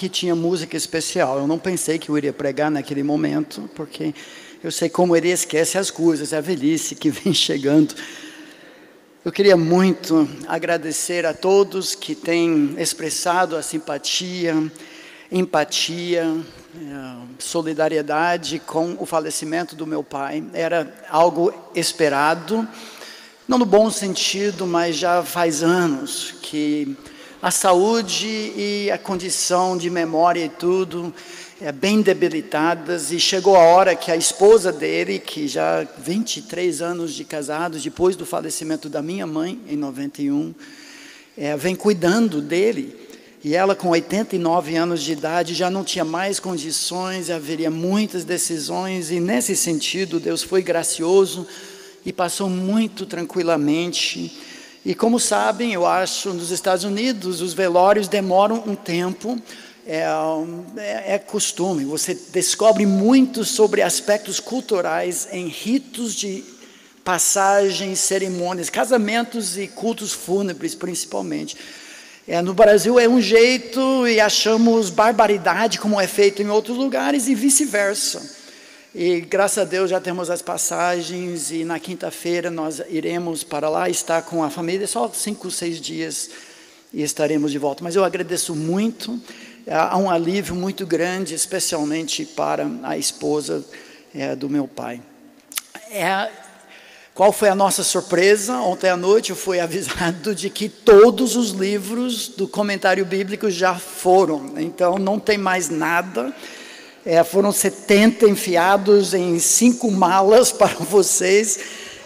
que 0.00 0.08
tinha 0.08 0.34
música 0.34 0.78
especial. 0.78 1.36
Eu 1.40 1.46
não 1.46 1.58
pensei 1.58 1.98
que 1.98 2.08
eu 2.08 2.16
iria 2.16 2.32
pregar 2.32 2.70
naquele 2.70 3.02
momento, 3.02 3.68
porque 3.74 4.14
eu 4.64 4.72
sei 4.72 4.88
como 4.88 5.14
ele 5.14 5.28
esquece 5.28 5.76
as 5.76 5.90
coisas, 5.90 6.32
é 6.32 6.38
a 6.38 6.40
velhice 6.40 6.94
que 6.94 7.10
vem 7.12 7.34
chegando. 7.34 7.94
Eu 9.22 9.30
queria 9.30 9.58
muito 9.58 10.26
agradecer 10.48 11.26
a 11.26 11.34
todos 11.34 11.94
que 11.94 12.14
têm 12.14 12.76
expressado 12.78 13.54
a 13.54 13.62
simpatia, 13.62 14.72
empatia, 15.30 16.34
eh, 16.74 17.16
solidariedade 17.38 18.58
com 18.58 18.96
o 18.98 19.04
falecimento 19.04 19.76
do 19.76 19.86
meu 19.86 20.02
pai. 20.02 20.42
Era 20.54 20.94
algo 21.10 21.52
esperado, 21.74 22.66
não 23.46 23.58
no 23.58 23.66
bom 23.66 23.90
sentido, 23.90 24.66
mas 24.66 24.96
já 24.96 25.22
faz 25.22 25.62
anos 25.62 26.36
que 26.40 26.96
a 27.42 27.50
saúde 27.50 28.26
e 28.26 28.90
a 28.92 28.98
condição 28.98 29.74
de 29.74 29.88
memória 29.88 30.44
e 30.44 30.48
tudo 30.50 31.12
é, 31.58 31.72
bem 31.72 32.02
debilitadas, 32.02 33.10
e 33.12 33.18
chegou 33.18 33.56
a 33.56 33.60
hora 33.60 33.96
que 33.96 34.10
a 34.10 34.16
esposa 34.16 34.70
dele, 34.70 35.18
que 35.18 35.48
já 35.48 35.86
23 35.98 36.82
anos 36.82 37.14
de 37.14 37.24
casados, 37.24 37.82
depois 37.82 38.14
do 38.14 38.26
falecimento 38.26 38.90
da 38.90 39.00
minha 39.00 39.26
mãe, 39.26 39.58
em 39.66 39.76
91, 39.76 40.54
é, 41.36 41.56
vem 41.56 41.74
cuidando 41.74 42.42
dele, 42.42 42.94
e 43.42 43.54
ela 43.54 43.74
com 43.74 43.88
89 43.88 44.76
anos 44.76 45.02
de 45.02 45.12
idade 45.12 45.54
já 45.54 45.70
não 45.70 45.82
tinha 45.82 46.04
mais 46.04 46.38
condições, 46.38 47.30
haveria 47.30 47.70
muitas 47.70 48.22
decisões, 48.22 49.10
e 49.10 49.18
nesse 49.18 49.56
sentido 49.56 50.20
Deus 50.20 50.42
foi 50.42 50.60
gracioso 50.60 51.46
e 52.04 52.12
passou 52.12 52.50
muito 52.50 53.06
tranquilamente. 53.06 54.49
E 54.84 54.94
como 54.94 55.20
sabem, 55.20 55.74
eu 55.74 55.86
acho, 55.86 56.32
nos 56.32 56.50
Estados 56.50 56.84
Unidos, 56.84 57.42
os 57.42 57.52
velórios 57.52 58.08
demoram 58.08 58.62
um 58.66 58.74
tempo, 58.74 59.38
é, 59.86 60.04
é, 60.76 61.14
é, 61.14 61.18
costume, 61.18 61.84
você 61.84 62.14
descobre 62.32 62.86
muito 62.86 63.44
sobre 63.44 63.82
aspectos 63.82 64.40
culturais 64.40 65.28
em 65.32 65.48
ritos 65.48 66.14
de 66.14 66.44
passagens, 67.04 67.98
cerimônias, 67.98 68.70
casamentos 68.70 69.58
e 69.58 69.66
cultos 69.66 70.12
fúnebres, 70.12 70.74
principalmente. 70.74 71.56
É, 72.26 72.40
no 72.40 72.54
Brasil 72.54 72.98
é 72.98 73.08
um 73.08 73.20
jeito 73.20 74.06
e 74.06 74.20
achamos 74.20 74.88
barbaridade 74.88 75.78
como 75.78 76.00
é 76.00 76.06
feito 76.06 76.40
em 76.40 76.48
outros 76.48 76.76
lugares 76.76 77.26
e 77.28 77.34
vice-versa. 77.34 78.39
E 78.92 79.20
graças 79.20 79.58
a 79.58 79.64
Deus 79.64 79.88
já 79.88 80.00
temos 80.00 80.30
as 80.30 80.42
passagens 80.42 81.52
e 81.52 81.64
na 81.64 81.78
quinta-feira 81.78 82.50
nós 82.50 82.82
iremos 82.88 83.44
para 83.44 83.68
lá 83.68 83.88
estar 83.88 84.22
com 84.22 84.42
a 84.42 84.50
família, 84.50 84.84
só 84.86 85.08
cinco, 85.12 85.48
seis 85.48 85.80
dias 85.80 86.30
e 86.92 87.02
estaremos 87.02 87.52
de 87.52 87.58
volta. 87.58 87.84
Mas 87.84 87.94
eu 87.94 88.04
agradeço 88.04 88.52
muito 88.54 89.20
há 89.68 89.96
um 89.96 90.10
alívio 90.10 90.56
muito 90.56 90.84
grande, 90.84 91.34
especialmente 91.34 92.24
para 92.24 92.68
a 92.82 92.98
esposa 92.98 93.64
é, 94.12 94.34
do 94.34 94.48
meu 94.48 94.66
pai. 94.66 95.00
É, 95.88 96.28
qual 97.14 97.32
foi 97.32 97.48
a 97.48 97.54
nossa 97.54 97.84
surpresa? 97.84 98.56
Ontem 98.56 98.90
à 98.90 98.96
noite 98.96 99.30
eu 99.30 99.36
fui 99.36 99.60
avisado 99.60 100.34
de 100.34 100.50
que 100.50 100.68
todos 100.68 101.36
os 101.36 101.50
livros 101.50 102.26
do 102.26 102.48
comentário 102.48 103.04
bíblico 103.04 103.48
já 103.50 103.76
foram, 103.76 104.54
então 104.56 104.98
não 104.98 105.20
tem 105.20 105.38
mais 105.38 105.68
nada. 105.68 106.34
É, 107.04 107.24
foram 107.24 107.52
70 107.52 108.28
enfiados 108.28 109.14
em 109.14 109.38
cinco 109.38 109.90
malas 109.90 110.50
para 110.52 110.74
vocês. 110.74 111.58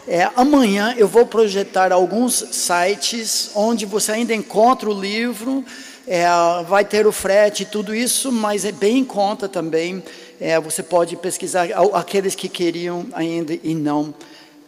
É, 0.07 0.31
amanhã 0.37 0.95
eu 0.97 1.09
vou 1.09 1.27
projetar 1.27 1.93
alguns 1.93 2.45
sites 2.53 3.51
onde 3.55 3.87
você 3.87 4.13
ainda 4.13 4.35
encontra 4.35 4.89
o 4.91 5.01
livro 5.01 5.65
é, 6.07 6.27
vai 6.69 6.85
ter 6.85 7.07
o 7.07 7.13
frete 7.13 7.63
e 7.63 7.67
tudo 7.67 7.95
isso, 7.95 8.31
mas 8.31 8.65
é 8.65 8.73
bem 8.73 8.99
em 8.99 9.05
conta 9.05 9.49
também. 9.49 10.03
É, 10.41 10.61
você 10.61 10.83
pode 10.83 11.17
pesquisar 11.17 11.69
aqueles 11.95 12.35
que 12.35 12.49
queriam 12.49 13.07
ainda 13.13 13.59
e 13.63 13.75
não 13.75 14.15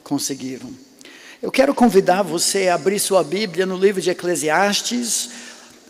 conseguiram. 0.02 0.70
Eu 1.42 1.50
quero 1.50 1.74
convidar 1.74 2.22
você 2.22 2.68
a 2.68 2.74
abrir 2.74 2.98
sua 2.98 3.22
Bíblia 3.22 3.66
no 3.66 3.76
livro 3.76 4.00
de 4.00 4.10
Eclesiastes. 4.10 5.28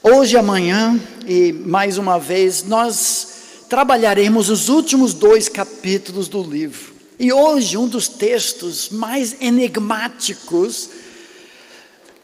Hoje, 0.02 0.36
amanhã 0.36 1.00
e 1.25 1.52
mais 1.52 1.98
uma 1.98 2.19
vez, 2.19 2.64
nós 2.64 3.35
trabalharemos 3.69 4.49
os 4.49 4.69
últimos 4.69 5.15
dois 5.15 5.49
capítulos 5.49 6.28
do 6.28 6.43
livro. 6.43 6.94
E 7.19 7.32
hoje, 7.32 7.77
um 7.77 7.88
dos 7.88 8.09
textos 8.09 8.91
mais 8.91 9.37
enigmáticos 9.41 10.91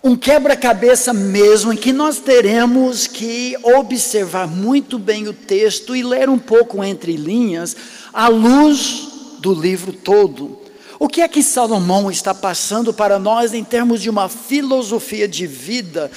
um 0.05 0.17
quebra-cabeça 0.17 1.13
mesmo, 1.13 1.73
em 1.73 1.77
que 1.77 1.93
nós 1.93 2.19
teremos 2.19 3.07
que 3.07 3.57
observar 3.63 4.49
muito 4.49 4.99
bem 4.99 5.29
o 5.29 5.33
texto 5.33 5.95
e 5.95 6.03
ler 6.03 6.29
um 6.29 6.41
pouco 6.41 6.83
entre 6.83 7.15
linhas, 7.15 7.77
à 8.13 8.27
luz 8.27 9.37
do 9.39 9.55
livro 9.55 9.93
todo. 9.93 10.59
O 10.99 11.09
que 11.09 11.21
é 11.21 11.29
que 11.29 11.41
Salomão 11.41 12.11
está 12.11 12.35
passando 12.35 12.93
para 12.93 13.17
nós 13.17 13.55
em 13.55 13.63
termos 13.63 14.03
de 14.03 14.11
uma 14.11 14.29
filosofia 14.29 15.29
de 15.29 15.47
vida, 15.47 16.11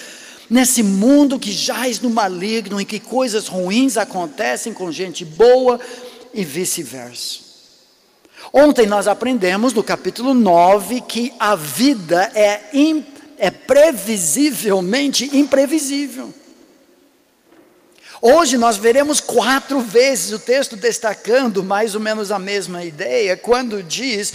nesse 0.50 0.84
mundo 0.84 1.40
que 1.40 1.52
jaz 1.52 2.00
no 2.00 2.10
maligno, 2.10 2.80
em 2.80 2.86
que 2.86 3.00
coisas 3.00 3.48
ruins 3.48 3.98
acontecem 3.98 4.74
com 4.74 4.92
gente 4.92 5.26
boa 5.26 5.80
e 6.34 6.44
vice-versa? 6.44 7.46
Ontem 8.54 8.86
nós 8.86 9.08
aprendemos 9.08 9.74
no 9.74 9.84
capítulo 9.84 10.34
9 10.34 11.02
que 11.02 11.34
a 11.40 11.56
vida 11.56 12.32
é 12.34 12.62
é 13.38 13.52
previsivelmente 13.52 15.38
imprevisível. 15.38 16.34
Hoje 18.22 18.58
nós 18.58 18.78
veremos 18.78 19.20
quatro 19.20 19.82
vezes 19.82 20.32
o 20.32 20.40
texto 20.40 20.76
destacando 20.76 21.64
mais 21.64 21.96
ou 21.96 22.02
menos 22.02 22.32
a 22.32 22.40
mesma 22.40 22.84
ideia, 22.84 23.38
quando 23.38 23.84
diz: 23.84 24.34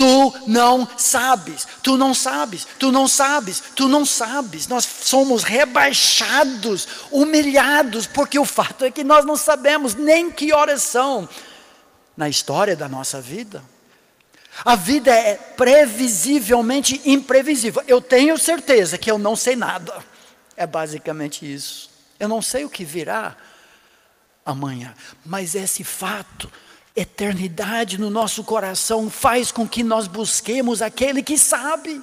Tu 0.00 0.34
não 0.46 0.88
sabes, 0.96 1.68
tu 1.82 1.94
não 1.98 2.14
sabes, 2.14 2.66
tu 2.78 2.90
não 2.90 3.06
sabes, 3.06 3.62
tu 3.76 3.86
não 3.86 4.06
sabes. 4.06 4.66
Nós 4.66 4.82
somos 4.82 5.42
rebaixados, 5.42 6.88
humilhados, 7.10 8.06
porque 8.06 8.38
o 8.38 8.46
fato 8.46 8.86
é 8.86 8.90
que 8.90 9.04
nós 9.04 9.26
não 9.26 9.36
sabemos 9.36 9.94
nem 9.94 10.30
que 10.30 10.54
horas 10.54 10.82
são 10.84 11.28
na 12.16 12.30
história 12.30 12.74
da 12.74 12.88
nossa 12.88 13.20
vida. 13.20 13.62
A 14.64 14.74
vida 14.74 15.14
é 15.14 15.34
previsivelmente 15.34 17.02
imprevisível. 17.04 17.82
Eu 17.86 18.00
tenho 18.00 18.38
certeza 18.38 18.96
que 18.96 19.10
eu 19.10 19.18
não 19.18 19.36
sei 19.36 19.54
nada. 19.54 20.02
É 20.56 20.66
basicamente 20.66 21.44
isso. 21.44 21.90
Eu 22.18 22.26
não 22.26 22.40
sei 22.40 22.64
o 22.64 22.70
que 22.70 22.86
virá 22.86 23.36
amanhã, 24.46 24.94
mas 25.26 25.54
esse 25.54 25.84
fato, 25.84 26.50
eternidade 26.94 27.98
no 27.98 28.10
nosso 28.10 28.44
coração, 28.44 29.08
faz 29.08 29.52
com 29.52 29.68
que 29.68 29.82
nós 29.82 30.06
busquemos 30.06 30.82
aquele 30.82 31.22
que 31.22 31.38
sabe. 31.38 32.02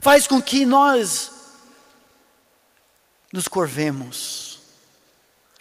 Faz 0.00 0.26
com 0.26 0.40
que 0.40 0.66
nós 0.66 1.30
nos 3.32 3.48
curvemos, 3.48 4.60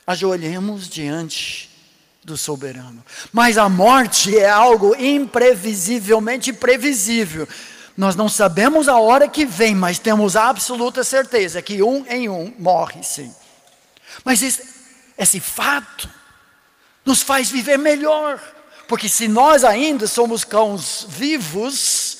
ajoelhemos 0.06 0.88
diante 0.88 1.70
do 2.24 2.38
soberano. 2.38 3.04
Mas 3.31 3.58
a 3.58 3.68
morte 3.68 4.38
é 4.38 4.50
algo 4.50 4.96
imprevisivelmente 4.96 6.54
previsível. 6.54 7.48
Nós 7.96 8.16
não 8.16 8.28
sabemos 8.28 8.88
a 8.88 8.98
hora 8.98 9.28
que 9.28 9.46
vem, 9.46 9.75
mas 9.75 10.00
temos 10.00 10.36
a 10.36 10.50
absoluta 10.50 11.04
certeza 11.04 11.62
que 11.62 11.84
um 11.84 12.06
em 12.08 12.28
um 12.30 12.54
morre 12.58 13.04
sim. 13.04 13.34
Mas 14.24 14.42
esse, 14.42 14.64
esse 15.18 15.40
fato 15.40 16.10
nos 17.06 17.22
faz 17.22 17.50
viver 17.50 17.78
melhor, 17.78 18.41
porque 18.88 19.09
se 19.09 19.28
nós 19.28 19.64
ainda 19.64 20.08
somos 20.08 20.44
cães 20.44 21.06
vivos 21.08 22.18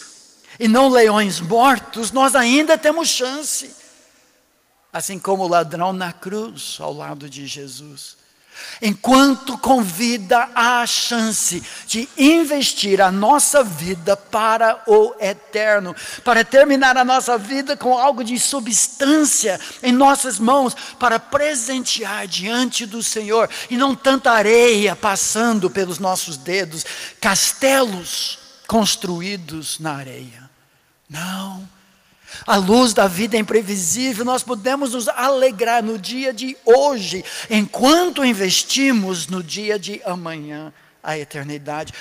e 0.59 0.67
não 0.67 0.89
leões 0.89 1.39
mortos, 1.39 2.11
nós 2.11 2.35
ainda 2.35 2.77
temos 2.77 3.09
chance. 3.09 3.75
Assim 4.91 5.17
como 5.17 5.43
o 5.43 5.47
ladrão 5.47 5.91
na 5.91 6.13
cruz 6.13 6.77
ao 6.79 6.93
lado 6.93 7.29
de 7.29 7.47
Jesus. 7.47 8.17
Enquanto 8.81 9.57
convida 9.57 10.49
a 10.53 10.85
chance 10.85 11.63
de 11.87 12.07
investir 12.17 13.01
a 13.01 13.11
nossa 13.11 13.63
vida 13.63 14.17
para 14.17 14.81
o 14.87 15.13
eterno, 15.19 15.95
para 16.23 16.43
terminar 16.43 16.97
a 16.97 17.05
nossa 17.05 17.37
vida 17.37 17.77
com 17.77 17.97
algo 17.97 18.23
de 18.23 18.39
substância 18.39 19.59
em 19.81 19.91
nossas 19.91 20.39
mãos, 20.39 20.75
para 20.99 21.19
presentear 21.19 22.27
diante 22.27 22.85
do 22.85 23.01
Senhor, 23.01 23.49
e 23.69 23.77
não 23.77 23.95
tanta 23.95 24.31
areia 24.31 24.95
passando 24.95 25.69
pelos 25.69 25.99
nossos 25.99 26.37
dedos, 26.37 26.85
castelos 27.21 28.39
construídos 28.67 29.79
na 29.79 29.93
areia. 29.93 30.49
Não 31.09 31.67
a 32.46 32.56
luz 32.56 32.94
da 32.94 33.08
vida 33.08 33.35
é 33.38 33.40
imprevisível, 33.40 34.26
nós 34.26 34.44
podemos 34.44 34.94
nos 34.94 35.08
alegrar 35.08 35.84
no 35.84 35.97
dia 35.97 36.34
de 36.34 36.58
hoje, 36.66 37.24
enquanto 37.50 38.26
investimos 38.26 39.28
no 39.28 39.44
dia 39.44 39.78
de 39.78 40.02
amanhã, 40.03 40.74
a 41.02 41.18
eternidade. 41.18 41.94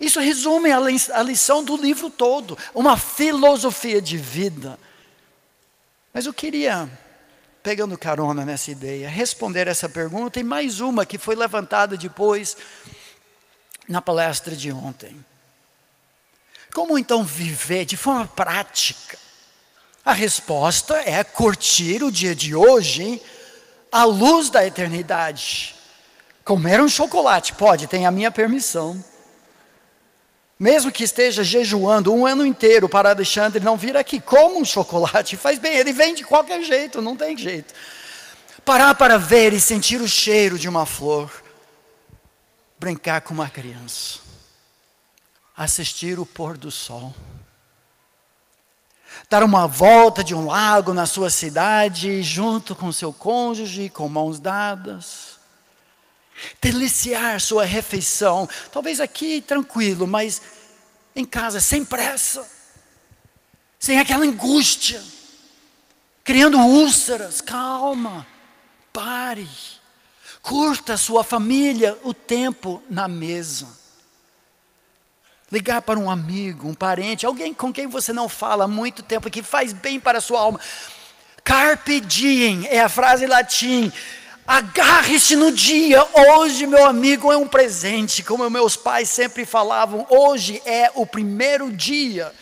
Isso 0.00 0.20
resume 0.20 0.70
a 0.70 1.22
lição 1.22 1.64
do 1.64 1.76
livro 1.76 2.08
todo, 2.08 2.56
uma 2.74 2.96
filosofia 2.96 4.00
de 4.00 4.16
vida. 4.16 4.78
Mas 6.12 6.26
eu 6.26 6.32
queria 6.32 6.88
pegando 7.62 7.98
carona 7.98 8.44
nessa 8.44 8.70
ideia, 8.70 9.08
responder 9.08 9.66
essa 9.66 9.88
pergunta 9.88 10.40
e 10.40 10.42
mais 10.42 10.80
uma 10.80 11.04
que 11.04 11.18
foi 11.18 11.34
levantada 11.34 11.96
depois 11.96 12.56
na 13.86 14.00
palestra 14.00 14.56
de 14.56 14.72
ontem. 14.72 15.22
Como 16.72 16.98
então 16.98 17.24
viver 17.24 17.84
de 17.84 17.96
forma 17.96 18.26
prática? 18.26 19.18
A 20.08 20.14
resposta 20.14 20.94
é 21.04 21.22
curtir 21.22 22.02
o 22.02 22.10
dia 22.10 22.34
de 22.34 22.54
hoje 22.54 23.20
à 23.92 24.04
luz 24.04 24.48
da 24.48 24.66
eternidade. 24.66 25.74
Comer 26.42 26.80
um 26.80 26.88
chocolate, 26.88 27.52
pode, 27.52 27.86
tem 27.86 28.06
a 28.06 28.10
minha 28.10 28.30
permissão. 28.30 29.04
Mesmo 30.58 30.90
que 30.90 31.04
esteja 31.04 31.44
jejuando 31.44 32.10
um 32.10 32.26
ano 32.26 32.46
inteiro 32.46 32.88
para 32.88 33.10
Alexandre 33.10 33.62
não 33.62 33.76
vir 33.76 33.98
aqui, 33.98 34.18
como 34.18 34.58
um 34.58 34.64
chocolate, 34.64 35.36
faz 35.36 35.58
bem, 35.58 35.76
ele 35.76 35.92
vem 35.92 36.14
de 36.14 36.24
qualquer 36.24 36.62
jeito, 36.62 37.02
não 37.02 37.14
tem 37.14 37.36
jeito. 37.36 37.74
Parar 38.64 38.94
para 38.94 39.18
ver 39.18 39.52
e 39.52 39.60
sentir 39.60 40.00
o 40.00 40.08
cheiro 40.08 40.58
de 40.58 40.70
uma 40.70 40.86
flor, 40.86 41.30
brincar 42.78 43.20
com 43.20 43.34
uma 43.34 43.50
criança, 43.50 44.20
assistir 45.54 46.18
o 46.18 46.24
pôr 46.24 46.56
do 46.56 46.70
sol, 46.70 47.14
dar 49.28 49.42
uma 49.42 49.66
volta 49.66 50.24
de 50.24 50.34
um 50.34 50.46
lago 50.46 50.94
na 50.94 51.04
sua 51.04 51.28
cidade, 51.28 52.22
junto 52.22 52.74
com 52.74 52.90
seu 52.90 53.12
cônjuge, 53.12 53.90
com 53.90 54.08
mãos 54.08 54.40
dadas, 54.40 55.38
deliciar 56.60 57.40
sua 57.40 57.64
refeição, 57.64 58.48
talvez 58.72 59.00
aqui 59.00 59.42
tranquilo, 59.42 60.06
mas 60.06 60.40
em 61.14 61.24
casa 61.24 61.60
sem 61.60 61.84
pressa, 61.84 62.48
sem 63.78 63.98
aquela 63.98 64.24
angústia, 64.24 65.02
criando 66.24 66.58
úlceras, 66.58 67.40
calma, 67.40 68.26
pare, 68.92 69.48
curta 70.40 70.96
sua 70.96 71.22
família 71.22 71.98
o 72.02 72.14
tempo 72.14 72.82
na 72.88 73.06
mesa. 73.06 73.68
Ligar 75.50 75.82
para 75.82 75.98
um 75.98 76.10
amigo, 76.10 76.68
um 76.68 76.74
parente, 76.74 77.24
alguém 77.24 77.54
com 77.54 77.72
quem 77.72 77.86
você 77.86 78.12
não 78.12 78.28
fala 78.28 78.64
há 78.64 78.68
muito 78.68 79.02
tempo, 79.02 79.30
que 79.30 79.42
faz 79.42 79.72
bem 79.72 79.98
para 79.98 80.18
a 80.18 80.20
sua 80.20 80.40
alma. 80.40 80.60
Carpe 81.42 82.00
diem 82.00 82.66
é 82.66 82.80
a 82.80 82.88
frase 82.88 83.26
latim 83.26 83.90
Agarre-se 84.48 85.36
no 85.36 85.52
dia. 85.52 86.02
Hoje, 86.14 86.66
meu 86.66 86.86
amigo, 86.86 87.30
é 87.30 87.36
um 87.36 87.46
presente. 87.46 88.22
Como 88.22 88.48
meus 88.48 88.76
pais 88.76 89.10
sempre 89.10 89.44
falavam, 89.44 90.06
hoje 90.08 90.62
é 90.64 90.90
o 90.94 91.04
primeiro 91.04 91.70
dia 91.70 92.32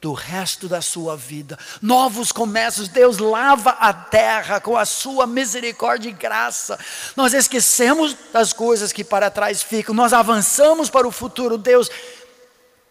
do 0.00 0.12
resto 0.12 0.66
da 0.66 0.82
sua 0.82 1.16
vida. 1.16 1.56
Novos 1.80 2.32
começos. 2.32 2.88
Deus 2.88 3.18
lava 3.18 3.70
a 3.70 3.92
terra 3.92 4.60
com 4.60 4.76
a 4.76 4.84
sua 4.84 5.28
misericórdia 5.28 6.08
e 6.08 6.12
graça. 6.12 6.76
Nós 7.14 7.32
esquecemos 7.32 8.16
das 8.32 8.52
coisas 8.52 8.92
que 8.92 9.04
para 9.04 9.30
trás 9.30 9.62
ficam. 9.62 9.94
Nós 9.94 10.12
avançamos 10.12 10.90
para 10.90 11.06
o 11.06 11.12
futuro. 11.12 11.56
Deus, 11.56 11.88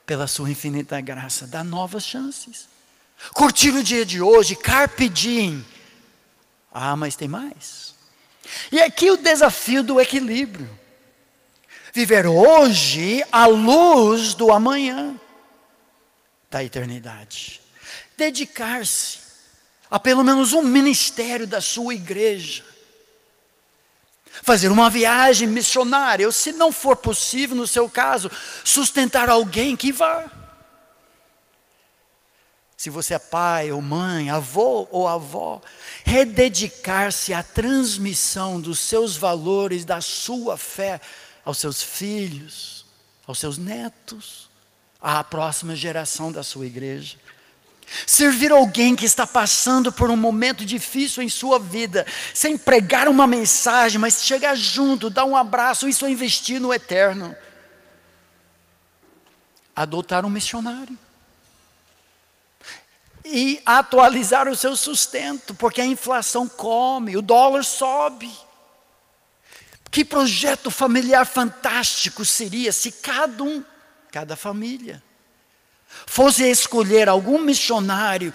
pela 0.08 0.26
sua 0.26 0.50
infinita 0.50 1.02
graça, 1.02 1.46
dá 1.46 1.66
novas 1.66 2.06
chances. 2.06 2.70
Curtir 3.34 3.72
o 3.72 3.84
dia 3.84 4.06
de 4.06 4.22
hoje, 4.22 4.56
carpe 4.56 5.10
diem. 5.10 5.66
Ah, 6.72 6.96
mas 6.96 7.18
tem 7.18 7.28
mais. 7.28 7.94
E 8.72 8.80
aqui 8.80 9.12
o 9.12 9.18
desafio 9.18 9.84
do 9.84 10.00
equilíbrio. 10.00 10.70
Viver 11.94 12.26
hoje 12.26 13.22
à 13.32 13.48
luz 13.48 14.34
do 14.34 14.52
amanhã 14.52 15.20
da 16.50 16.64
eternidade. 16.64 17.60
Dedicar-se 18.16 19.20
a 19.92 20.00
pelo 20.00 20.24
menos 20.24 20.54
um 20.54 20.62
ministério 20.62 21.46
da 21.46 21.60
sua 21.60 21.94
igreja. 21.94 22.64
Fazer 24.44 24.70
uma 24.70 24.90
viagem 24.90 25.48
missionária, 25.48 26.26
ou 26.26 26.32
se 26.32 26.52
não 26.52 26.72
for 26.72 26.96
possível, 26.96 27.56
no 27.56 27.68
seu 27.68 27.90
caso, 27.90 28.32
sustentar 28.64 29.30
alguém 29.30 29.76
que 29.76 29.92
vá. 29.92 30.30
Se 32.78 32.92
você 32.92 33.16
é 33.16 33.20
pai 33.20 33.72
ou 33.72 33.82
mãe, 33.82 34.30
avô 34.30 34.88
ou 34.92 35.08
avó, 35.08 35.60
rededicar-se 36.06 37.34
à 37.34 37.42
transmissão 37.42 38.62
dos 38.62 38.80
seus 38.80 39.18
valores, 39.18 39.84
da 39.84 40.00
sua 40.00 40.58
fé 40.58 41.02
aos 41.44 41.58
seus 41.58 41.82
filhos, 41.82 42.86
aos 43.26 43.40
seus 43.40 43.58
netos, 43.58 44.48
à 45.02 45.24
próxima 45.24 45.76
geração 45.76 46.32
da 46.32 46.44
sua 46.44 46.68
igreja. 46.68 47.18
Servir 48.06 48.52
alguém 48.52 48.96
que 48.96 49.06
está 49.06 49.26
passando 49.26 49.92
por 49.92 50.10
um 50.10 50.18
momento 50.18 50.66
difícil 50.66 51.24
em 51.24 51.30
sua 51.30 51.58
vida, 51.58 52.06
sem 52.34 52.58
pregar 52.58 53.08
uma 53.08 53.26
mensagem, 53.26 54.00
mas 54.00 54.24
chegar 54.24 54.56
junto, 54.56 55.10
dar 55.10 55.26
um 55.26 55.38
abraço, 55.38 55.88
isso 55.88 56.06
é 56.06 56.10
investir 56.10 56.60
no 56.60 56.74
eterno. 56.74 57.36
Adotar 59.76 60.26
um 60.26 60.30
missionário 60.30 60.98
e 63.30 63.62
atualizar 63.66 64.48
o 64.48 64.56
seu 64.56 64.76
sustento, 64.76 65.54
porque 65.54 65.82
a 65.82 65.86
inflação 65.86 66.48
come, 66.48 67.18
o 67.18 67.22
dólar 67.22 67.64
sobe. 67.64 68.32
Que 69.92 70.04
projeto 70.04 70.70
familiar 70.70 71.26
fantástico 71.26 72.24
seria 72.26 72.72
se 72.72 72.92
cada 72.92 73.44
um, 73.44 73.64
cada 74.12 74.36
família, 74.36 75.04
fosse 76.06 76.44
escolher 76.44 77.10
algum 77.10 77.40
missionário 77.40 78.34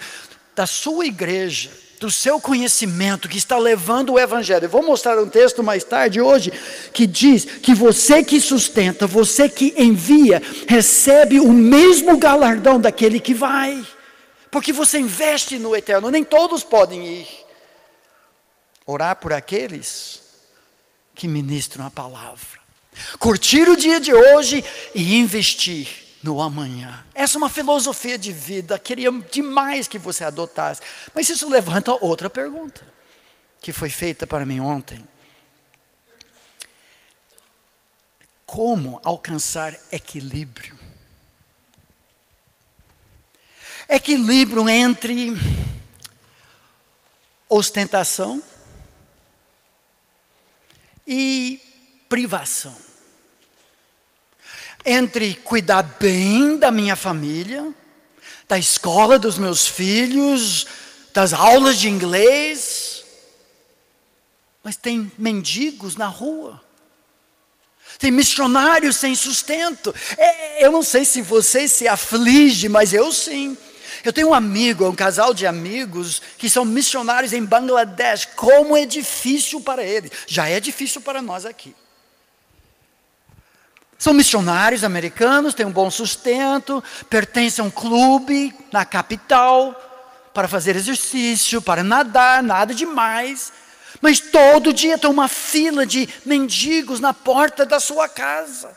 da 0.55 0.65
sua 0.65 1.05
igreja, 1.05 1.71
do 1.99 2.11
seu 2.11 2.39
conhecimento, 2.39 3.29
que 3.29 3.37
está 3.37 3.57
levando 3.57 4.13
o 4.13 4.19
Evangelho. 4.19 4.65
Eu 4.65 4.69
vou 4.69 4.83
mostrar 4.83 5.17
um 5.21 5.29
texto 5.29 5.63
mais 5.63 5.83
tarde, 5.83 6.21
hoje, 6.21 6.51
que 6.91 7.07
diz 7.07 7.45
que 7.45 7.73
você 7.73 8.23
que 8.23 8.39
sustenta, 8.41 9.07
você 9.07 9.47
que 9.47 9.73
envia, 9.77 10.41
recebe 10.67 11.39
o 11.39 11.51
mesmo 11.51 12.17
galardão 12.17 12.79
daquele 12.79 13.19
que 13.19 13.33
vai 13.33 13.85
porque 14.53 14.71
você 14.71 14.99
investe 14.99 15.57
no 15.57 15.75
eterno, 15.75 16.11
nem 16.11 16.23
todos 16.23 16.63
podem 16.63 17.07
ir. 17.07 17.27
Orar 18.85 19.15
por 19.15 19.33
aqueles 19.33 20.21
que 21.15 21.27
ministram 21.27 21.87
a 21.87 21.89
palavra. 21.89 22.59
Curtir 23.17 23.67
o 23.67 23.75
dia 23.75 23.99
de 23.99 24.13
hoje 24.13 24.63
e 24.93 25.15
investir 25.15 25.87
no 26.23 26.41
amanhã. 26.41 27.05
Essa 27.13 27.37
é 27.37 27.39
uma 27.39 27.49
filosofia 27.49 28.17
de 28.17 28.31
vida, 28.31 28.79
queria 28.79 29.11
demais 29.11 29.87
que 29.87 29.99
você 29.99 30.23
adotasse. 30.23 30.81
Mas 31.13 31.29
isso 31.29 31.49
levanta 31.49 31.93
outra 31.93 32.29
pergunta, 32.29 32.81
que 33.61 33.71
foi 33.71 33.89
feita 33.89 34.25
para 34.25 34.45
mim 34.45 34.59
ontem. 34.59 35.05
Como 38.45 39.01
alcançar 39.03 39.77
equilíbrio? 39.91 40.83
equilíbrio 43.93 44.67
entre 44.69 45.33
ostentação 47.47 48.41
e 51.05 51.61
privação. 52.09 52.75
Entre 54.85 55.35
cuidar 55.35 55.83
bem 55.99 56.57
da 56.57 56.71
minha 56.71 56.95
família, 56.95 57.73
da 58.47 58.57
escola 58.57 59.17
dos 59.17 59.37
meus 59.37 59.67
filhos, 59.67 60.67
das 61.13 61.31
aulas 61.31 61.79
de 61.79 61.87
inglês, 61.87 63.03
mas 64.63 64.75
tem 64.75 65.11
mendigos 65.17 65.95
na 65.95 66.07
rua. 66.07 66.61
Tem 67.99 68.11
missionários 68.11 68.97
sem 68.97 69.13
sustento. 69.13 69.93
É, 70.17 70.65
eu 70.65 70.71
não 70.71 70.81
sei 70.81 71.05
se 71.05 71.21
você 71.21 71.67
se 71.67 71.87
aflige, 71.87 72.67
mas 72.67 72.93
eu 72.93 73.11
sim. 73.11 73.57
Eu 74.03 74.11
tenho 74.11 74.29
um 74.29 74.33
amigo, 74.33 74.87
um 74.87 74.95
casal 74.95 75.33
de 75.33 75.45
amigos 75.45 76.21
que 76.37 76.49
são 76.49 76.65
missionários 76.65 77.31
em 77.33 77.45
Bangladesh. 77.45 78.25
Como 78.35 78.75
é 78.75 78.85
difícil 78.85 79.61
para 79.61 79.83
eles. 79.83 80.11
Já 80.27 80.49
é 80.49 80.59
difícil 80.59 81.01
para 81.01 81.21
nós 81.21 81.45
aqui. 81.45 81.75
São 84.03 84.13
missionários 84.13 84.83
americanos, 84.83 85.53
têm 85.53 85.65
um 85.65 85.71
bom 85.71 85.89
sustento, 85.89 86.83
pertencem 87.09 87.63
a 87.63 87.65
um 87.65 87.71
clube 87.71 88.53
na 88.69 88.83
capital 88.83 89.73
para 90.33 90.45
fazer 90.45 90.75
exercício, 90.75 91.61
para 91.61 91.85
nadar, 91.85 92.43
nada 92.43 92.73
demais. 92.73 93.53
Mas 94.01 94.19
todo 94.19 94.73
dia 94.73 94.97
tem 94.97 95.09
uma 95.09 95.29
fila 95.29 95.85
de 95.85 96.09
mendigos 96.25 96.99
na 96.99 97.13
porta 97.13 97.65
da 97.65 97.79
sua 97.79 98.09
casa. 98.09 98.75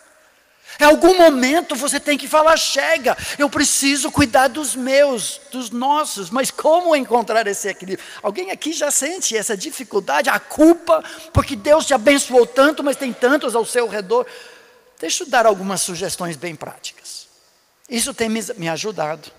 Em 0.79 0.85
algum 0.85 1.19
momento 1.19 1.75
você 1.75 1.99
tem 1.99 2.17
que 2.17 2.29
falar: 2.29 2.57
chega, 2.57 3.19
eu 3.37 3.51
preciso 3.51 4.13
cuidar 4.13 4.47
dos 4.47 4.77
meus, 4.77 5.41
dos 5.51 5.71
nossos. 5.71 6.31
Mas 6.31 6.53
como 6.53 6.95
encontrar 6.95 7.49
esse 7.49 7.67
equilíbrio? 7.67 8.07
Alguém 8.23 8.53
aqui 8.53 8.73
já 8.73 8.93
sente 8.93 9.37
essa 9.37 9.57
dificuldade, 9.57 10.31
a 10.31 10.39
culpa, 10.39 11.03
porque 11.33 11.57
Deus 11.57 11.85
te 11.85 11.95
abençoou 11.95 12.47
tanto, 12.47 12.85
mas 12.85 12.95
tem 12.95 13.13
tantos 13.13 13.57
ao 13.57 13.65
seu 13.65 13.89
redor. 13.89 14.25
Deixa 14.99 15.25
eu 15.25 15.29
dar 15.29 15.47
algumas 15.47 15.83
sugestões 15.83 16.37
bem 16.37 16.55
práticas. 16.55 17.29
Isso 17.89 18.15
tem 18.15 18.29
me 18.29 18.69
ajudado. 18.69 19.31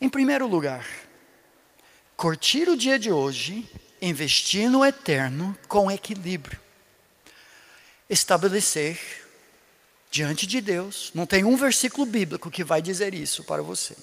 Em 0.00 0.08
primeiro 0.08 0.46
lugar, 0.46 0.86
curtir 2.16 2.68
o 2.68 2.76
dia 2.76 2.98
de 2.98 3.10
hoje 3.10 3.68
investir 4.00 4.68
no 4.68 4.84
eterno 4.84 5.56
com 5.68 5.90
equilíbrio. 5.90 6.60
Estabelecer 8.08 8.98
diante 10.10 10.46
de 10.46 10.60
Deus, 10.60 11.10
não 11.14 11.26
tem 11.26 11.44
um 11.44 11.56
versículo 11.56 12.06
bíblico 12.06 12.50
que 12.50 12.64
vai 12.64 12.80
dizer 12.80 13.14
isso 13.14 13.44
para 13.44 13.62
você. 13.62 13.96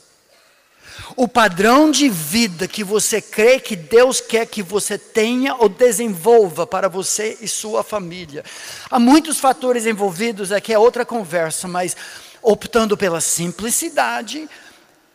O 1.15 1.27
padrão 1.27 1.91
de 1.91 2.09
vida 2.09 2.67
que 2.67 2.83
você 2.83 3.21
crê 3.21 3.59
que 3.59 3.75
Deus 3.75 4.19
quer 4.19 4.45
que 4.45 4.63
você 4.63 4.97
tenha 4.97 5.55
ou 5.55 5.69
desenvolva 5.69 6.65
para 6.65 6.87
você 6.87 7.37
e 7.41 7.47
sua 7.47 7.83
família. 7.83 8.43
Há 8.89 8.99
muitos 8.99 9.39
fatores 9.39 9.85
envolvidos, 9.85 10.51
aqui 10.51 10.73
é 10.73 10.79
outra 10.79 11.05
conversa, 11.05 11.67
mas 11.67 11.95
optando 12.41 12.97
pela 12.97 13.21
simplicidade. 13.21 14.49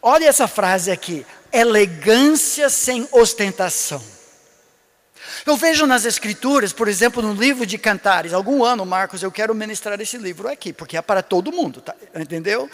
Olha 0.01 0.27
essa 0.27 0.47
frase 0.47 0.91
aqui: 0.91 1.27
elegância 1.53 2.71
sem 2.71 3.07
ostentação. 3.13 4.03
Eu 5.47 5.57
vejo 5.57 5.87
nas 5.87 6.05
Escrituras, 6.05 6.73
por 6.73 6.89
exemplo, 6.89 7.23
no 7.23 7.33
livro 7.33 7.65
de 7.65 7.79
Cantares, 7.79 8.33
algum 8.33 8.65
ano, 8.65 8.85
Marcos, 8.85 9.23
eu 9.23 9.31
quero 9.31 9.55
ministrar 9.55 10.01
esse 10.01 10.17
livro 10.17 10.49
aqui, 10.49 10.73
porque 10.73 10.97
é 10.97 11.03
para 11.03 11.23
todo 11.23 11.53
mundo, 11.53 11.81
tá? 11.81 11.95
entendeu? 12.15 12.69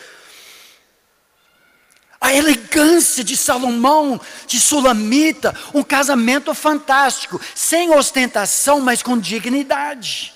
A 2.20 2.32
elegância 2.32 3.22
de 3.22 3.36
Salomão, 3.36 4.20
de 4.46 4.58
Sulamita, 4.58 5.54
um 5.72 5.82
casamento 5.82 6.54
fantástico, 6.54 7.40
sem 7.54 7.90
ostentação, 7.90 8.80
mas 8.80 9.02
com 9.02 9.18
dignidade. 9.18 10.32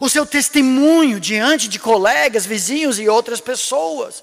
O 0.00 0.08
seu 0.08 0.24
testemunho 0.24 1.20
diante 1.20 1.68
de 1.68 1.78
colegas, 1.78 2.46
vizinhos 2.46 2.98
e 2.98 3.08
outras 3.08 3.40
pessoas 3.40 4.22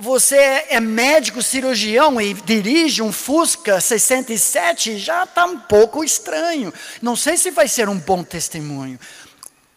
você 0.00 0.36
é 0.68 0.80
médico 0.80 1.40
cirurgião 1.40 2.20
e 2.20 2.34
dirige 2.34 3.00
um 3.00 3.12
Fusca 3.12 3.80
67, 3.80 4.98
já 4.98 5.22
está 5.22 5.44
um 5.46 5.58
pouco 5.58 6.02
estranho. 6.02 6.72
Não 7.00 7.14
sei 7.14 7.36
se 7.36 7.50
vai 7.50 7.68
ser 7.68 7.88
um 7.88 7.98
bom 7.98 8.24
testemunho. 8.24 8.98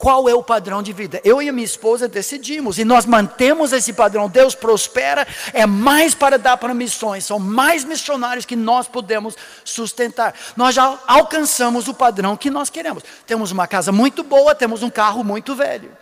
Qual 0.02 0.28
é 0.28 0.34
o 0.34 0.42
padrão 0.42 0.82
de 0.82 0.92
vida? 0.92 1.22
Eu 1.24 1.44
e 1.44 1.48
a 1.48 1.54
minha 1.54 1.64
esposa 1.64 2.08
decidimos 2.08 2.80
e 2.80 2.84
nós 2.84 3.06
mantemos 3.06 3.72
esse 3.72 3.94
padrão. 3.94 4.28
Deus 4.28 4.56
prospera, 4.56 5.28
é 5.54 5.68
mais 5.68 6.16
para 6.16 6.40
dar 6.40 6.58
para 6.58 6.74
missões, 6.74 7.24
são 7.24 7.38
mais 7.38 7.84
missionários 7.84 8.44
que 8.44 8.56
nós 8.56 8.88
podemos 8.88 9.38
sustentar. 9.64 10.34
Nós 10.58 10.74
já 10.74 10.98
alcançamos 11.06 11.88
o 11.88 11.94
padrão 11.94 12.36
que 12.36 12.50
nós 12.50 12.68
queremos. 12.68 13.04
Temos 13.28 13.52
uma 13.52 13.68
casa 13.68 13.92
muito 13.92 14.24
boa, 14.24 14.56
temos 14.56 14.82
um 14.82 14.90
carro 14.90 15.24
muito 15.24 15.54
velho. 15.54 15.96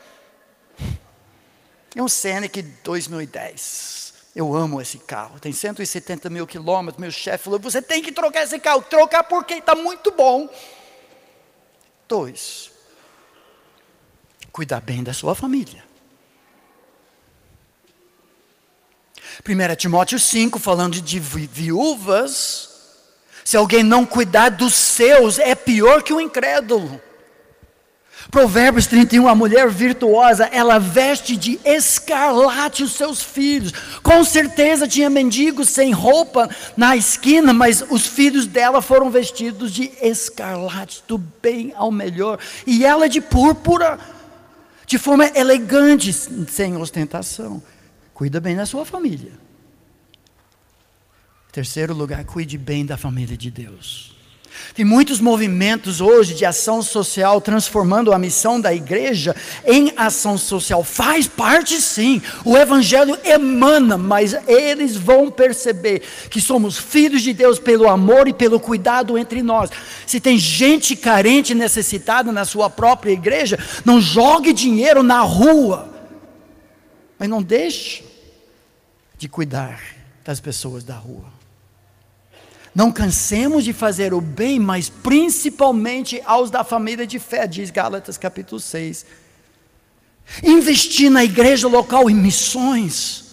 É 1.93 2.01
um 2.01 2.07
Scenic 2.07 2.61
2010. 2.61 4.13
Eu 4.33 4.55
amo 4.55 4.79
esse 4.79 4.97
carro. 4.99 5.41
Tem 5.41 5.51
170 5.51 6.29
mil 6.29 6.47
quilômetros. 6.47 7.01
Meu 7.01 7.11
chefe 7.11 7.43
falou: 7.43 7.59
você 7.59 7.81
tem 7.81 8.01
que 8.01 8.13
trocar 8.13 8.43
esse 8.43 8.59
carro. 8.59 8.81
Trocar 8.81 9.25
porque 9.25 9.55
está 9.55 9.75
muito 9.75 10.09
bom. 10.11 10.49
Dois. 12.07 12.68
Cuidar 14.59 14.81
bem 14.81 15.01
da 15.01 15.13
sua 15.13 15.33
família. 15.33 15.81
1 19.47 19.75
Timóteo 19.77 20.19
5, 20.19 20.59
falando 20.59 21.01
de 21.01 21.17
viúvas. 21.17 22.69
Se 23.45 23.55
alguém 23.55 23.83
não 23.83 24.05
cuidar 24.05 24.49
dos 24.49 24.73
seus, 24.73 25.39
é 25.39 25.55
pior 25.55 26.03
que 26.03 26.11
o 26.11 26.19
incrédulo. 26.19 27.01
Provérbios 28.29 28.85
31, 28.85 29.29
a 29.29 29.33
mulher 29.33 29.69
virtuosa, 29.69 30.49
ela 30.51 30.77
veste 30.77 31.37
de 31.37 31.57
escarlate 31.63 32.83
os 32.83 32.91
seus 32.91 33.23
filhos. 33.23 33.71
Com 34.03 34.25
certeza 34.25 34.89
tinha 34.89 35.09
mendigos 35.09 35.69
sem 35.69 35.93
roupa 35.93 36.49
na 36.75 36.97
esquina, 36.97 37.53
mas 37.53 37.81
os 37.89 38.05
filhos 38.05 38.45
dela 38.45 38.81
foram 38.81 39.09
vestidos 39.09 39.71
de 39.71 39.89
escarlate, 40.01 41.01
do 41.07 41.17
bem 41.17 41.71
ao 41.77 41.89
melhor. 41.93 42.39
E 42.67 42.85
ela 42.85 43.07
de 43.07 43.21
púrpura, 43.21 43.97
de 44.89 44.97
forma 44.97 45.27
elegante, 45.35 46.11
sem 46.11 46.75
ostentação. 46.75 47.61
Cuida 48.11 48.39
bem 48.41 48.55
da 48.55 48.65
sua 48.65 48.83
família. 48.83 49.33
Terceiro 51.51 51.93
lugar, 51.93 52.25
cuide 52.25 52.57
bem 52.57 52.83
da 52.83 52.97
família 52.97 53.37
de 53.37 53.51
Deus. 53.51 54.18
Tem 54.73 54.85
muitos 54.85 55.19
movimentos 55.19 55.99
hoje 55.99 56.33
de 56.33 56.45
ação 56.45 56.81
social 56.81 57.41
transformando 57.41 58.13
a 58.13 58.19
missão 58.19 58.59
da 58.59 58.73
igreja 58.73 59.35
em 59.65 59.91
ação 59.97 60.37
social. 60.37 60.83
Faz 60.83 61.27
parte 61.27 61.81
sim. 61.81 62.21
O 62.45 62.57
evangelho 62.57 63.17
emana, 63.23 63.97
mas 63.97 64.35
eles 64.47 64.95
vão 64.95 65.29
perceber 65.29 66.01
que 66.29 66.39
somos 66.39 66.77
filhos 66.77 67.21
de 67.21 67.33
Deus 67.33 67.59
pelo 67.59 67.87
amor 67.89 68.27
e 68.27 68.33
pelo 68.33 68.59
cuidado 68.59 69.17
entre 69.17 69.41
nós. 69.41 69.69
Se 70.05 70.19
tem 70.19 70.37
gente 70.37 70.95
carente 70.95 71.51
e 71.51 71.55
necessitada 71.55 72.31
na 72.31 72.45
sua 72.45 72.69
própria 72.69 73.11
igreja, 73.11 73.59
não 73.83 73.99
jogue 73.99 74.53
dinheiro 74.53 75.03
na 75.03 75.21
rua. 75.21 75.89
Mas 77.17 77.27
não 77.27 77.43
deixe 77.43 78.03
de 79.17 79.27
cuidar 79.27 79.81
das 80.23 80.39
pessoas 80.39 80.83
da 80.83 80.95
rua. 80.95 81.38
Não 82.79 82.93
cansemos 82.93 83.65
de 83.65 83.73
fazer 83.73 84.13
o 84.13 84.21
bem, 84.21 84.57
mas 84.57 84.87
principalmente 84.87 86.23
aos 86.25 86.49
da 86.49 86.63
família 86.63 87.05
de 87.05 87.19
fé, 87.19 87.45
diz 87.45 87.69
Gálatas 87.69 88.17
capítulo 88.17 88.57
6. 88.57 89.05
Investir 90.41 91.11
na 91.11 91.21
igreja 91.21 91.67
local 91.67 92.09
em 92.09 92.15
missões. 92.15 93.25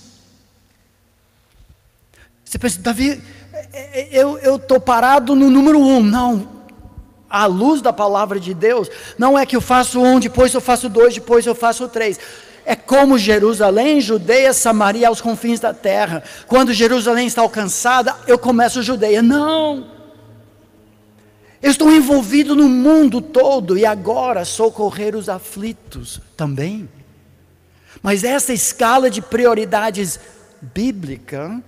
Você 2.44 2.58
pensa, 2.58 2.80
Davi, 2.80 3.22
é, 3.72 4.18
é, 4.18 4.20
eu 4.20 4.56
estou 4.56 4.80
parado 4.80 5.36
no 5.36 5.48
número 5.48 5.78
um. 5.78 6.02
Não. 6.02 6.48
À 7.30 7.46
luz 7.46 7.80
da 7.80 7.92
palavra 7.92 8.40
de 8.40 8.52
Deus, 8.52 8.90
não 9.16 9.38
é 9.38 9.46
que 9.46 9.54
eu 9.54 9.60
faço 9.60 10.02
um, 10.02 10.18
depois 10.18 10.52
eu 10.54 10.60
faço 10.60 10.88
dois, 10.88 11.14
depois 11.14 11.46
eu 11.46 11.54
faço 11.54 11.86
três 11.86 12.18
é 12.68 12.74
como 12.74 13.16
Jerusalém, 13.16 14.00
Judeia, 14.00 14.52
Samaria 14.52 15.06
aos 15.06 15.20
confins 15.20 15.60
da 15.60 15.72
terra. 15.72 16.24
Quando 16.48 16.74
Jerusalém 16.74 17.28
está 17.28 17.40
alcançada, 17.40 18.16
eu 18.26 18.36
começo 18.36 18.82
Judeia. 18.82 19.22
Não. 19.22 19.86
Eu 21.62 21.70
estou 21.70 21.92
envolvido 21.92 22.56
no 22.56 22.68
mundo 22.68 23.20
todo 23.20 23.78
e 23.78 23.86
agora 23.86 24.44
socorrer 24.44 25.14
os 25.14 25.28
aflitos 25.28 26.20
também. 26.36 26.88
Mas 28.02 28.24
essa 28.24 28.52
escala 28.52 29.08
de 29.08 29.22
prioridades 29.22 30.18
bíblica, 30.60 31.62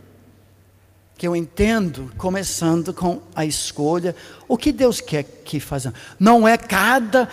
que 1.17 1.29
eu 1.29 1.37
entendo, 1.37 2.13
começando 2.19 2.93
com 2.93 3.23
a 3.37 3.47
escolha, 3.47 4.17
o 4.49 4.59
que 4.59 4.73
Deus 4.73 5.01
quer 5.01 5.23
que 5.23 5.61
façamos. 5.61 5.99
Não 6.19 6.47
é 6.47 6.59
cada 6.59 7.29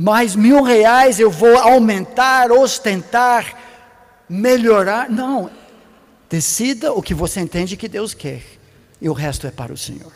mais 0.00 0.36
mil 0.36 0.62
reais 0.62 1.18
eu 1.18 1.28
vou 1.28 1.58
aumentar, 1.58 2.52
ostentar, 2.52 3.52
melhorar. 4.28 5.10
Não. 5.10 5.50
Decida 6.30 6.92
o 6.92 7.02
que 7.02 7.12
você 7.12 7.40
entende 7.40 7.76
que 7.76 7.88
Deus 7.88 8.14
quer. 8.14 8.44
E 9.00 9.08
o 9.08 9.12
resto 9.12 9.48
é 9.48 9.50
para 9.50 9.72
o 9.72 9.76
Senhor. 9.76 10.12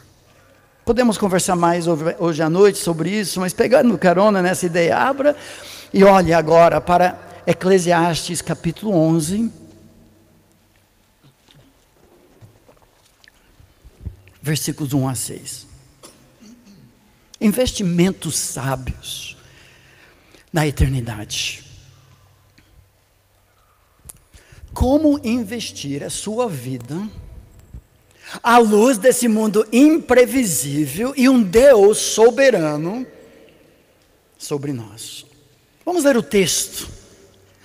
Podemos 0.84 1.18
conversar 1.18 1.56
mais 1.56 1.86
hoje 1.88 2.40
à 2.44 2.48
noite 2.48 2.78
sobre 2.78 3.10
isso, 3.10 3.40
mas 3.40 3.52
pegando 3.52 3.98
carona 3.98 4.40
nessa 4.40 4.66
ideia, 4.66 4.96
abra 4.96 5.36
e 5.92 6.04
olhe 6.04 6.32
agora 6.32 6.80
para 6.80 7.18
Eclesiastes 7.44 8.40
capítulo 8.40 8.94
11. 8.94 9.50
Versículos 14.40 14.92
1 14.92 15.08
a 15.08 15.14
6. 15.16 15.66
Investimentos 17.40 18.38
sábios 18.38 19.31
na 20.52 20.66
eternidade. 20.66 21.64
Como 24.74 25.20
investir 25.24 26.02
a 26.02 26.10
sua 26.10 26.48
vida 26.48 27.08
à 28.42 28.58
luz 28.58 28.98
desse 28.98 29.28
mundo 29.28 29.66
imprevisível 29.72 31.12
e 31.16 31.28
um 31.28 31.42
Deus 31.42 31.98
soberano 31.98 33.06
sobre 34.38 34.72
nós? 34.72 35.26
Vamos 35.84 36.04
ler 36.04 36.16
o 36.16 36.22
texto 36.22 36.88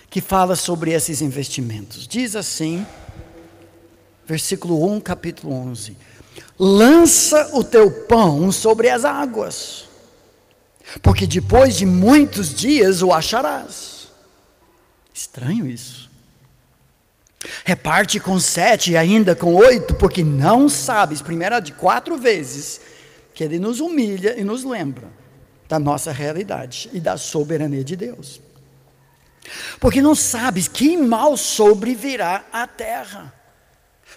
que 0.10 0.22
fala 0.22 0.56
sobre 0.56 0.92
esses 0.92 1.22
investimentos. 1.22 2.08
Diz 2.08 2.36
assim, 2.36 2.86
versículo 4.26 4.92
1, 4.94 5.02
capítulo 5.02 5.54
11: 5.54 5.96
Lança 6.60 7.56
o 7.56 7.64
teu 7.64 8.06
pão 8.06 8.52
sobre 8.52 8.90
as 8.90 9.06
águas 9.06 9.87
porque 11.02 11.28
depois 11.28 11.76
de 11.76 11.86
muitos 11.86 12.54
dias 12.54 13.02
o 13.02 13.14
acharás. 13.14 14.08
Estranho 15.14 15.68
isso. 15.68 16.10
Reparte 17.64 18.20
com 18.20 18.40
sete 18.40 18.92
e 18.92 18.98
ainda 18.98 19.36
com 19.36 19.54
oito, 19.56 19.96
porque 19.96 20.24
não 20.24 20.68
sabes, 20.68 21.22
primeira 21.22 21.60
de 21.60 21.72
quatro 21.72 22.18
vezes, 22.18 22.82
que 23.34 23.44
ele 23.44 23.60
nos 23.60 23.80
humilha 23.80 24.40
e 24.40 24.44
nos 24.44 24.64
lembra 24.64 25.08
da 25.68 25.78
nossa 25.78 26.12
realidade 26.12 26.90
e 26.94 27.00
da 27.00 27.18
soberania 27.18 27.84
de 27.84 27.96
Deus. 27.96 28.42
Porque 29.80 30.02
não 30.02 30.16
sabes 30.16 30.68
que 30.68 30.98
mal 30.98 31.38
sobrevirá 31.38 32.46
à 32.52 32.68
terra. 32.68 33.34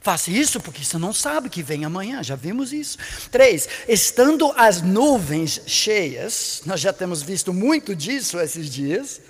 Faça 0.03 0.31
isso 0.31 0.61
porque 0.61 0.85
você 0.85 0.97
não 0.97 1.13
sabe 1.13 1.51
que 1.51 1.63
vem 1.63 1.85
amanhã, 1.85 2.23
já 2.23 2.35
vimos 2.35 2.73
isso. 2.73 2.97
Três, 3.31 3.69
estando 3.87 4.53
as 4.57 4.81
nuvens 4.81 5.61
cheias, 5.67 6.63
nós 6.65 6.81
já 6.81 6.93
temos 6.93 7.23
visto 7.23 7.53
muito 7.53 7.95
disso 7.95 8.39
esses 8.39 8.71
dias, 8.71 9.21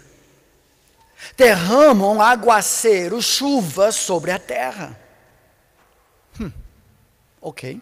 derramam 1.37 2.21
aguaceiro, 2.23 3.21
chuva 3.21 3.91
sobre 3.91 4.31
a 4.31 4.39
terra. 4.39 4.99
Hum, 6.39 6.53
ok. 7.41 7.81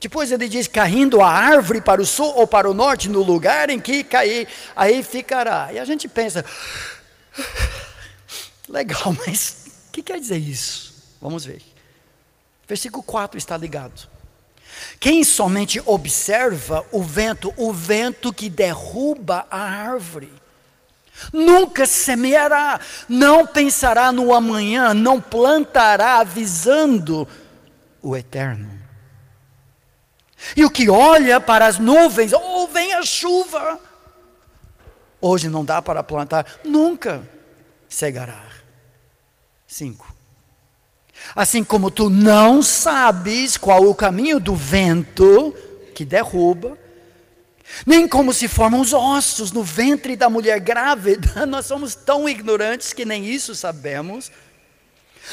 Depois 0.00 0.32
ele 0.32 0.48
diz: 0.48 0.66
caindo 0.66 1.20
a 1.20 1.28
árvore 1.28 1.80
para 1.80 2.00
o 2.00 2.06
sul 2.06 2.32
ou 2.36 2.46
para 2.46 2.70
o 2.70 2.74
norte, 2.74 3.08
no 3.08 3.22
lugar 3.22 3.68
em 3.68 3.78
que 3.78 4.02
cair, 4.02 4.48
aí 4.74 5.02
ficará. 5.02 5.72
E 5.72 5.78
a 5.78 5.84
gente 5.84 6.08
pensa: 6.08 6.44
legal, 8.66 9.14
mas 9.26 9.66
o 9.88 9.92
que 9.92 10.02
quer 10.02 10.18
dizer 10.18 10.38
isso? 10.38 10.91
Vamos 11.22 11.44
ver. 11.44 11.62
Versículo 12.66 13.02
4 13.02 13.38
está 13.38 13.56
ligado. 13.56 14.08
Quem 14.98 15.22
somente 15.22 15.80
observa 15.86 16.84
o 16.90 17.02
vento, 17.02 17.54
o 17.56 17.72
vento 17.72 18.32
que 18.32 18.50
derruba 18.50 19.46
a 19.48 19.60
árvore, 19.60 20.32
nunca 21.32 21.86
semeará, 21.86 22.80
não 23.08 23.46
pensará 23.46 24.10
no 24.10 24.34
amanhã, 24.34 24.92
não 24.92 25.20
plantará 25.20 26.18
avisando 26.18 27.28
o 28.02 28.16
eterno. 28.16 28.80
E 30.56 30.64
o 30.64 30.70
que 30.70 30.90
olha 30.90 31.40
para 31.40 31.66
as 31.66 31.78
nuvens, 31.78 32.32
oh, 32.32 32.66
vem 32.66 32.94
a 32.94 33.02
chuva. 33.02 33.78
Hoje 35.20 35.48
não 35.48 35.64
dá 35.64 35.80
para 35.80 36.02
plantar, 36.02 36.60
nunca 36.64 37.22
cegará. 37.88 38.42
Cinco. 39.68 40.11
Assim 41.34 41.64
como 41.64 41.90
tu 41.90 42.10
não 42.10 42.62
sabes 42.62 43.56
qual 43.56 43.88
o 43.88 43.94
caminho 43.94 44.38
do 44.38 44.54
vento 44.54 45.54
que 45.94 46.04
derruba, 46.04 46.76
nem 47.86 48.06
como 48.06 48.32
se 48.32 48.48
formam 48.48 48.80
os 48.80 48.92
ossos 48.92 49.50
no 49.50 49.62
ventre 49.62 50.16
da 50.16 50.28
mulher 50.28 50.60
grávida, 50.60 51.46
nós 51.46 51.66
somos 51.66 51.94
tão 51.94 52.28
ignorantes 52.28 52.92
que 52.92 53.04
nem 53.04 53.26
isso 53.26 53.54
sabemos. 53.54 54.30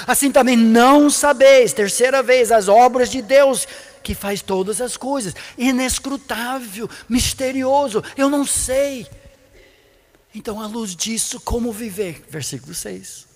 Assim 0.07 0.31
também 0.31 0.55
não 0.55 1.09
sabeis, 1.09 1.73
terceira 1.73 2.21
vez, 2.21 2.51
as 2.51 2.67
obras 2.67 3.09
de 3.09 3.21
Deus 3.21 3.67
que 4.01 4.15
faz 4.15 4.41
todas 4.41 4.79
as 4.79 4.95
coisas, 4.95 5.33
inescrutável, 5.57 6.89
misterioso, 7.09 8.01
eu 8.15 8.29
não 8.29 8.45
sei. 8.45 9.05
Então, 10.33 10.61
à 10.61 10.67
luz 10.67 10.95
disso, 10.95 11.39
como 11.41 11.71
viver? 11.73 12.23
Versículo 12.29 12.73
6. 12.73 13.27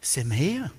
Semeia 0.00 0.72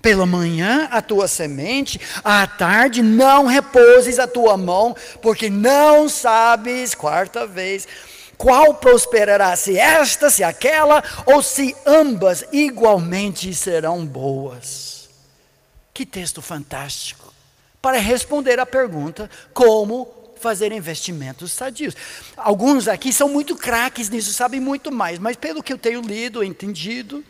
pela 0.00 0.26
manhã 0.26 0.88
a 0.90 1.00
tua 1.00 1.28
semente, 1.28 2.00
à 2.22 2.46
tarde 2.46 3.02
não 3.02 3.46
repouses 3.46 4.18
a 4.18 4.26
tua 4.26 4.56
mão, 4.56 4.94
porque 5.22 5.48
não 5.48 6.08
sabes, 6.08 6.94
quarta 6.94 7.46
vez, 7.46 7.86
qual 8.36 8.74
prosperará, 8.74 9.56
se 9.56 9.78
esta, 9.78 10.28
se 10.30 10.44
aquela, 10.44 11.02
ou 11.24 11.42
se 11.42 11.74
ambas 11.86 12.44
igualmente 12.52 13.52
serão 13.54 14.04
boas. 14.04 15.08
Que 15.94 16.04
texto 16.04 16.42
fantástico! 16.42 17.32
Para 17.80 17.98
responder 17.98 18.58
à 18.58 18.66
pergunta: 18.66 19.30
como 19.54 20.08
fazer 20.38 20.72
investimentos 20.72 21.52
sadios? 21.52 21.94
Alguns 22.36 22.88
aqui 22.88 23.12
são 23.12 23.28
muito 23.28 23.56
craques 23.56 24.10
nisso, 24.10 24.32
sabem 24.32 24.60
muito 24.60 24.92
mais, 24.92 25.18
mas 25.18 25.36
pelo 25.36 25.62
que 25.62 25.72
eu 25.72 25.78
tenho 25.78 26.02
lido, 26.02 26.44
entendido, 26.44 27.24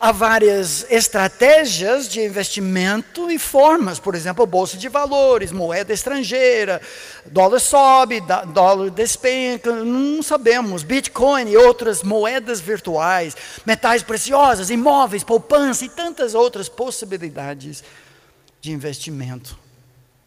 Há 0.00 0.12
várias 0.12 0.86
estratégias 0.88 2.08
de 2.08 2.20
investimento 2.20 3.28
e 3.32 3.36
formas, 3.36 3.98
por 3.98 4.14
exemplo, 4.14 4.46
bolsa 4.46 4.76
de 4.76 4.88
valores, 4.88 5.50
moeda 5.50 5.92
estrangeira, 5.92 6.80
dólar 7.26 7.58
sobe, 7.58 8.22
dólar 8.52 8.90
despenca, 8.90 9.74
não 9.74 10.22
sabemos, 10.22 10.84
Bitcoin 10.84 11.48
e 11.48 11.56
outras 11.56 12.04
moedas 12.04 12.60
virtuais, 12.60 13.36
metais 13.66 14.00
preciosos, 14.00 14.70
imóveis, 14.70 15.24
poupança 15.24 15.84
e 15.84 15.88
tantas 15.88 16.32
outras 16.32 16.68
possibilidades 16.68 17.82
de 18.60 18.70
investimento. 18.70 19.58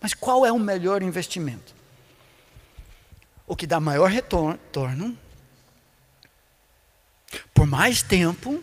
Mas 0.02 0.13
qual 0.13 0.45
é 0.45 0.52
o 0.52 0.60
melhor 0.60 1.02
investimento? 1.02 1.74
O 3.48 3.56
que 3.56 3.65
dá 3.65 3.80
maior 3.80 4.10
retorno, 4.10 5.17
por 7.54 7.65
mais 7.65 8.02
tempo 8.02 8.62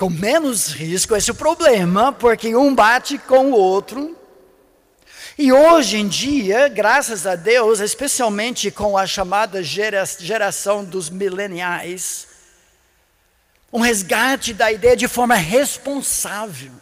com 0.00 0.08
menos 0.08 0.68
risco, 0.68 1.14
esse 1.14 1.30
problema, 1.34 2.10
porque 2.10 2.56
um 2.56 2.74
bate 2.74 3.18
com 3.18 3.50
o 3.50 3.54
outro. 3.54 4.16
E 5.36 5.52
hoje 5.52 5.98
em 5.98 6.08
dia, 6.08 6.68
graças 6.68 7.26
a 7.26 7.36
Deus, 7.36 7.80
especialmente 7.80 8.70
com 8.70 8.96
a 8.96 9.06
chamada 9.06 9.62
gera, 9.62 10.02
geração 10.06 10.82
dos 10.82 11.10
mileniais, 11.10 12.28
um 13.70 13.80
resgate 13.80 14.54
da 14.54 14.72
ideia 14.72 14.96
de 14.96 15.06
forma 15.06 15.34
responsável, 15.34 16.72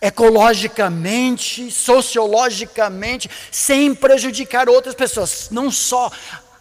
ecologicamente, 0.00 1.68
sociologicamente, 1.68 3.28
sem 3.50 3.92
prejudicar 3.92 4.68
outras 4.68 4.94
pessoas, 4.94 5.48
não 5.50 5.68
só 5.68 6.12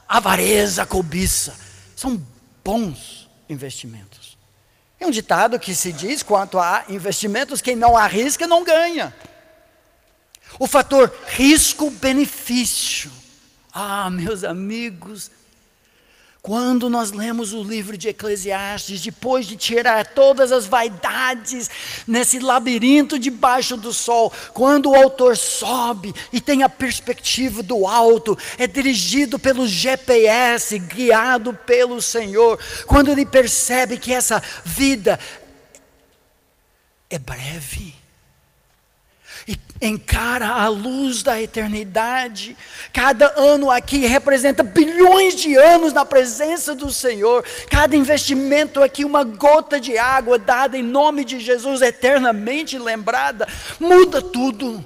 avareza, 0.10 0.84
cobiça, 0.84 1.54
são 1.96 2.20
bons 2.63 3.30
investimentos. 3.48 4.23
É 5.04 5.06
um 5.06 5.12
ditado 5.12 5.60
que 5.60 5.76
se 5.76 5.92
diz 5.92 6.24
quanto 6.24 6.58
a 6.58 6.86
investimentos: 6.88 7.62
quem 7.62 7.76
não 7.76 7.98
arrisca 7.98 8.48
não 8.48 8.63
ganha. 8.63 9.13
O 10.58 10.66
fator 10.66 11.13
risco-benefício. 11.28 13.12
Ah, 13.74 14.10
meus 14.10 14.46
amigos, 14.46 15.30
quando 16.43 16.89
nós 16.89 17.13
lemos 17.13 17.53
o 17.53 17.63
livro 17.63 17.97
de 17.97 18.10
Eclesiastes, 18.10 19.01
depois 19.01 19.45
de 19.45 19.56
tirar 19.56 20.06
todas 20.08 20.51
as 20.51 20.65
vaidades 20.65 21.69
nesse 22.06 22.38
labirinto 22.38 23.17
debaixo 23.17 23.77
do 23.77 23.93
sol, 23.93 24.29
quando 24.53 24.89
o 24.89 24.95
autor 24.95 25.38
sobe 25.38 26.13
e 26.34 26.41
tem 26.41 26.62
a 26.62 26.67
perspectiva 26.67 27.63
do 27.63 27.88
alto, 27.88 28.38
é 28.58 28.67
dirigido 28.67 29.39
pelo 29.39 29.65
GPS, 29.65 30.77
guiado 30.79 31.53
pelo 31.65 32.01
Senhor, 32.01 32.60
quando 32.88 33.10
ele 33.10 33.25
percebe 33.25 33.97
que 33.97 34.13
essa 34.13 34.43
vida 34.65 35.17
é 37.10 37.17
breve, 37.17 37.95
encara 39.86 40.48
a 40.48 40.67
luz 40.69 41.22
da 41.22 41.41
eternidade. 41.41 42.56
Cada 42.93 43.34
ano 43.38 43.69
aqui 43.69 44.06
representa 44.06 44.63
bilhões 44.63 45.36
de 45.36 45.56
anos 45.56 45.91
na 45.91 46.06
presença 46.06 46.74
do 46.74 46.91
Senhor. 46.91 47.43
Cada 47.69 47.96
investimento 47.96 48.82
aqui, 48.82 49.04
uma 49.04 49.24
gota 49.24 49.80
de 49.80 49.98
água 49.98 50.39
dada 50.39 50.78
em 50.78 50.84
nome 50.84 51.26
de 51.26 51.39
Jesus, 51.39 51.82
eternamente 51.82 52.78
lembrada, 52.78 53.48
muda 53.80 54.22
tudo. 54.22 54.84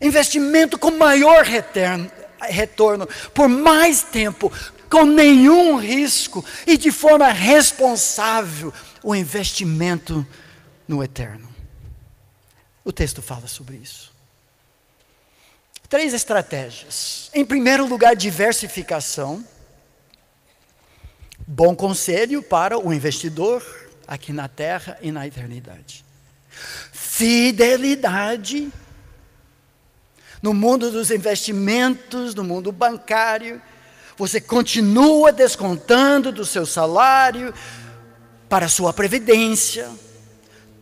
Investimento 0.00 0.78
com 0.78 0.92
maior 0.92 1.42
retorno, 1.44 2.10
retorno 2.40 3.08
por 3.34 3.48
mais 3.48 4.02
tempo, 4.02 4.52
com 4.88 5.04
nenhum 5.04 5.76
risco 5.76 6.44
e 6.66 6.76
de 6.76 6.92
forma 6.92 7.28
responsável, 7.28 8.72
o 9.02 9.14
investimento 9.14 10.24
no 10.86 11.02
eterno. 11.02 11.55
O 12.86 12.92
texto 12.92 13.20
fala 13.20 13.48
sobre 13.48 13.78
isso. 13.78 14.12
Três 15.88 16.14
estratégias. 16.14 17.32
Em 17.34 17.44
primeiro 17.44 17.84
lugar, 17.84 18.14
diversificação. 18.14 19.44
Bom 21.44 21.74
conselho 21.74 22.44
para 22.44 22.78
o 22.78 22.94
investidor 22.94 23.60
aqui 24.06 24.32
na 24.32 24.46
terra 24.46 24.96
e 25.02 25.10
na 25.10 25.26
eternidade. 25.26 26.04
Fidelidade 26.92 28.72
no 30.40 30.54
mundo 30.54 30.88
dos 30.88 31.10
investimentos, 31.10 32.36
no 32.36 32.44
mundo 32.44 32.70
bancário. 32.70 33.60
Você 34.16 34.40
continua 34.40 35.32
descontando 35.32 36.30
do 36.30 36.44
seu 36.44 36.64
salário 36.64 37.52
para 38.48 38.66
a 38.66 38.68
sua 38.68 38.92
previdência 38.92 39.90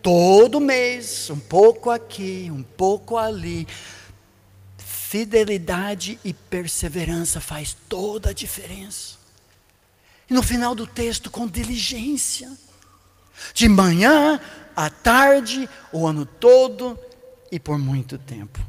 todo 0.05 0.61
mês, 0.61 1.31
um 1.31 1.39
pouco 1.39 1.91
aqui, 1.91 2.51
um 2.53 2.63
pouco 2.63 3.17
ali. 3.17 3.67
Fidelidade 4.77 6.19
e 6.23 6.35
perseverança 6.35 7.41
faz 7.41 7.75
toda 7.89 8.29
a 8.29 8.33
diferença. 8.35 9.17
E 10.29 10.35
no 10.35 10.43
final 10.43 10.75
do 10.75 10.87
texto, 10.87 11.31
com 11.31 11.47
diligência, 11.47 12.53
de 13.55 13.67
manhã 13.67 14.39
à 14.77 14.91
tarde, 14.91 15.69
o 15.91 16.07
ano 16.07 16.27
todo 16.27 16.99
e 17.51 17.59
por 17.59 17.79
muito 17.79 18.19
tempo. 18.19 18.61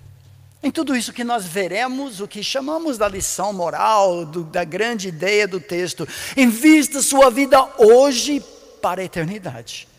Em 0.63 0.71
tudo 0.71 0.95
isso 0.95 1.11
que 1.11 1.25
nós 1.25 1.45
veremos, 1.45 2.21
o 2.21 2.29
que 2.29 2.41
chamamos 2.41 2.97
da 2.97 3.09
lição 3.09 3.51
moral, 3.51 4.25
do, 4.25 4.45
da 4.45 4.63
grande 4.63 5.09
ideia 5.09 5.45
do 5.45 5.59
texto, 5.59 6.07
invista 6.37 7.01
sua 7.01 7.29
vida 7.29 7.61
hoje 7.77 8.41
para 8.81 9.01
a 9.01 9.03
eternidade. 9.03 9.94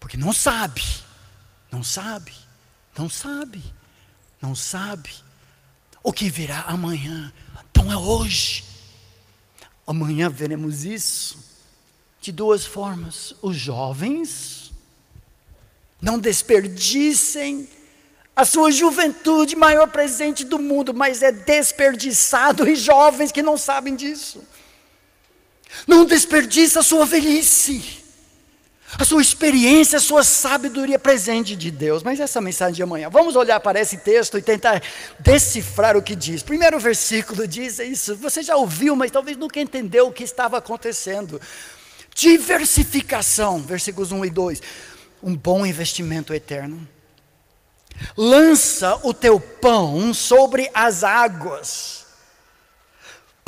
Porque 0.00 0.16
não 0.16 0.32
sabe, 0.32 0.82
não 1.70 1.82
sabe, 1.82 2.32
não 2.96 3.08
sabe, 3.08 3.62
não 4.40 4.54
sabe 4.54 5.10
o 6.02 6.12
que 6.12 6.30
virá 6.30 6.62
amanhã. 6.62 7.32
Então 7.70 7.92
é 7.92 7.96
hoje. 7.96 8.64
Amanhã 9.86 10.28
veremos 10.28 10.84
isso 10.84 11.38
de 12.20 12.32
duas 12.32 12.64
formas. 12.64 13.34
Os 13.40 13.56
jovens 13.56 14.72
não 16.00 16.18
desperdicem 16.18 17.68
a 18.34 18.44
sua 18.44 18.70
juventude, 18.70 19.56
maior 19.56 19.88
presente 19.88 20.44
do 20.44 20.58
mundo, 20.58 20.94
mas 20.94 21.22
é 21.22 21.32
desperdiçado 21.32 22.68
em 22.68 22.76
jovens 22.76 23.32
que 23.32 23.42
não 23.42 23.56
sabem 23.58 23.96
disso. 23.96 24.44
Não 25.86 26.04
desperdiça 26.04 26.80
a 26.80 26.82
sua 26.84 27.04
velhice, 27.04 28.04
a 28.96 29.04
sua 29.04 29.20
experiência, 29.20 29.98
a 29.98 30.00
sua 30.00 30.22
sabedoria 30.22 30.98
presente 30.98 31.56
de 31.56 31.70
Deus. 31.70 32.02
Mas 32.02 32.20
essa 32.20 32.40
mensagem 32.40 32.74
de 32.74 32.82
amanhã, 32.82 33.08
vamos 33.10 33.36
olhar 33.36 33.60
para 33.60 33.80
esse 33.80 33.98
texto 33.98 34.38
e 34.38 34.42
tentar 34.42 34.82
decifrar 35.18 35.96
o 35.96 36.02
que 36.02 36.14
diz. 36.14 36.42
Primeiro 36.42 36.78
versículo 36.78 37.46
diz 37.46 37.78
isso, 37.78 38.16
você 38.16 38.42
já 38.42 38.56
ouviu, 38.56 38.94
mas 38.96 39.10
talvez 39.10 39.36
nunca 39.36 39.60
entendeu 39.60 40.06
o 40.06 40.12
que 40.12 40.24
estava 40.24 40.58
acontecendo. 40.58 41.40
Diversificação, 42.14 43.60
versículos 43.60 44.12
1 44.12 44.24
e 44.24 44.30
2. 44.30 44.62
Um 45.22 45.36
bom 45.36 45.66
investimento 45.66 46.32
eterno 46.32 46.88
lança 48.16 48.98
o 49.02 49.12
teu 49.12 49.40
pão 49.40 50.12
sobre 50.14 50.70
as 50.72 51.04
águas, 51.04 52.06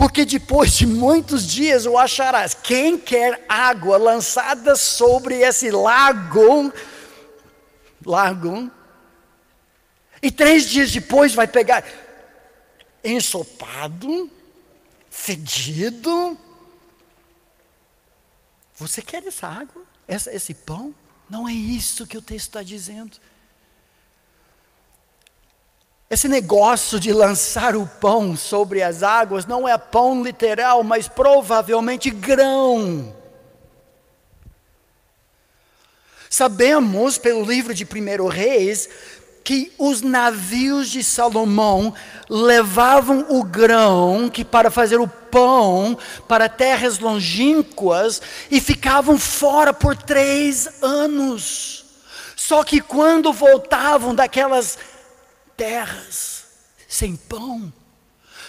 porque 0.00 0.24
depois 0.24 0.72
de 0.72 0.86
muitos 0.86 1.46
dias 1.46 1.84
o 1.84 1.98
acharás. 1.98 2.54
Quem 2.54 2.96
quer 2.96 3.44
água 3.46 3.98
lançada 3.98 4.74
sobre 4.74 5.42
esse 5.42 5.70
lago, 5.70 6.72
lago, 8.06 8.70
e 10.22 10.30
três 10.30 10.70
dias 10.70 10.90
depois 10.90 11.34
vai 11.34 11.46
pegar 11.46 11.84
ensopado, 13.04 14.30
fedido. 15.10 16.38
Você 18.76 19.02
quer 19.02 19.22
essa 19.26 19.48
água? 19.48 19.82
Essa, 20.08 20.34
esse 20.34 20.54
pão? 20.54 20.94
Não 21.28 21.46
é 21.46 21.52
isso 21.52 22.06
que 22.06 22.16
o 22.16 22.22
texto 22.22 22.46
está 22.46 22.62
dizendo. 22.62 23.18
Esse 26.10 26.26
negócio 26.26 26.98
de 26.98 27.12
lançar 27.12 27.76
o 27.76 27.86
pão 27.86 28.36
sobre 28.36 28.82
as 28.82 29.04
águas 29.04 29.46
não 29.46 29.68
é 29.68 29.78
pão 29.78 30.24
literal, 30.24 30.82
mas 30.82 31.06
provavelmente 31.06 32.10
grão. 32.10 33.14
Sabemos 36.28 37.16
pelo 37.16 37.44
livro 37.44 37.72
de 37.72 37.84
1 37.84 38.26
Reis 38.26 38.88
que 39.44 39.72
os 39.78 40.02
navios 40.02 40.90
de 40.90 41.04
Salomão 41.04 41.94
levavam 42.28 43.26
o 43.28 43.44
grão 43.44 44.28
que 44.28 44.44
para 44.44 44.68
fazer 44.68 44.98
o 44.98 45.06
pão 45.06 45.96
para 46.26 46.48
terras 46.48 46.98
longínquas 46.98 48.20
e 48.50 48.60
ficavam 48.60 49.16
fora 49.16 49.72
por 49.72 49.96
três 49.96 50.68
anos. 50.82 51.84
Só 52.34 52.64
que 52.64 52.80
quando 52.80 53.32
voltavam 53.32 54.12
daquelas 54.12 54.76
terras 55.60 56.46
sem 56.88 57.14
pão, 57.14 57.70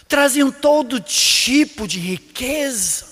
traziam 0.08 0.50
todo 0.50 1.02
tipo 1.02 1.86
de 1.86 2.00
riqueza, 2.00 3.06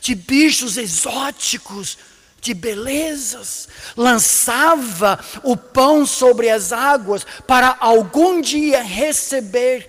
de 0.00 0.12
bichos 0.16 0.76
exóticos, 0.76 1.96
de 2.40 2.52
belezas, 2.52 3.68
lançava 3.96 5.24
o 5.44 5.56
pão 5.56 6.04
sobre 6.04 6.50
as 6.50 6.72
águas 6.72 7.24
para 7.46 7.76
algum 7.78 8.40
dia 8.40 8.82
receber 8.82 9.86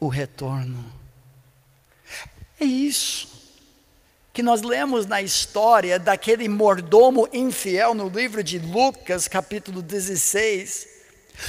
o 0.00 0.08
retorno. 0.08 0.92
É 2.58 2.64
isso 2.64 3.28
que 4.32 4.42
nós 4.42 4.60
lemos 4.60 5.06
na 5.06 5.22
história 5.22 6.00
daquele 6.00 6.48
mordomo 6.48 7.28
infiel 7.32 7.94
no 7.94 8.08
livro 8.08 8.42
de 8.42 8.58
Lucas, 8.58 9.28
capítulo 9.28 9.80
16 9.80 10.89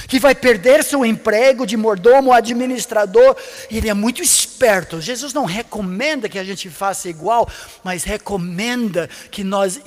que 0.08 0.18
vai 0.18 0.34
perder 0.34 0.84
seu 0.84 1.04
emprego 1.04 1.66
de 1.66 1.76
mordomo 1.76 2.32
administrador, 2.32 3.36
ele 3.70 3.88
é 3.88 3.94
muito 3.94 4.22
esperto. 4.22 5.00
Jesus 5.00 5.32
não 5.32 5.44
recomenda 5.44 6.28
que 6.28 6.38
a 6.38 6.44
gente 6.44 6.68
faça 6.70 7.08
igual, 7.08 7.48
mas 7.82 8.04
recomenda 8.04 9.08
que 9.30 9.44
nós 9.44 9.80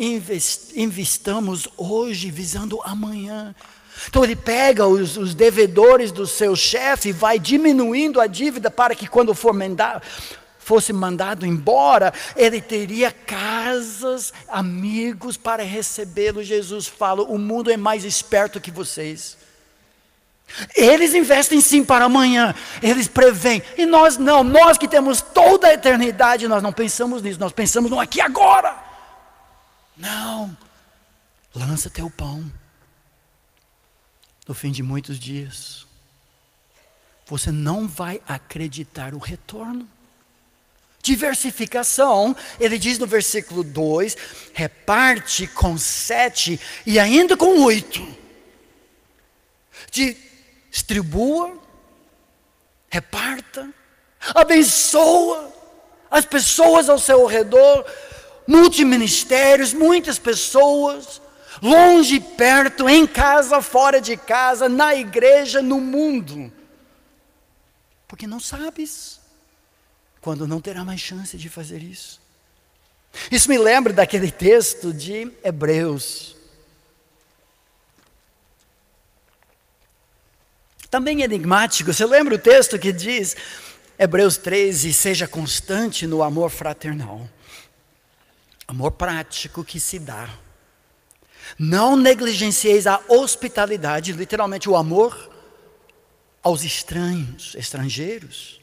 investamos 0.75 1.67
hoje 1.77 2.31
visando 2.31 2.79
amanhã. 2.83 3.55
Então 4.07 4.23
ele 4.23 4.35
pega 4.35 4.85
os, 4.85 5.17
os 5.17 5.33
devedores 5.33 6.11
do 6.11 6.27
seu 6.27 6.55
chefe 6.55 7.09
e 7.09 7.13
vai 7.13 7.39
diminuindo 7.39 8.19
a 8.19 8.27
dívida 8.27 8.69
para 8.69 8.93
que 8.93 9.07
quando 9.07 9.33
for 9.33 9.53
mandar, 9.53 10.03
fosse 10.59 10.91
mandado 10.91 11.45
embora, 11.45 12.13
ele 12.35 12.59
teria 12.59 13.11
casas, 13.11 14.33
amigos 14.47 15.37
para 15.37 15.63
recebê-lo. 15.63 16.43
Jesus 16.43 16.87
fala: 16.87 17.23
o 17.23 17.37
mundo 17.37 17.71
é 17.71 17.77
mais 17.77 18.03
esperto 18.03 18.59
que 18.59 18.71
vocês. 18.71 19.37
Eles 20.75 21.13
investem 21.13 21.59
sim 21.59 21.83
para 21.83 22.05
amanhã, 22.05 22.55
eles 22.81 23.07
preveem, 23.07 23.61
e 23.77 23.85
nós 23.85 24.17
não, 24.17 24.43
nós 24.43 24.77
que 24.77 24.87
temos 24.87 25.21
toda 25.21 25.67
a 25.67 25.73
eternidade, 25.73 26.47
nós 26.47 26.63
não 26.63 26.71
pensamos 26.71 27.21
nisso, 27.21 27.39
nós 27.39 27.51
pensamos 27.51 27.91
no 27.91 27.99
aqui 27.99 28.21
agora. 28.21 28.77
Não, 29.97 30.55
lança 31.53 31.89
teu 31.89 32.09
pão, 32.09 32.49
no 34.47 34.53
fim 34.53 34.71
de 34.71 34.83
muitos 34.83 35.19
dias, 35.19 35.85
você 37.25 37.51
não 37.51 37.87
vai 37.87 38.21
acreditar 38.27 39.13
o 39.13 39.17
retorno. 39.17 39.89
Diversificação, 41.01 42.35
ele 42.59 42.77
diz 42.79 42.97
no 42.97 43.05
versículo 43.05 43.63
2: 43.63 44.15
reparte 44.53 45.47
com 45.47 45.77
sete 45.77 46.59
e 46.85 46.99
ainda 46.99 47.35
com 47.35 47.61
oito. 47.61 48.05
De 49.91 50.17
distribua, 50.75 51.57
reparta, 52.89 53.69
abençoa 54.35 55.49
as 56.11 56.25
pessoas 56.25 56.89
ao 56.89 56.99
seu 56.99 57.25
redor, 57.25 57.85
multiministérios, 58.45 59.73
muitas 59.73 60.19
pessoas, 60.19 61.21
longe 61.61 62.15
e 62.15 62.19
perto, 62.19 62.89
em 62.89 63.07
casa, 63.07 63.61
fora 63.61 64.01
de 64.01 64.17
casa, 64.17 64.67
na 64.67 64.93
igreja, 64.93 65.61
no 65.61 65.79
mundo. 65.79 66.51
Porque 68.05 68.27
não 68.27 68.41
sabes 68.41 69.21
quando 70.19 70.45
não 70.45 70.59
terá 70.59 70.83
mais 70.83 70.99
chance 70.99 71.37
de 71.37 71.47
fazer 71.47 71.81
isso. 71.81 72.19
Isso 73.31 73.49
me 73.49 73.57
lembra 73.57 73.93
daquele 73.93 74.29
texto 74.29 74.91
de 74.91 75.31
Hebreus, 75.41 76.34
também 80.95 81.23
enigmático. 81.23 81.91
Você 81.91 82.05
lembra 82.05 82.35
o 82.35 82.39
texto 82.39 82.79
que 82.79 82.93
diz, 82.93 83.35
Hebreus 83.99 84.37
13: 84.37 84.93
seja 84.93 85.27
constante 85.27 86.07
no 86.07 86.23
amor 86.23 86.49
fraternal, 86.49 87.29
amor 88.65 88.91
prático 88.91 89.61
que 89.61 89.77
se 89.77 89.99
dá. 89.99 90.29
Não 91.59 91.97
negligencieis 91.97 92.87
a 92.87 93.01
hospitalidade, 93.09 94.13
literalmente 94.13 94.69
o 94.69 94.75
amor 94.77 95.29
aos 96.41 96.63
estranhos, 96.63 97.55
estrangeiros. 97.55 98.61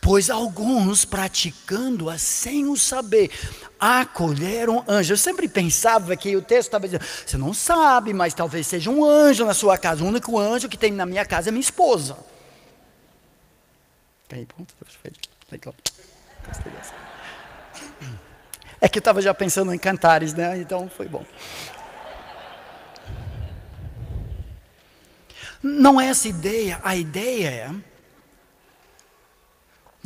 Pois 0.00 0.30
alguns, 0.30 1.04
praticando-a 1.04 2.18
sem 2.18 2.66
o 2.66 2.76
saber, 2.76 3.30
acolheram 3.78 4.84
anjos. 4.88 5.10
Eu 5.10 5.16
sempre 5.16 5.48
pensava 5.48 6.16
que 6.16 6.36
o 6.36 6.42
texto 6.42 6.68
estava 6.68 6.86
dizendo: 6.86 7.04
você 7.04 7.36
não 7.36 7.52
sabe, 7.52 8.12
mas 8.12 8.34
talvez 8.34 8.66
seja 8.66 8.90
um 8.90 9.04
anjo 9.04 9.44
na 9.44 9.54
sua 9.54 9.78
casa. 9.78 10.04
O 10.04 10.06
único 10.06 10.38
anjo 10.38 10.68
que 10.68 10.76
tem 10.76 10.92
na 10.92 11.06
minha 11.06 11.24
casa 11.24 11.48
é 11.48 11.52
minha 11.52 11.60
esposa. 11.60 12.16
É 18.80 18.88
que 18.88 18.98
eu 18.98 19.00
estava 19.00 19.22
já 19.22 19.32
pensando 19.32 19.72
em 19.72 19.78
cantares, 19.78 20.34
né? 20.34 20.58
Então 20.58 20.88
foi 20.88 21.08
bom. 21.08 21.24
Não 25.62 26.00
é 26.00 26.08
essa 26.08 26.28
ideia, 26.28 26.80
a 26.84 26.94
ideia 26.94 27.48
é 27.48 27.70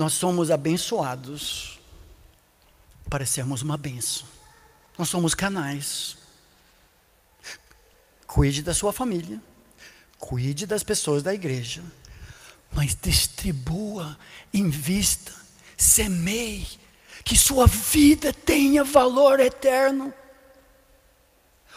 nós 0.01 0.15
somos 0.15 0.51
abençoados 0.51 1.79
para 3.11 3.27
sermos 3.27 3.61
uma 3.61 3.77
benção. 3.77 4.27
Nós 4.97 5.11
somos 5.11 5.35
canais. 5.35 6.17
Cuide 8.27 8.63
da 8.63 8.73
sua 8.73 8.95
família, 8.95 9.39
cuide 10.19 10.65
das 10.65 10.83
pessoas 10.83 11.23
da 11.23 11.35
igreja, 11.35 11.83
mas 12.73 12.97
distribua, 12.99 14.19
invista, 14.55 15.35
semeie, 15.77 16.67
que 17.23 17.37
sua 17.37 17.67
vida 17.67 18.33
tenha 18.33 18.83
valor 18.83 19.39
eterno. 19.39 20.15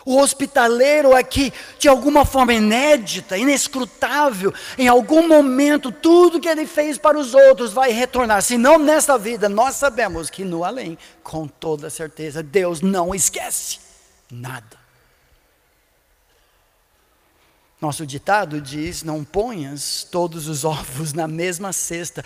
O 0.06 0.18
hospitaleiro 0.18 1.16
aqui, 1.16 1.54
de 1.80 1.88
alguma 1.88 2.26
forma 2.26 2.54
inédita, 2.54 3.38
inescrutável, 3.38 4.54
em 4.78 4.88
algum 4.88 5.28
momento, 5.28 5.92
tudo 5.92 6.42
que 6.42 6.50
ele 6.50 6.66
fez 6.68 6.98
para 6.98 7.18
os 7.18 7.34
outros 7.34 7.72
vai 7.72 7.92
retornar. 7.92 8.42
Se 8.42 8.58
não 8.58 8.78
nesta 8.78 9.18
vida, 9.18 9.48
nós 9.48 9.76
sabemos 9.76 10.30
que 10.30 10.44
no 10.44 10.64
além, 10.64 10.98
com 11.24 11.48
toda 11.48 11.90
certeza, 11.90 12.44
Deus 12.44 12.82
não 12.82 13.16
esquece 13.16 13.80
nada. 14.30 14.84
Nosso 17.80 18.06
ditado 18.06 18.62
diz: 18.62 19.04
não 19.04 19.24
ponhas 19.24 20.08
todos 20.10 20.48
os 20.48 20.64
ovos 20.64 21.14
na 21.14 21.28
mesma 21.28 21.72
cesta. 21.74 22.24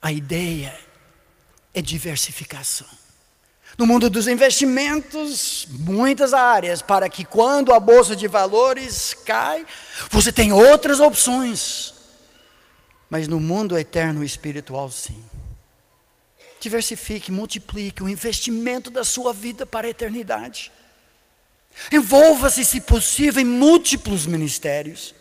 A 0.00 0.12
ideia 0.12 0.78
é 1.74 1.82
diversificação. 1.82 3.05
No 3.78 3.86
mundo 3.86 4.08
dos 4.08 4.26
investimentos, 4.26 5.66
muitas 5.70 6.32
áreas, 6.32 6.80
para 6.80 7.10
que 7.10 7.24
quando 7.24 7.74
a 7.74 7.80
bolsa 7.80 8.16
de 8.16 8.26
valores 8.26 9.14
cai, 9.24 9.66
você 10.10 10.32
tem 10.32 10.50
outras 10.50 10.98
opções. 10.98 11.92
Mas 13.10 13.28
no 13.28 13.38
mundo 13.38 13.76
eterno 13.76 14.24
espiritual, 14.24 14.90
sim. 14.90 15.22
Diversifique, 16.58 17.30
multiplique 17.30 18.02
o 18.02 18.08
investimento 18.08 18.90
da 18.90 19.04
sua 19.04 19.32
vida 19.34 19.66
para 19.66 19.86
a 19.86 19.90
eternidade. 19.90 20.72
Envolva-se, 21.92 22.64
se 22.64 22.80
possível, 22.80 23.42
em 23.42 23.44
múltiplos 23.44 24.26
ministérios. 24.26 25.14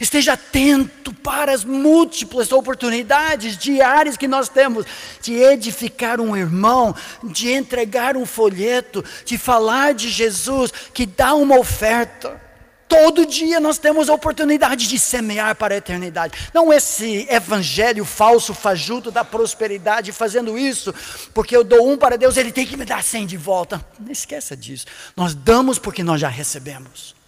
Esteja 0.00 0.32
atento 0.32 1.12
para 1.12 1.52
as 1.52 1.62
múltiplas 1.62 2.50
oportunidades 2.52 3.56
diárias 3.56 4.16
que 4.16 4.26
nós 4.26 4.48
temos 4.48 4.86
de 5.20 5.34
edificar 5.34 6.20
um 6.20 6.34
irmão, 6.34 6.94
de 7.22 7.52
entregar 7.52 8.16
um 8.16 8.24
folheto, 8.24 9.04
de 9.26 9.36
falar 9.36 9.92
de 9.92 10.08
Jesus, 10.08 10.72
que 10.94 11.04
dá 11.04 11.34
uma 11.34 11.58
oferta. 11.58 12.40
Todo 12.88 13.24
dia 13.24 13.60
nós 13.60 13.78
temos 13.78 14.08
a 14.08 14.14
oportunidade 14.14 14.88
de 14.88 14.98
semear 14.98 15.54
para 15.54 15.74
a 15.74 15.76
eternidade. 15.76 16.36
Não 16.52 16.72
esse 16.72 17.24
evangelho 17.30 18.04
falso, 18.04 18.52
fajuto 18.52 19.12
da 19.12 19.24
prosperidade, 19.24 20.10
fazendo 20.10 20.58
isso, 20.58 20.92
porque 21.32 21.56
eu 21.56 21.62
dou 21.62 21.88
um 21.88 21.96
para 21.96 22.18
Deus, 22.18 22.36
ele 22.36 22.50
tem 22.50 22.66
que 22.66 22.76
me 22.76 22.84
dar 22.84 23.04
cem 23.04 23.26
de 23.26 23.36
volta. 23.36 23.84
Não 24.00 24.10
esqueça 24.10 24.56
disso. 24.56 24.86
Nós 25.16 25.34
damos 25.34 25.78
porque 25.78 26.02
nós 26.02 26.20
já 26.20 26.28
recebemos. 26.28 27.19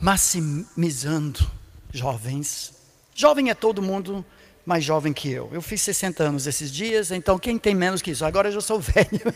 Maximizando 0.00 1.48
jovens. 1.92 2.72
Jovem 3.14 3.50
é 3.50 3.54
todo 3.54 3.82
mundo 3.82 4.24
mais 4.64 4.82
jovem 4.82 5.12
que 5.12 5.30
eu. 5.30 5.50
Eu 5.52 5.60
fiz 5.60 5.82
60 5.82 6.22
anos 6.22 6.46
esses 6.46 6.72
dias, 6.72 7.10
então 7.10 7.38
quem 7.38 7.58
tem 7.58 7.74
menos 7.74 8.00
que 8.00 8.12
isso? 8.12 8.24
Agora 8.24 8.48
eu 8.48 8.52
já 8.52 8.60
sou 8.60 8.80
velho. 8.80 9.34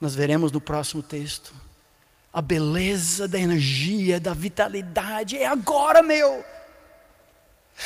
Nós 0.00 0.14
veremos 0.14 0.50
no 0.50 0.60
próximo 0.60 1.02
texto. 1.02 1.52
A 2.32 2.40
beleza 2.42 3.28
da 3.28 3.38
energia, 3.38 4.18
da 4.18 4.34
vitalidade 4.34 5.36
é 5.36 5.46
agora, 5.46 6.02
meu. 6.02 6.44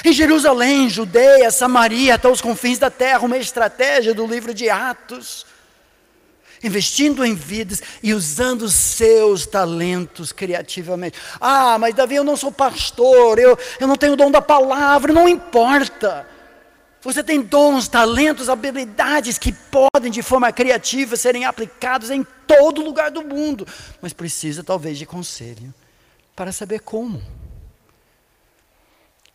Em 0.04 0.12
Jerusalém, 0.12 0.88
Judeia, 0.88 1.50
Samaria, 1.50 2.14
até 2.14 2.28
os 2.28 2.40
confins 2.40 2.78
da 2.78 2.90
terra, 2.90 3.20
uma 3.20 3.36
estratégia 3.36 4.14
do 4.14 4.26
livro 4.26 4.54
de 4.54 4.70
Atos 4.70 5.46
investindo 6.62 7.24
em 7.24 7.34
vidas 7.34 7.82
e 8.02 8.12
usando 8.12 8.62
os 8.62 8.74
seus 8.74 9.46
talentos 9.46 10.32
criativamente. 10.32 11.18
Ah, 11.40 11.78
mas 11.78 11.94
Davi, 11.94 12.16
eu 12.16 12.24
não 12.24 12.36
sou 12.36 12.50
pastor, 12.50 13.38
eu, 13.38 13.58
eu 13.78 13.86
não 13.86 13.96
tenho 13.96 14.16
dom 14.16 14.30
da 14.30 14.42
palavra, 14.42 15.12
não 15.12 15.28
importa. 15.28 16.26
Você 17.00 17.22
tem 17.22 17.40
dons, 17.40 17.86
talentos, 17.86 18.48
habilidades 18.48 19.38
que 19.38 19.52
podem, 19.52 20.10
de 20.10 20.20
forma 20.20 20.50
criativa, 20.52 21.16
serem 21.16 21.44
aplicados 21.44 22.10
em 22.10 22.26
todo 22.46 22.82
lugar 22.82 23.10
do 23.10 23.22
mundo, 23.22 23.66
mas 24.02 24.12
precisa 24.12 24.64
talvez 24.64 24.98
de 24.98 25.06
conselho 25.06 25.72
para 26.34 26.50
saber 26.50 26.80
como. 26.80 27.22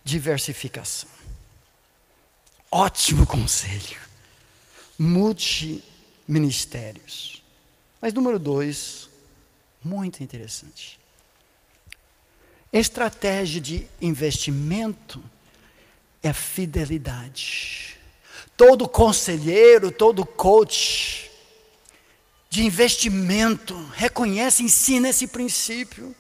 Diversificação. 0.04 1.10
Ótimo 2.70 3.26
conselho. 3.26 4.02
Multi 5.00 5.84
ministérios. 6.28 7.44
Mas 8.02 8.14
número 8.14 8.40
dois, 8.40 9.10
muito 9.84 10.24
interessante. 10.24 11.00
Estratégia 12.72 13.62
de 13.62 13.88
investimento 14.02 15.24
é 16.24 16.34
fidelidade. 16.34 17.98
Todo 18.58 18.88
conselheiro, 18.88 19.92
todo 19.92 20.26
coach 20.26 21.30
de 22.50 22.64
investimento 22.64 23.76
reconhece, 23.94 24.64
ensina 24.64 25.10
esse 25.10 25.28
princípio. 25.28 26.16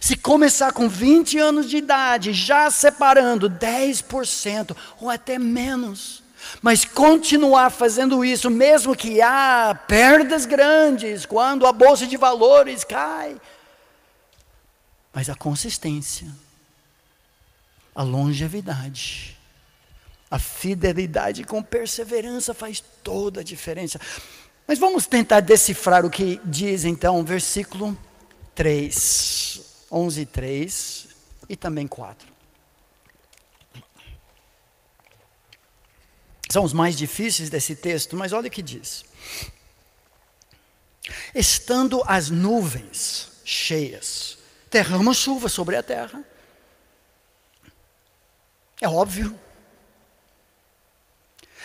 Se 0.00 0.16
começar 0.16 0.72
com 0.72 0.88
20 0.88 1.38
anos 1.38 1.68
de 1.68 1.76
idade, 1.76 2.32
já 2.32 2.70
separando 2.70 3.48
10% 3.48 4.76
ou 5.00 5.08
até 5.10 5.38
menos, 5.38 6.23
mas 6.60 6.84
continuar 6.84 7.70
fazendo 7.70 8.24
isso, 8.24 8.50
mesmo 8.50 8.96
que 8.96 9.20
há 9.20 9.78
perdas 9.86 10.46
grandes, 10.46 11.26
quando 11.26 11.66
a 11.66 11.72
bolsa 11.72 12.06
de 12.06 12.16
valores 12.16 12.84
cai. 12.84 13.40
Mas 15.12 15.30
a 15.30 15.34
consistência, 15.34 16.26
a 17.94 18.02
longevidade, 18.02 19.38
a 20.30 20.38
fidelidade 20.38 21.44
com 21.44 21.62
perseverança 21.62 22.52
faz 22.52 22.82
toda 23.02 23.40
a 23.40 23.44
diferença. 23.44 24.00
Mas 24.66 24.78
vamos 24.78 25.06
tentar 25.06 25.40
decifrar 25.40 26.04
o 26.04 26.10
que 26.10 26.40
diz 26.44 26.84
então 26.84 27.22
versículo 27.22 27.96
3, 28.54 29.86
11 29.92 30.26
3 30.26 31.08
e 31.48 31.56
também 31.56 31.86
4. 31.86 32.33
São 36.54 36.62
os 36.62 36.72
mais 36.72 36.96
difíceis 36.96 37.50
desse 37.50 37.74
texto, 37.74 38.16
mas 38.16 38.32
olha 38.32 38.46
o 38.46 38.50
que 38.50 38.62
diz. 38.62 39.04
Estando 41.34 42.00
as 42.06 42.30
nuvens 42.30 43.28
cheias, 43.44 44.38
derrama 44.70 45.12
chuva 45.12 45.48
sobre 45.48 45.74
a 45.74 45.82
terra. 45.82 46.22
É 48.80 48.88
óbvio. 48.88 49.36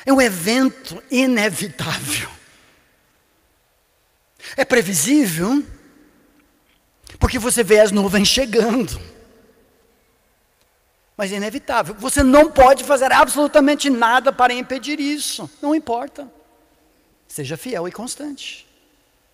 É 0.03 0.11
um 0.11 0.19
evento 0.19 1.03
inevitável. 1.11 2.27
É 4.57 4.65
previsível, 4.65 5.63
porque 7.19 7.37
você 7.37 7.63
vê 7.63 7.79
as 7.79 7.91
nuvens 7.91 8.27
chegando 8.27 8.99
mas 11.19 11.33
é 11.33 11.35
inevitável. 11.35 11.93
Você 11.95 12.23
não 12.23 12.49
pode 12.49 12.85
fazer 12.85 13.11
absolutamente 13.11 13.89
nada 13.89 14.31
para 14.31 14.53
impedir 14.53 15.01
isso. 15.01 15.49
Não 15.61 15.75
importa. 15.75 16.31
Seja 17.27 17.57
fiel 17.57 17.89
e 17.89 17.91
constante, 17.91 18.65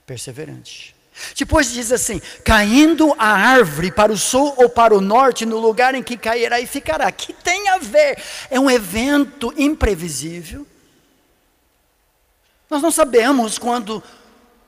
perseverante. 0.03 0.95
Depois 1.37 1.71
diz 1.71 1.91
assim: 1.91 2.19
caindo 2.43 3.13
a 3.19 3.27
árvore 3.27 3.91
para 3.91 4.11
o 4.11 4.17
sul 4.17 4.51
ou 4.57 4.67
para 4.67 4.95
o 4.95 4.99
norte, 4.99 5.45
no 5.45 5.59
lugar 5.59 5.93
em 5.93 6.01
que 6.01 6.17
cairá 6.17 6.59
e 6.59 6.65
ficará. 6.65 7.11
Que 7.11 7.31
tem 7.31 7.69
a 7.69 7.77
ver? 7.77 8.19
É 8.49 8.59
um 8.59 8.69
evento 8.69 9.53
imprevisível. 9.55 10.65
Nós 12.67 12.81
não 12.81 12.89
sabemos 12.89 13.59
quando 13.59 14.01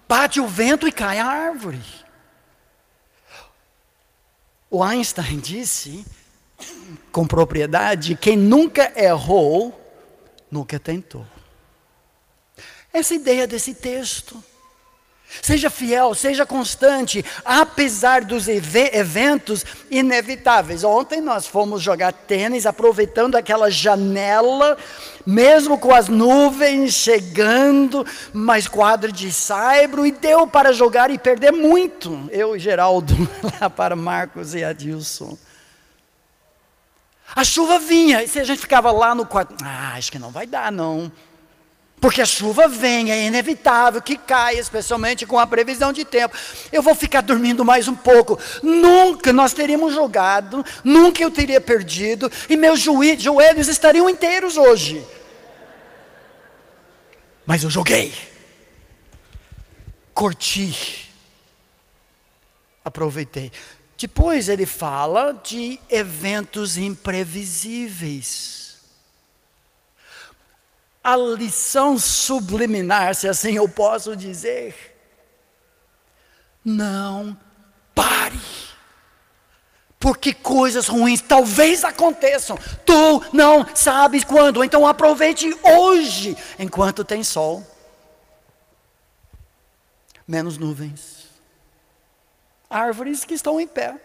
bate 0.07 0.39
o 0.39 0.45
vento 0.45 0.87
e 0.87 0.91
cai 0.91 1.17
a 1.17 1.25
árvore. 1.25 1.81
O 4.69 4.83
Einstein 4.83 5.39
disse 5.39 6.05
com 7.11 7.25
propriedade, 7.25 8.15
quem 8.15 8.37
nunca 8.37 8.91
errou, 8.95 9.79
nunca 10.51 10.79
tentou. 10.79 11.25
Essa 12.93 13.15
ideia 13.15 13.47
desse 13.47 13.73
texto. 13.73 14.43
Seja 15.41 15.69
fiel, 15.69 16.15
seja 16.15 16.45
constante, 16.45 17.23
apesar 17.43 18.23
dos 18.23 18.47
eventos 18.47 19.65
inevitáveis. 19.91 20.85
Ontem 20.85 21.19
nós 21.19 21.45
fomos 21.45 21.81
jogar 21.81 22.13
tênis, 22.13 22.65
aproveitando 22.65 23.35
aquela 23.35 23.69
janela, 23.69 24.77
mesmo 25.25 25.77
com 25.77 25.93
as 25.93 26.07
nuvens 26.07 26.93
chegando, 26.93 28.05
mais 28.31 28.67
quadro 28.67 29.11
de 29.11 29.31
saibro, 29.31 30.05
e 30.05 30.11
deu 30.11 30.47
para 30.47 30.71
jogar 30.71 31.11
e 31.11 31.19
perder 31.19 31.51
muito. 31.51 32.29
Eu 32.31 32.55
e 32.55 32.59
Geraldo, 32.59 33.13
lá 33.59 33.69
para 33.69 33.97
Marcos 33.97 34.55
e 34.55 34.63
Adilson. 34.63 35.37
A 37.35 37.43
chuva 37.43 37.77
vinha, 37.79 38.23
e 38.23 38.27
se 38.27 38.39
a 38.39 38.43
gente 38.43 38.59
ficava 38.59 38.91
lá 38.91 39.13
no 39.13 39.25
quarto, 39.25 39.55
ah, 39.63 39.93
acho 39.95 40.11
que 40.11 40.17
não 40.19 40.31
vai 40.31 40.47
dar, 40.47 40.71
não. 40.71 41.11
Porque 41.99 42.21
a 42.21 42.25
chuva 42.25 42.67
vem, 42.67 43.11
é 43.11 43.25
inevitável 43.25 44.01
que 44.01 44.17
caia, 44.17 44.59
especialmente 44.59 45.25
com 45.25 45.39
a 45.39 45.47
previsão 45.47 45.91
de 45.91 46.05
tempo. 46.05 46.37
Eu 46.71 46.83
vou 46.83 46.93
ficar 46.93 47.21
dormindo 47.21 47.65
mais 47.65 47.87
um 47.87 47.95
pouco. 47.95 48.39
Nunca 48.61 49.33
nós 49.33 49.51
teríamos 49.51 49.95
jogado, 49.95 50.63
nunca 50.83 51.23
eu 51.23 51.31
teria 51.31 51.59
perdido, 51.59 52.31
e 52.47 52.55
meus 52.55 52.79
joelhos 52.79 53.67
estariam 53.67 54.07
inteiros 54.07 54.57
hoje. 54.57 55.03
Mas 57.47 57.63
eu 57.63 57.69
joguei, 57.69 58.13
curti, 60.13 61.09
aproveitei. 62.85 63.51
Depois 63.97 64.47
ele 64.47 64.67
fala 64.67 65.33
de 65.33 65.79
eventos 65.89 66.77
imprevisíveis. 66.77 68.77
A 71.03 71.15
lição 71.15 71.97
subliminar, 71.97 73.15
se 73.15 73.27
assim 73.27 73.55
eu 73.55 73.67
posso 73.67 74.15
dizer, 74.15 74.95
não 76.63 77.35
pare. 77.95 78.39
Porque 79.99 80.31
coisas 80.31 80.87
ruins 80.87 81.21
talvez 81.21 81.83
aconteçam. 81.83 82.55
Tu 82.85 83.23
não 83.33 83.65
sabes 83.75 84.23
quando. 84.23 84.63
Então 84.63 84.85
aproveite 84.85 85.51
hoje, 85.63 86.37
enquanto 86.59 87.03
tem 87.03 87.23
sol. 87.23 87.65
Menos 90.27 90.59
nuvens 90.59 91.16
árvores 92.69 93.23
que 93.23 93.33
estão 93.33 93.59
em 93.59 93.67
pé. 93.67 93.95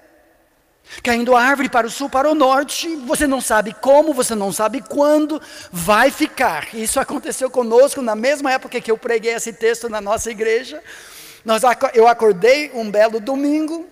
Caindo 1.02 1.34
a 1.34 1.42
árvore 1.42 1.68
para 1.68 1.86
o 1.86 1.90
sul, 1.90 2.10
para 2.10 2.30
o 2.30 2.34
norte, 2.34 2.94
você 2.96 3.26
não 3.26 3.40
sabe 3.40 3.72
como, 3.72 4.12
você 4.12 4.34
não 4.34 4.52
sabe 4.52 4.82
quando 4.82 5.40
vai 5.70 6.10
ficar. 6.10 6.74
Isso 6.74 7.00
aconteceu 7.00 7.50
conosco 7.50 8.02
na 8.02 8.14
mesma 8.14 8.52
época 8.52 8.80
que 8.80 8.90
eu 8.90 8.98
preguei 8.98 9.32
esse 9.32 9.52
texto 9.52 9.88
na 9.88 10.00
nossa 10.00 10.30
igreja. 10.30 10.82
Nós, 11.44 11.62
eu 11.94 12.06
acordei 12.06 12.70
um 12.74 12.90
belo 12.90 13.20
domingo, 13.20 13.86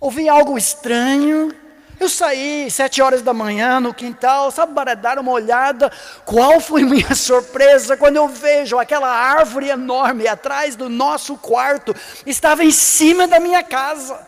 ouvi 0.00 0.28
algo 0.28 0.56
estranho, 0.56 1.52
eu 1.98 2.08
saí 2.08 2.70
sete 2.70 3.00
horas 3.00 3.22
da 3.22 3.32
manhã 3.32 3.80
no 3.80 3.94
quintal, 3.94 4.50
sabe, 4.50 4.74
para 4.74 4.94
dar 4.94 5.18
uma 5.18 5.32
olhada. 5.32 5.90
Qual 6.24 6.60
foi 6.60 6.82
minha 6.84 7.14
surpresa 7.14 7.96
quando 7.96 8.16
eu 8.16 8.28
vejo 8.28 8.78
aquela 8.78 9.08
árvore 9.08 9.68
enorme 9.68 10.28
atrás 10.28 10.76
do 10.76 10.88
nosso 10.88 11.36
quarto, 11.36 11.94
estava 12.24 12.64
em 12.64 12.70
cima 12.70 13.26
da 13.26 13.40
minha 13.40 13.62
casa. 13.62 14.26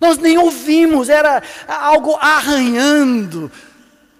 Nós 0.00 0.18
nem 0.18 0.36
ouvimos, 0.36 1.08
era 1.08 1.42
algo 1.66 2.16
arranhando. 2.20 3.50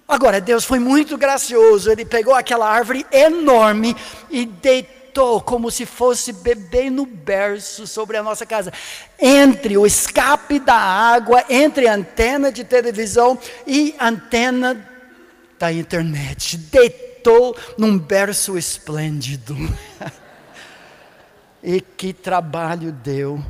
Agora, 0.07 0.39
Deus 0.39 0.63
foi 0.63 0.79
muito 0.79 1.17
gracioso, 1.17 1.91
Ele 1.91 2.05
pegou 2.05 2.33
aquela 2.33 2.67
árvore 2.67 3.05
enorme 3.11 3.95
e 4.29 4.45
deitou 4.45 4.96
como 5.41 5.71
se 5.71 5.85
fosse 5.85 6.31
bebê 6.31 6.89
no 6.89 7.05
berço 7.05 7.87
sobre 7.87 8.17
a 8.17 8.23
nossa 8.23 8.45
casa. 8.45 8.71
Entre 9.19 9.77
o 9.77 9.85
escape 9.85 10.59
da 10.59 10.75
água, 10.75 11.43
entre 11.49 11.87
a 11.87 11.95
antena 11.95 12.51
de 12.51 12.63
televisão 12.63 13.37
e 13.65 13.95
antena 13.99 14.87
da 15.57 15.71
internet. 15.73 16.57
Deitou 16.57 17.57
num 17.77 17.97
berço 17.97 18.57
esplêndido. 18.57 19.55
e 21.63 21.81
que 21.81 22.13
trabalho 22.13 22.91
deu. 22.91 23.43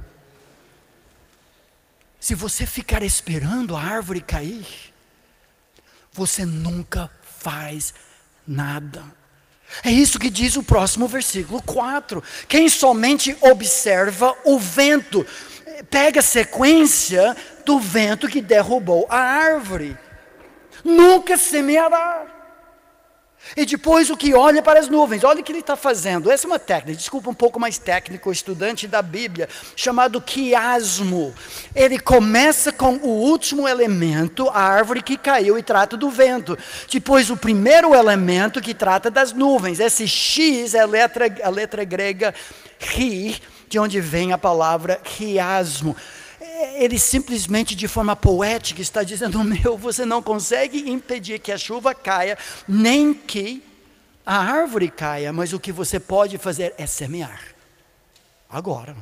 Se 2.19 2.33
você 2.33 2.65
ficar 2.65 3.03
esperando 3.03 3.75
a 3.75 3.81
árvore 3.81 4.21
cair, 4.21 4.65
você 6.11 6.45
nunca 6.45 7.11
faz 7.21 7.93
nada. 8.47 9.03
É 9.83 9.91
isso 9.91 10.19
que 10.19 10.29
diz 10.29 10.55
o 10.55 10.63
próximo 10.63 11.07
versículo 11.07 11.61
4. 11.61 12.23
Quem 12.47 12.69
somente 12.69 13.35
observa 13.41 14.35
o 14.43 14.57
vento, 14.57 15.25
pega 15.89 16.19
a 16.19 16.23
sequência 16.23 17.35
do 17.65 17.79
vento 17.79 18.27
que 18.27 18.41
derrubou 18.41 19.05
a 19.09 19.17
árvore, 19.19 19.97
nunca 20.83 21.37
semeará. 21.37 22.36
E 23.55 23.65
depois 23.65 24.09
o 24.09 24.17
que 24.17 24.33
olha 24.33 24.61
para 24.61 24.79
as 24.79 24.87
nuvens, 24.87 25.23
olha 25.23 25.41
o 25.41 25.43
que 25.43 25.51
ele 25.51 25.59
está 25.59 25.75
fazendo. 25.75 26.29
Essa 26.29 26.45
é 26.45 26.49
uma 26.49 26.59
técnica, 26.59 26.97
desculpa 26.97 27.29
um 27.29 27.33
pouco 27.33 27.59
mais 27.59 27.77
técnico, 27.77 28.31
estudante 28.31 28.87
da 28.87 29.01
Bíblia, 29.01 29.47
chamado 29.75 30.21
quiasmo. 30.21 31.33
Ele 31.75 31.99
começa 31.99 32.71
com 32.71 32.95
o 32.95 33.09
último 33.09 33.67
elemento, 33.67 34.49
a 34.49 34.61
árvore 34.61 35.01
que 35.01 35.17
caiu 35.17 35.57
e 35.57 35.63
trata 35.63 35.95
do 35.95 36.09
vento. 36.09 36.57
Depois 36.91 37.29
o 37.29 37.37
primeiro 37.37 37.95
elemento 37.95 38.61
que 38.61 38.73
trata 38.73 39.09
das 39.09 39.33
nuvens. 39.33 39.79
Esse 39.79 40.07
X 40.07 40.73
é 40.73 40.81
a 40.81 40.85
letra, 40.85 41.25
a 41.43 41.49
letra 41.49 41.83
grega 41.83 42.33
ri, 42.79 43.41
de 43.69 43.79
onde 43.79 43.99
vem 43.99 44.33
a 44.33 44.37
palavra 44.37 44.95
quiasmo 44.95 45.95
ele 46.75 46.97
simplesmente 46.97 47.75
de 47.75 47.87
forma 47.87 48.15
poética 48.15 48.81
está 48.81 49.03
dizendo: 49.03 49.43
Meu, 49.43 49.77
você 49.77 50.05
não 50.05 50.21
consegue 50.21 50.89
impedir 50.89 51.39
que 51.39 51.51
a 51.51 51.57
chuva 51.57 51.93
caia, 51.93 52.37
nem 52.67 53.13
que 53.13 53.63
a 54.25 54.37
árvore 54.37 54.89
caia, 54.89 55.31
mas 55.31 55.53
o 55.53 55.59
que 55.59 55.71
você 55.71 55.99
pode 55.99 56.37
fazer 56.37 56.73
é 56.77 56.85
semear. 56.85 57.41
Agora. 58.49 58.95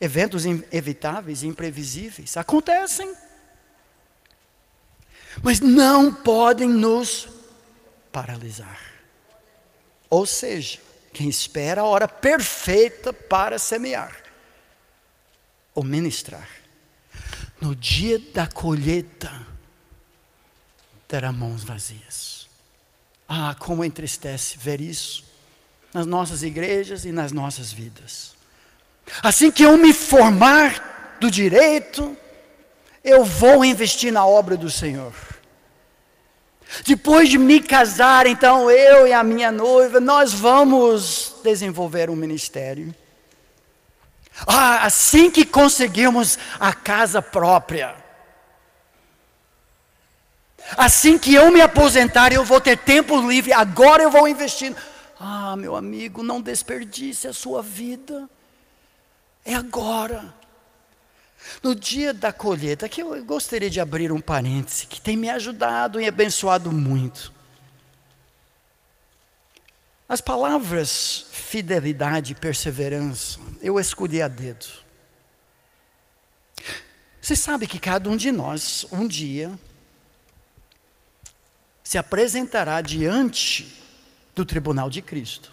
Eventos 0.00 0.46
inevitáveis, 0.46 1.42
imprevisíveis 1.42 2.36
acontecem, 2.36 3.12
mas 5.42 5.58
não 5.58 6.14
podem 6.14 6.68
nos 6.68 7.28
paralisar. 8.12 8.80
Ou 10.08 10.24
seja, 10.24 10.78
quem 11.12 11.28
espera 11.28 11.80
a 11.80 11.84
hora 11.84 12.06
perfeita 12.06 13.12
para 13.12 13.58
semear 13.58 14.27
ou 15.78 15.84
ministrar. 15.84 16.48
No 17.60 17.72
dia 17.76 18.20
da 18.34 18.48
colheita, 18.48 19.30
terá 21.06 21.30
mãos 21.30 21.62
vazias. 21.62 22.48
Ah, 23.28 23.54
como 23.56 23.84
entristece 23.84 24.58
ver 24.58 24.80
isso 24.80 25.22
nas 25.94 26.04
nossas 26.04 26.42
igrejas 26.42 27.04
e 27.04 27.12
nas 27.12 27.30
nossas 27.30 27.72
vidas. 27.72 28.34
Assim 29.22 29.52
que 29.52 29.62
eu 29.62 29.76
me 29.76 29.92
formar 29.92 31.16
do 31.20 31.30
direito, 31.30 32.16
eu 33.04 33.24
vou 33.24 33.64
investir 33.64 34.12
na 34.12 34.26
obra 34.26 34.56
do 34.56 34.68
Senhor. 34.68 35.14
Depois 36.84 37.28
de 37.28 37.38
me 37.38 37.60
casar, 37.60 38.26
então 38.26 38.68
eu 38.68 39.06
e 39.06 39.12
a 39.12 39.22
minha 39.22 39.52
noiva, 39.52 40.00
nós 40.00 40.32
vamos 40.32 41.36
desenvolver 41.44 42.10
um 42.10 42.16
ministério. 42.16 42.92
Ah, 44.46 44.84
assim 44.84 45.30
que 45.30 45.44
conseguimos 45.44 46.38
a 46.58 46.72
casa 46.72 47.20
própria, 47.20 47.94
assim 50.76 51.18
que 51.18 51.34
eu 51.34 51.50
me 51.50 51.60
aposentar, 51.60 52.32
eu 52.32 52.44
vou 52.44 52.60
ter 52.60 52.78
tempo 52.78 53.20
livre, 53.28 53.52
agora 53.52 54.02
eu 54.02 54.10
vou 54.10 54.28
investir. 54.28 54.74
Ah, 55.18 55.56
meu 55.56 55.74
amigo, 55.74 56.22
não 56.22 56.40
desperdice 56.40 57.26
a 57.26 57.32
sua 57.32 57.62
vida, 57.62 58.28
é 59.44 59.54
agora. 59.54 60.34
No 61.62 61.74
dia 61.74 62.12
da 62.12 62.32
colheita, 62.32 62.88
que 62.88 63.02
eu 63.02 63.24
gostaria 63.24 63.70
de 63.70 63.80
abrir 63.80 64.12
um 64.12 64.20
parêntese, 64.20 64.86
que 64.86 65.00
tem 65.00 65.16
me 65.16 65.30
ajudado 65.30 66.00
e 66.00 66.06
abençoado 66.06 66.70
muito. 66.70 67.32
As 70.08 70.20
palavras 70.20 71.26
fidelidade 71.32 72.32
e 72.32 72.34
perseverança, 72.34 73.38
eu 73.60 73.78
escolhi 73.78 74.22
a 74.22 74.28
dedo. 74.28 74.66
Você 77.20 77.36
sabe 77.36 77.66
que 77.66 77.78
cada 77.78 78.08
um 78.08 78.16
de 78.16 78.32
nós, 78.32 78.86
um 78.90 79.06
dia, 79.06 79.58
se 81.82 81.98
apresentará 81.98 82.80
diante 82.80 83.74
do 84.34 84.44
tribunal 84.44 84.88
de 84.88 85.02
Cristo. 85.02 85.52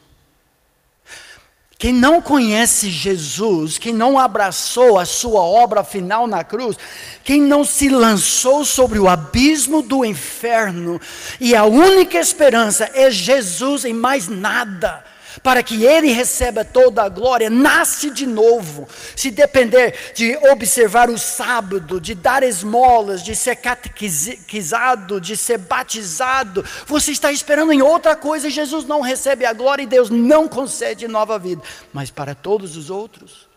Quem 1.78 1.92
não 1.92 2.22
conhece 2.22 2.90
Jesus, 2.90 3.78
quem 3.78 3.94
não 3.94 4.18
abraçou 4.18 4.98
a 4.98 5.06
sua 5.06 5.42
obra 5.42 5.84
final 5.84 6.26
na 6.26 6.44
cruz, 6.44 6.78
quem 7.24 7.42
não 7.42 7.66
se 7.66 7.90
lançou 7.90 8.64
sobre 8.64 8.98
o 8.98 9.10
abismo 9.10 9.82
do 9.82 10.06
inferno, 10.06 11.02
e 11.40 11.54
a 11.54 11.66
única 11.66 12.18
esperança 12.18 12.90
é 12.94 13.12
Jesus 13.12 13.84
e 13.84 13.92
mais 13.92 14.30
nada 14.30 15.04
para 15.42 15.64
que 15.64 15.84
ele 15.84 16.12
receba 16.12 16.64
toda 16.64 17.04
a 17.04 17.10
glória, 17.10 17.50
nasce 17.50 18.10
de 18.10 18.26
novo. 18.26 18.88
Se 19.16 19.32
depender 19.32 20.14
de 20.14 20.36
observar 20.50 21.10
o 21.10 21.18
sábado, 21.18 22.00
de 22.00 22.16
dar 22.16 22.44
esmolas, 22.44 23.24
de 23.24 23.36
ser 23.36 23.56
catequizado, 23.58 25.20
de 25.20 25.36
ser 25.36 25.58
batizado, 25.58 26.64
você 26.86 27.12
está 27.12 27.32
esperando 27.32 27.72
em 27.72 27.82
outra 27.82 28.16
coisa, 28.16 28.50
Jesus 28.50 28.86
não 28.86 29.02
recebe 29.02 29.46
a 29.46 29.54
glória 29.54 29.84
e 29.84 29.88
Deus 29.88 30.10
não 30.10 30.48
concede 30.48 31.08
nova 31.08 31.38
vida. 31.38 31.62
Mas 31.94 32.10
para 32.10 32.36
todos 32.36 32.78
os 32.78 32.90
outros 32.90 33.48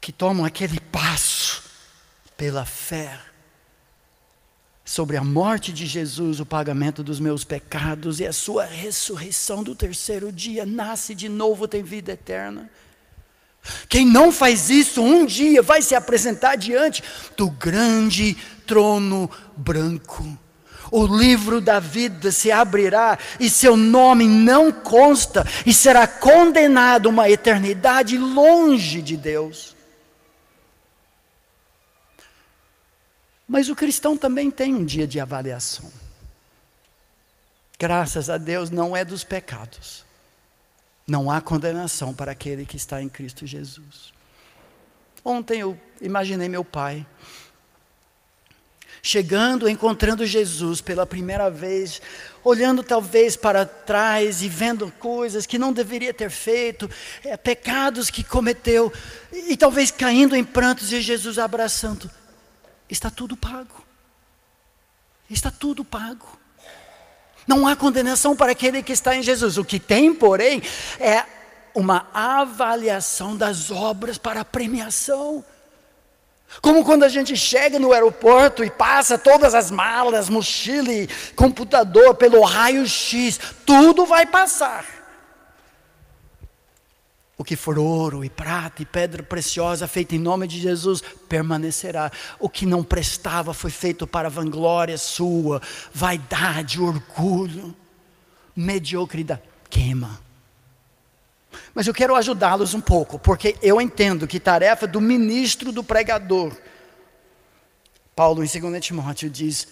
que 0.00 0.12
tomam 0.12 0.44
aquele 0.44 0.78
passo 0.80 1.62
pela 2.36 2.64
fé, 2.64 3.18
sobre 4.84 5.16
a 5.16 5.24
morte 5.24 5.72
de 5.72 5.86
Jesus, 5.86 6.40
o 6.40 6.46
pagamento 6.46 7.02
dos 7.02 7.18
meus 7.18 7.42
pecados 7.42 8.20
e 8.20 8.26
a 8.26 8.32
sua 8.32 8.64
ressurreição 8.66 9.62
do 9.62 9.74
terceiro 9.74 10.30
dia, 10.30 10.66
nasce 10.66 11.14
de 11.14 11.28
novo, 11.28 11.66
tem 11.66 11.82
vida 11.82 12.12
eterna. 12.12 12.70
Quem 13.88 14.04
não 14.04 14.30
faz 14.30 14.68
isso 14.68 15.02
um 15.02 15.24
dia 15.24 15.62
vai 15.62 15.80
se 15.80 15.94
apresentar 15.94 16.56
diante 16.56 17.02
do 17.34 17.48
grande 17.48 18.36
trono 18.66 19.30
branco. 19.56 20.22
o 20.90 21.06
livro 21.06 21.62
da 21.62 21.80
vida 21.80 22.30
se 22.30 22.52
abrirá 22.52 23.18
e 23.40 23.48
seu 23.48 23.76
nome 23.76 24.28
não 24.28 24.70
consta 24.70 25.44
e 25.64 25.72
será 25.72 26.06
condenado 26.06 27.06
uma 27.06 27.28
eternidade 27.28 28.18
longe 28.18 29.00
de 29.00 29.16
Deus. 29.16 29.73
Mas 33.54 33.68
o 33.68 33.76
cristão 33.76 34.16
também 34.16 34.50
tem 34.50 34.74
um 34.74 34.84
dia 34.84 35.06
de 35.06 35.20
avaliação. 35.20 35.88
Graças 37.78 38.28
a 38.28 38.36
Deus 38.36 38.68
não 38.68 38.96
é 38.96 39.04
dos 39.04 39.22
pecados. 39.22 40.04
Não 41.06 41.30
há 41.30 41.40
condenação 41.40 42.12
para 42.12 42.32
aquele 42.32 42.66
que 42.66 42.76
está 42.76 43.00
em 43.00 43.08
Cristo 43.08 43.46
Jesus. 43.46 44.12
Ontem 45.24 45.60
eu 45.60 45.78
imaginei 46.00 46.48
meu 46.48 46.64
pai 46.64 47.06
chegando, 49.00 49.68
encontrando 49.68 50.26
Jesus 50.26 50.80
pela 50.80 51.06
primeira 51.06 51.48
vez, 51.48 52.02
olhando 52.42 52.82
talvez 52.82 53.36
para 53.36 53.64
trás 53.64 54.42
e 54.42 54.48
vendo 54.48 54.90
coisas 54.98 55.46
que 55.46 55.60
não 55.60 55.72
deveria 55.72 56.12
ter 56.12 56.28
feito, 56.30 56.90
é, 57.22 57.36
pecados 57.36 58.10
que 58.10 58.24
cometeu, 58.24 58.92
e 59.32 59.56
talvez 59.56 59.92
caindo 59.92 60.34
em 60.34 60.42
prantos 60.42 60.92
e 60.92 61.00
Jesus 61.00 61.38
abraçando. 61.38 62.10
Está 62.88 63.10
tudo 63.10 63.36
pago. 63.36 63.84
Está 65.28 65.50
tudo 65.50 65.84
pago. 65.84 66.26
Não 67.46 67.66
há 67.66 67.76
condenação 67.76 68.34
para 68.36 68.52
aquele 68.52 68.82
que 68.82 68.92
está 68.92 69.14
em 69.14 69.22
Jesus. 69.22 69.58
O 69.58 69.64
que 69.64 69.78
tem, 69.78 70.14
porém, 70.14 70.62
é 70.98 71.24
uma 71.74 72.06
avaliação 72.12 73.36
das 73.36 73.70
obras 73.70 74.16
para 74.16 74.44
premiação. 74.44 75.44
Como 76.60 76.84
quando 76.84 77.02
a 77.02 77.08
gente 77.08 77.36
chega 77.36 77.78
no 77.78 77.92
aeroporto 77.92 78.62
e 78.62 78.70
passa 78.70 79.18
todas 79.18 79.54
as 79.54 79.70
malas, 79.70 80.28
mochila 80.28 80.92
e 80.92 81.08
computador 81.34 82.14
pelo 82.14 82.42
raio-x, 82.42 83.40
tudo 83.66 84.06
vai 84.06 84.24
passar. 84.24 84.93
O 87.36 87.42
que 87.42 87.56
for 87.56 87.78
ouro 87.78 88.24
e 88.24 88.30
prata 88.30 88.82
e 88.82 88.86
pedra 88.86 89.22
preciosa 89.22 89.88
feita 89.88 90.14
em 90.14 90.18
nome 90.18 90.46
de 90.46 90.60
Jesus 90.60 91.02
permanecerá. 91.28 92.10
O 92.38 92.48
que 92.48 92.64
não 92.64 92.84
prestava 92.84 93.52
foi 93.52 93.70
feito 93.70 94.06
para 94.06 94.30
vanglória 94.30 94.96
sua, 94.96 95.60
vaidade, 95.92 96.80
orgulho, 96.80 97.74
mediocridade. 98.54 99.42
Queima. 99.68 100.20
Mas 101.74 101.88
eu 101.88 101.94
quero 101.94 102.14
ajudá-los 102.14 102.72
um 102.72 102.80
pouco, 102.80 103.18
porque 103.18 103.56
eu 103.60 103.80
entendo 103.80 104.26
que 104.26 104.38
tarefa 104.38 104.86
do 104.86 105.00
ministro, 105.00 105.72
do 105.72 105.82
pregador. 105.82 106.56
Paulo, 108.14 108.44
em 108.44 108.60
2 108.60 108.84
Timóteo, 108.84 109.28
diz: 109.28 109.66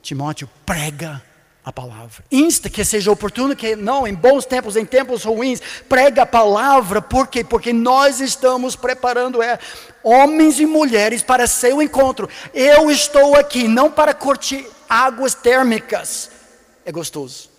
Timóteo, 0.00 0.48
prega 0.64 1.22
a 1.64 1.72
palavra. 1.72 2.24
Insta 2.30 2.68
que 2.68 2.84
seja 2.84 3.10
oportuno, 3.10 3.54
que 3.54 3.76
não, 3.76 4.06
em 4.06 4.14
bons 4.14 4.44
tempos, 4.44 4.76
em 4.76 4.84
tempos 4.84 5.24
ruins, 5.24 5.60
prega 5.88 6.22
a 6.22 6.26
palavra, 6.26 7.00
por 7.00 7.28
quê? 7.28 7.44
Porque 7.44 7.72
nós 7.72 8.20
estamos 8.20 8.74
preparando 8.74 9.42
é, 9.42 9.58
homens 10.02 10.58
e 10.58 10.66
mulheres 10.66 11.22
para 11.22 11.46
seu 11.46 11.80
encontro. 11.80 12.28
Eu 12.52 12.90
estou 12.90 13.36
aqui 13.36 13.68
não 13.68 13.90
para 13.90 14.12
curtir 14.12 14.66
águas 14.88 15.34
térmicas, 15.34 16.30
é 16.84 16.90
gostoso 16.90 17.51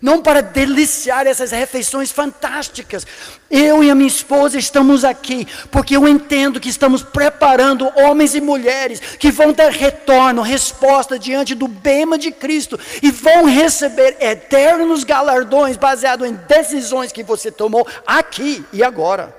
não 0.00 0.22
para 0.22 0.42
deliciar 0.42 1.26
essas 1.26 1.50
refeições 1.50 2.10
fantásticas. 2.10 3.06
Eu 3.50 3.82
e 3.82 3.90
a 3.90 3.94
minha 3.94 4.08
esposa 4.08 4.58
estamos 4.58 5.04
aqui 5.04 5.46
porque 5.70 5.96
eu 5.96 6.06
entendo 6.06 6.60
que 6.60 6.68
estamos 6.68 7.02
preparando 7.02 7.90
homens 7.96 8.34
e 8.34 8.40
mulheres 8.40 9.00
que 9.00 9.30
vão 9.30 9.52
ter 9.52 9.70
retorno, 9.70 10.42
resposta 10.42 11.18
diante 11.18 11.54
do 11.54 11.68
bema 11.68 12.16
de 12.16 12.30
Cristo 12.30 12.78
e 13.02 13.10
vão 13.10 13.44
receber 13.44 14.16
eternos 14.20 15.04
galardões 15.04 15.76
baseados 15.76 16.28
em 16.28 16.34
decisões 16.34 17.12
que 17.12 17.22
você 17.22 17.50
tomou 17.50 17.86
aqui 18.06 18.64
e 18.72 18.82
agora. 18.82 19.34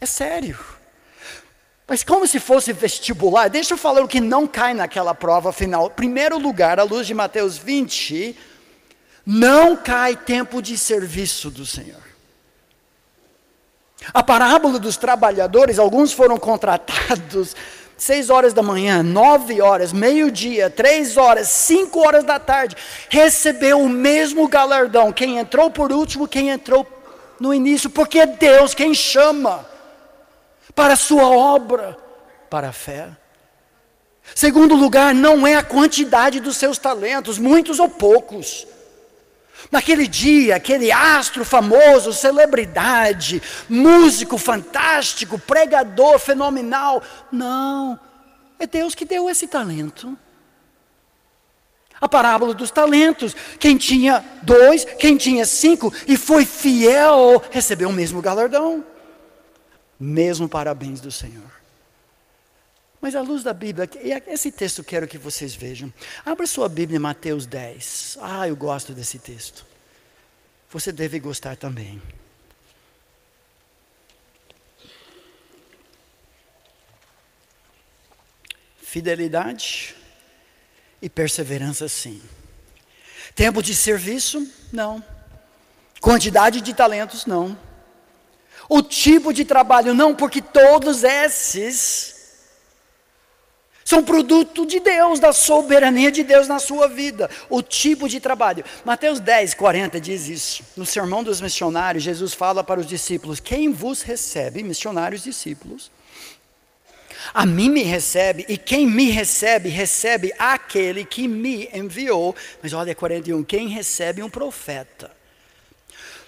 É 0.00 0.06
sério. 0.06 0.75
Mas 1.88 2.02
como 2.02 2.26
se 2.26 2.40
fosse 2.40 2.72
vestibular, 2.72 3.48
deixa 3.48 3.74
eu 3.74 3.78
falar 3.78 4.02
o 4.02 4.08
que 4.08 4.20
não 4.20 4.46
cai 4.46 4.74
naquela 4.74 5.14
prova 5.14 5.52
final. 5.52 5.88
Primeiro 5.88 6.36
lugar, 6.36 6.80
à 6.80 6.82
luz 6.82 7.06
de 7.06 7.14
Mateus 7.14 7.56
20, 7.56 8.36
não 9.24 9.76
cai 9.76 10.16
tempo 10.16 10.60
de 10.60 10.76
serviço 10.76 11.48
do 11.48 11.64
Senhor. 11.64 12.02
A 14.12 14.22
parábola 14.22 14.78
dos 14.78 14.96
trabalhadores, 14.96 15.78
alguns 15.78 16.12
foram 16.12 16.36
contratados 16.38 17.54
seis 17.96 18.30
horas 18.30 18.52
da 18.52 18.62
manhã, 18.62 19.02
nove 19.02 19.62
horas, 19.62 19.92
meio-dia, 19.92 20.68
três 20.68 21.16
horas, 21.16 21.48
cinco 21.48 22.00
horas 22.00 22.24
da 22.24 22.38
tarde, 22.38 22.76
recebeu 23.08 23.80
o 23.80 23.88
mesmo 23.88 24.46
galardão. 24.48 25.12
Quem 25.12 25.38
entrou 25.38 25.70
por 25.70 25.92
último, 25.92 26.28
quem 26.28 26.50
entrou 26.50 26.86
no 27.40 27.54
início, 27.54 27.88
porque 27.88 28.18
é 28.18 28.26
Deus 28.26 28.74
quem 28.74 28.92
chama 28.92 29.75
para 30.76 30.92
a 30.92 30.96
sua 30.96 31.26
obra, 31.26 31.96
para 32.50 32.68
a 32.68 32.72
fé. 32.72 33.08
Segundo 34.34 34.74
lugar, 34.74 35.14
não 35.14 35.46
é 35.46 35.56
a 35.56 35.62
quantidade 35.62 36.38
dos 36.38 36.58
seus 36.58 36.76
talentos, 36.76 37.38
muitos 37.38 37.80
ou 37.80 37.88
poucos. 37.88 38.66
Naquele 39.70 40.06
dia, 40.06 40.56
aquele 40.56 40.92
astro 40.92 41.46
famoso, 41.46 42.12
celebridade, 42.12 43.42
músico 43.70 44.36
fantástico, 44.36 45.38
pregador 45.38 46.18
fenomenal. 46.18 47.02
Não, 47.32 47.98
é 48.58 48.66
Deus 48.66 48.94
que 48.94 49.06
deu 49.06 49.30
esse 49.30 49.48
talento. 49.48 50.16
A 51.98 52.06
parábola 52.06 52.52
dos 52.52 52.70
talentos. 52.70 53.34
Quem 53.58 53.78
tinha 53.78 54.22
dois, 54.42 54.84
quem 54.84 55.16
tinha 55.16 55.46
cinco 55.46 55.90
e 56.06 56.18
foi 56.18 56.44
fiel, 56.44 57.42
recebeu 57.50 57.88
o 57.88 57.92
mesmo 57.92 58.20
galardão 58.20 58.84
mesmo 59.98 60.48
parabéns 60.48 61.00
do 61.00 61.10
Senhor. 61.10 61.50
Mas 63.00 63.14
à 63.14 63.20
luz 63.20 63.42
da 63.42 63.52
Bíblia, 63.52 63.88
esse 64.26 64.50
texto 64.50 64.78
eu 64.78 64.84
quero 64.84 65.06
que 65.06 65.18
vocês 65.18 65.54
vejam. 65.54 65.92
Abra 66.24 66.46
sua 66.46 66.68
Bíblia 66.68 66.96
em 66.96 67.00
Mateus 67.00 67.46
10. 67.46 68.18
Ah, 68.20 68.48
eu 68.48 68.56
gosto 68.56 68.92
desse 68.92 69.18
texto. 69.18 69.64
Você 70.70 70.90
deve 70.90 71.20
gostar 71.20 71.56
também. 71.56 72.02
Fidelidade 78.82 79.94
e 81.02 81.08
perseverança, 81.08 81.88
sim. 81.88 82.22
Tempo 83.34 83.62
de 83.62 83.74
serviço? 83.74 84.50
Não. 84.72 85.04
Quantidade 86.00 86.60
de 86.60 86.72
talentos? 86.72 87.26
Não. 87.26 87.58
O 88.68 88.82
tipo 88.82 89.32
de 89.32 89.44
trabalho, 89.44 89.94
não, 89.94 90.14
porque 90.14 90.42
todos 90.42 91.04
esses 91.04 92.16
são 93.86 94.02
produto 94.02 94.66
de 94.66 94.80
Deus, 94.80 95.20
da 95.20 95.32
soberania 95.32 96.10
de 96.10 96.24
Deus 96.24 96.48
na 96.48 96.58
sua 96.58 96.88
vida. 96.88 97.30
O 97.48 97.62
tipo 97.62 98.08
de 98.08 98.18
trabalho. 98.18 98.64
Mateus 98.84 99.20
10, 99.20 99.54
40 99.54 100.00
diz 100.00 100.28
isso. 100.28 100.64
No 100.76 100.84
sermão 100.84 101.22
dos 101.22 101.40
missionários, 101.40 102.02
Jesus 102.02 102.34
fala 102.34 102.64
para 102.64 102.80
os 102.80 102.86
discípulos: 102.86 103.38
Quem 103.38 103.72
vos 103.72 104.02
recebe, 104.02 104.64
missionários 104.64 105.22
discípulos, 105.22 105.92
a 107.32 107.46
mim 107.46 107.70
me 107.70 107.84
recebe, 107.84 108.44
e 108.48 108.58
quem 108.58 108.88
me 108.88 109.08
recebe, 109.10 109.68
recebe 109.68 110.32
aquele 110.36 111.04
que 111.04 111.28
me 111.28 111.68
enviou. 111.72 112.34
Mas 112.60 112.72
olha 112.72 112.92
41, 112.92 113.44
quem 113.44 113.68
recebe 113.68 114.20
um 114.20 114.28
profeta 114.28 115.15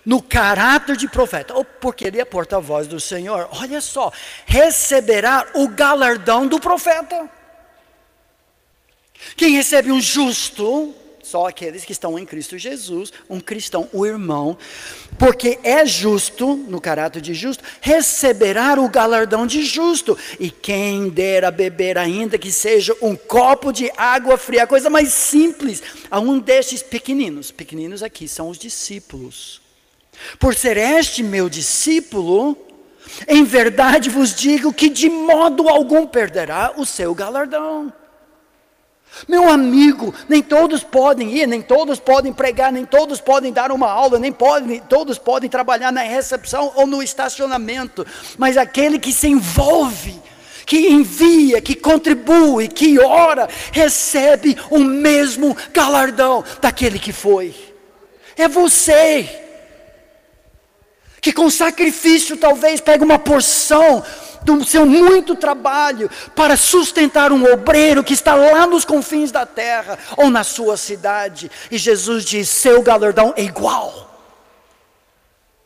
no 0.08 0.22
caráter 0.22 0.96
de 0.96 1.06
profeta, 1.06 1.52
ou 1.52 1.62
porque 1.62 2.06
ele 2.06 2.18
é 2.18 2.24
porta-voz 2.24 2.86
do 2.86 2.98
Senhor, 2.98 3.46
olha 3.52 3.78
só, 3.78 4.10
receberá 4.46 5.46
o 5.52 5.68
galardão 5.68 6.46
do 6.46 6.58
profeta. 6.58 7.28
Quem 9.36 9.52
recebe 9.52 9.92
um 9.92 10.00
justo, 10.00 10.94
só 11.22 11.46
aqueles 11.46 11.84
que 11.84 11.92
estão 11.92 12.18
em 12.18 12.24
Cristo 12.24 12.56
Jesus, 12.56 13.12
um 13.28 13.38
cristão, 13.38 13.86
o 13.92 14.06
irmão, 14.06 14.56
porque 15.18 15.58
é 15.62 15.84
justo, 15.84 16.56
no 16.56 16.80
caráter 16.80 17.20
de 17.20 17.34
justo, 17.34 17.62
receberá 17.82 18.80
o 18.80 18.88
galardão 18.88 19.46
de 19.46 19.62
justo. 19.62 20.16
E 20.40 20.50
quem 20.50 21.10
der 21.10 21.44
a 21.44 21.50
beber, 21.50 21.98
ainda 21.98 22.38
que 22.38 22.50
seja 22.50 22.96
um 23.02 23.14
copo 23.14 23.70
de 23.70 23.92
água 23.94 24.38
fria, 24.38 24.66
coisa 24.66 24.88
mais 24.88 25.12
simples, 25.12 25.82
a 26.10 26.18
um 26.18 26.38
destes 26.38 26.82
pequeninos, 26.82 27.50
pequeninos 27.50 28.02
aqui 28.02 28.26
são 28.26 28.48
os 28.48 28.56
discípulos 28.56 29.67
por 30.38 30.54
ser 30.54 30.76
este 30.76 31.22
meu 31.22 31.48
discípulo, 31.48 32.56
em 33.26 33.44
verdade 33.44 34.10
vos 34.10 34.34
digo 34.34 34.72
que 34.72 34.88
de 34.88 35.08
modo 35.08 35.68
algum 35.68 36.06
perderá 36.06 36.72
o 36.76 36.84
seu 36.84 37.14
galardão. 37.14 37.92
Meu 39.26 39.48
amigo, 39.48 40.14
nem 40.28 40.42
todos 40.42 40.84
podem 40.84 41.34
ir, 41.34 41.46
nem 41.46 41.62
todos 41.62 41.98
podem 41.98 42.32
pregar, 42.32 42.70
nem 42.70 42.84
todos 42.84 43.20
podem 43.20 43.52
dar 43.52 43.72
uma 43.72 43.90
aula, 43.90 44.18
nem 44.18 44.30
podem, 44.30 44.80
todos 44.80 45.18
podem 45.18 45.48
trabalhar 45.48 45.90
na 45.90 46.02
recepção 46.02 46.72
ou 46.76 46.86
no 46.86 47.02
estacionamento, 47.02 48.06
mas 48.36 48.56
aquele 48.56 48.98
que 48.98 49.12
se 49.12 49.26
envolve 49.28 50.20
que 50.68 50.90
envia, 50.90 51.62
que 51.62 51.74
contribui, 51.74 52.68
que 52.68 53.00
ora, 53.00 53.48
recebe 53.72 54.54
o 54.68 54.80
mesmo 54.80 55.56
galardão 55.72 56.44
daquele 56.60 56.98
que 56.98 57.10
foi. 57.10 57.54
É 58.36 58.46
você 58.46 59.47
que 61.20 61.32
com 61.32 61.50
sacrifício 61.50 62.36
talvez 62.36 62.80
pega 62.80 63.04
uma 63.04 63.18
porção 63.18 64.04
do 64.42 64.64
seu 64.64 64.86
muito 64.86 65.34
trabalho 65.34 66.10
para 66.34 66.56
sustentar 66.56 67.32
um 67.32 67.44
obreiro 67.52 68.04
que 68.04 68.14
está 68.14 68.34
lá 68.34 68.66
nos 68.66 68.84
confins 68.84 69.30
da 69.30 69.44
terra 69.44 69.98
ou 70.16 70.30
na 70.30 70.44
sua 70.44 70.76
cidade. 70.76 71.50
E 71.70 71.78
Jesus 71.78 72.24
diz: 72.24 72.48
seu 72.48 72.82
galardão 72.82 73.34
é 73.36 73.42
igual. 73.42 74.06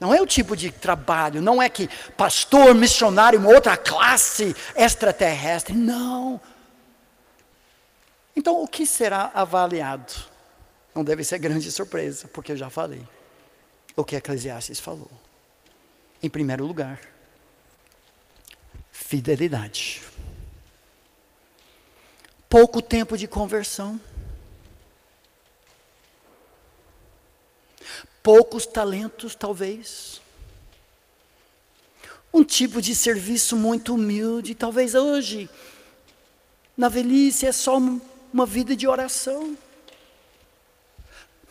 Não 0.00 0.12
é 0.12 0.20
o 0.20 0.26
tipo 0.26 0.56
de 0.56 0.72
trabalho, 0.72 1.40
não 1.40 1.62
é 1.62 1.68
que 1.68 1.88
pastor, 2.16 2.74
missionário, 2.74 3.38
uma 3.38 3.50
outra 3.50 3.76
classe 3.76 4.54
extraterrestre. 4.74 5.74
Não. 5.74 6.40
Então, 8.34 8.60
o 8.60 8.66
que 8.66 8.84
será 8.84 9.30
avaliado? 9.32 10.12
Não 10.92 11.04
deve 11.04 11.22
ser 11.22 11.38
grande 11.38 11.70
surpresa, 11.70 12.26
porque 12.26 12.50
eu 12.50 12.56
já 12.56 12.68
falei. 12.68 13.06
O 13.94 14.04
que 14.04 14.16
Eclesiastes 14.16 14.80
falou. 14.80 15.10
Em 16.22 16.30
primeiro 16.30 16.64
lugar, 16.64 17.00
fidelidade. 18.90 20.02
Pouco 22.48 22.80
tempo 22.80 23.16
de 23.16 23.26
conversão. 23.26 24.00
poucos 28.22 28.64
talentos, 28.64 29.34
talvez. 29.34 30.22
Um 32.32 32.44
tipo 32.44 32.80
de 32.80 32.94
serviço 32.94 33.56
muito 33.56 33.94
humilde, 33.94 34.54
talvez 34.54 34.94
hoje, 34.94 35.50
na 36.76 36.88
velhice, 36.88 37.46
é 37.46 37.52
só 37.52 37.76
uma 38.32 38.46
vida 38.46 38.74
de 38.74 38.86
oração. 38.86 39.56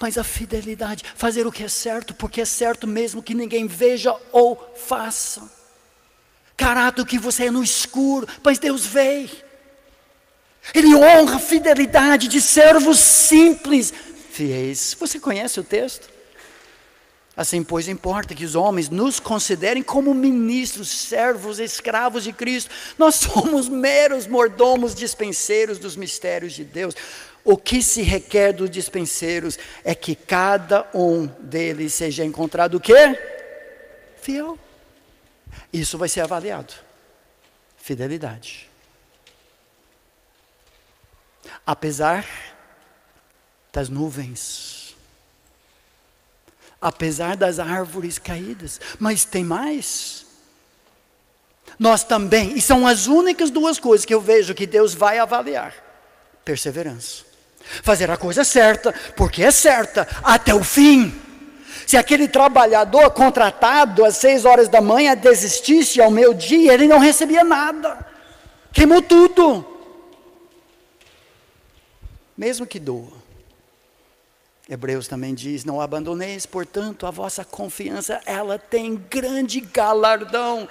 Mas 0.01 0.17
a 0.17 0.23
fidelidade, 0.23 1.05
fazer 1.15 1.45
o 1.45 1.51
que 1.51 1.63
é 1.63 1.67
certo, 1.67 2.13
porque 2.15 2.41
é 2.41 2.45
certo 2.45 2.87
mesmo 2.87 3.21
que 3.21 3.35
ninguém 3.35 3.67
veja 3.67 4.15
ou 4.31 4.73
faça. 4.75 5.43
Caráter 6.57 7.05
que 7.05 7.19
você 7.19 7.45
é 7.45 7.51
no 7.51 7.63
escuro, 7.63 8.27
mas 8.43 8.57
Deus 8.57 8.85
vê. 8.85 9.29
Ele 10.73 10.95
honra 10.95 11.35
a 11.35 11.39
fidelidade 11.39 12.27
de 12.27 12.41
servos 12.41 12.99
simples, 12.99 13.93
fiéis. 14.31 14.95
Você 14.99 15.19
conhece 15.19 15.59
o 15.59 15.63
texto? 15.63 16.09
Assim, 17.35 17.63
pois, 17.63 17.87
importa 17.87 18.35
que 18.35 18.43
os 18.43 18.55
homens 18.55 18.89
nos 18.89 19.19
considerem 19.19 19.81
como 19.81 20.13
ministros, 20.13 20.89
servos, 20.89 21.59
escravos 21.59 22.23
de 22.23 22.33
Cristo. 22.33 22.69
Nós 22.97 23.15
somos 23.15 23.69
meros 23.69 24.27
mordomos 24.27 24.93
dispenseiros 24.93 25.79
dos 25.79 25.95
mistérios 25.95 26.53
de 26.53 26.63
Deus. 26.63 26.93
O 27.43 27.57
que 27.57 27.81
se 27.81 28.01
requer 28.01 28.53
dos 28.53 28.69
dispenseiros 28.69 29.57
é 29.83 29.95
que 29.95 30.15
cada 30.15 30.87
um 30.93 31.25
deles 31.25 31.93
seja 31.93 32.23
encontrado 32.23 32.75
o 32.75 32.79
quê? 32.79 33.17
Fiel. 34.21 34.57
Isso 35.73 35.97
vai 35.97 36.07
ser 36.07 36.21
avaliado. 36.21 36.73
Fidelidade. 37.77 38.69
Apesar 41.65 42.25
das 43.71 43.89
nuvens, 43.89 44.95
apesar 46.81 47.37
das 47.37 47.59
árvores 47.59 48.17
caídas. 48.17 48.81
Mas 48.99 49.23
tem 49.23 49.43
mais. 49.43 50.25
Nós 51.79 52.03
também, 52.03 52.57
e 52.57 52.61
são 52.61 52.85
as 52.85 53.07
únicas 53.07 53.49
duas 53.49 53.79
coisas 53.79 54.05
que 54.05 54.13
eu 54.13 54.19
vejo 54.19 54.53
que 54.53 54.67
Deus 54.67 54.93
vai 54.93 55.19
avaliar: 55.19 55.73
perseverança. 56.43 57.30
Fazer 57.83 58.09
a 58.11 58.17
coisa 58.17 58.43
certa, 58.43 58.93
porque 59.15 59.43
é 59.43 59.51
certa, 59.51 60.07
até 60.23 60.53
o 60.53 60.63
fim. 60.63 61.13
Se 61.85 61.97
aquele 61.97 62.27
trabalhador 62.27 63.11
contratado 63.11 64.05
às 64.05 64.17
seis 64.17 64.45
horas 64.45 64.69
da 64.69 64.81
manhã 64.81 65.15
desistisse 65.15 66.01
ao 66.01 66.11
meu 66.11 66.33
dia, 66.33 66.73
ele 66.73 66.87
não 66.87 66.99
recebia 66.99 67.43
nada, 67.43 68.05
queimou 68.71 69.01
tudo. 69.01 69.65
Mesmo 72.37 72.65
que 72.65 72.79
doa. 72.79 73.20
Hebreus 74.71 75.05
também 75.05 75.33
diz: 75.33 75.65
Não 75.65 75.81
abandoneis, 75.81 76.45
portanto, 76.45 77.05
a 77.05 77.11
vossa 77.11 77.43
confiança, 77.43 78.21
ela 78.25 78.57
tem 78.57 78.95
grande 79.09 79.59
galardão. 79.59 80.65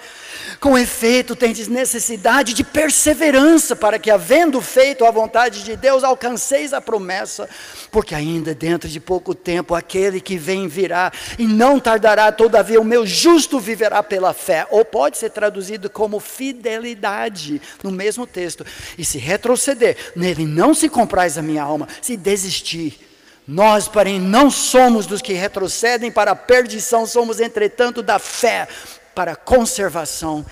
Com 0.59 0.75
efeito, 0.75 1.35
tendes 1.35 1.67
necessidade 1.67 2.55
de 2.55 2.63
perseverança, 2.63 3.75
para 3.75 3.99
que, 3.99 4.09
havendo 4.09 4.59
feito 4.59 5.05
a 5.05 5.11
vontade 5.11 5.63
de 5.63 5.75
Deus, 5.75 6.03
alcanceis 6.03 6.73
a 6.73 6.81
promessa, 6.81 7.47
porque 7.91 8.15
ainda 8.15 8.55
dentro 8.55 8.89
de 8.89 8.99
pouco 8.99 9.35
tempo 9.35 9.75
aquele 9.75 10.19
que 10.19 10.35
vem 10.35 10.67
virá, 10.67 11.11
e 11.37 11.45
não 11.45 11.79
tardará, 11.79 12.31
todavia, 12.31 12.81
o 12.81 12.83
meu 12.83 13.05
justo 13.05 13.59
viverá 13.59 14.01
pela 14.01 14.33
fé. 14.33 14.65
Ou 14.71 14.83
pode 14.83 15.19
ser 15.19 15.29
traduzido 15.29 15.91
como 15.91 16.19
fidelidade, 16.19 17.61
no 17.83 17.91
mesmo 17.91 18.25
texto. 18.25 18.65
E 18.97 19.05
se 19.05 19.19
retroceder, 19.19 19.95
nele 20.15 20.47
não 20.47 20.73
se 20.73 20.89
comprais 20.89 21.37
a 21.37 21.41
minha 21.43 21.61
alma, 21.61 21.87
se 22.01 22.17
desistir 22.17 23.10
nós, 23.47 23.87
porém, 23.87 24.19
não 24.19 24.51
somos 24.51 25.05
dos 25.05 25.21
que 25.21 25.33
retrocedem 25.33 26.11
para 26.11 26.31
a 26.31 26.35
perdição, 26.35 27.05
somos, 27.05 27.39
entretanto, 27.39 28.01
da 28.01 28.19
fé 28.19 28.67
para 29.15 29.33
a 29.33 29.35
conservação 29.35 30.45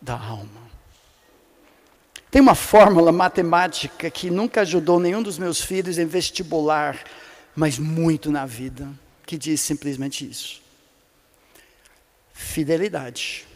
da 0.00 0.14
alma. 0.14 0.62
Tem 2.30 2.40
uma 2.40 2.54
fórmula 2.54 3.12
matemática 3.12 4.10
que 4.10 4.30
nunca 4.30 4.62
ajudou 4.62 4.98
nenhum 4.98 5.22
dos 5.22 5.38
meus 5.38 5.60
filhos 5.60 5.98
em 5.98 6.06
vestibular, 6.06 6.98
mas 7.54 7.78
muito 7.78 8.30
na 8.30 8.46
vida, 8.46 8.88
que 9.26 9.36
diz 9.36 9.60
simplesmente 9.60 10.28
isso: 10.28 10.62
fidelidade, 12.32 13.46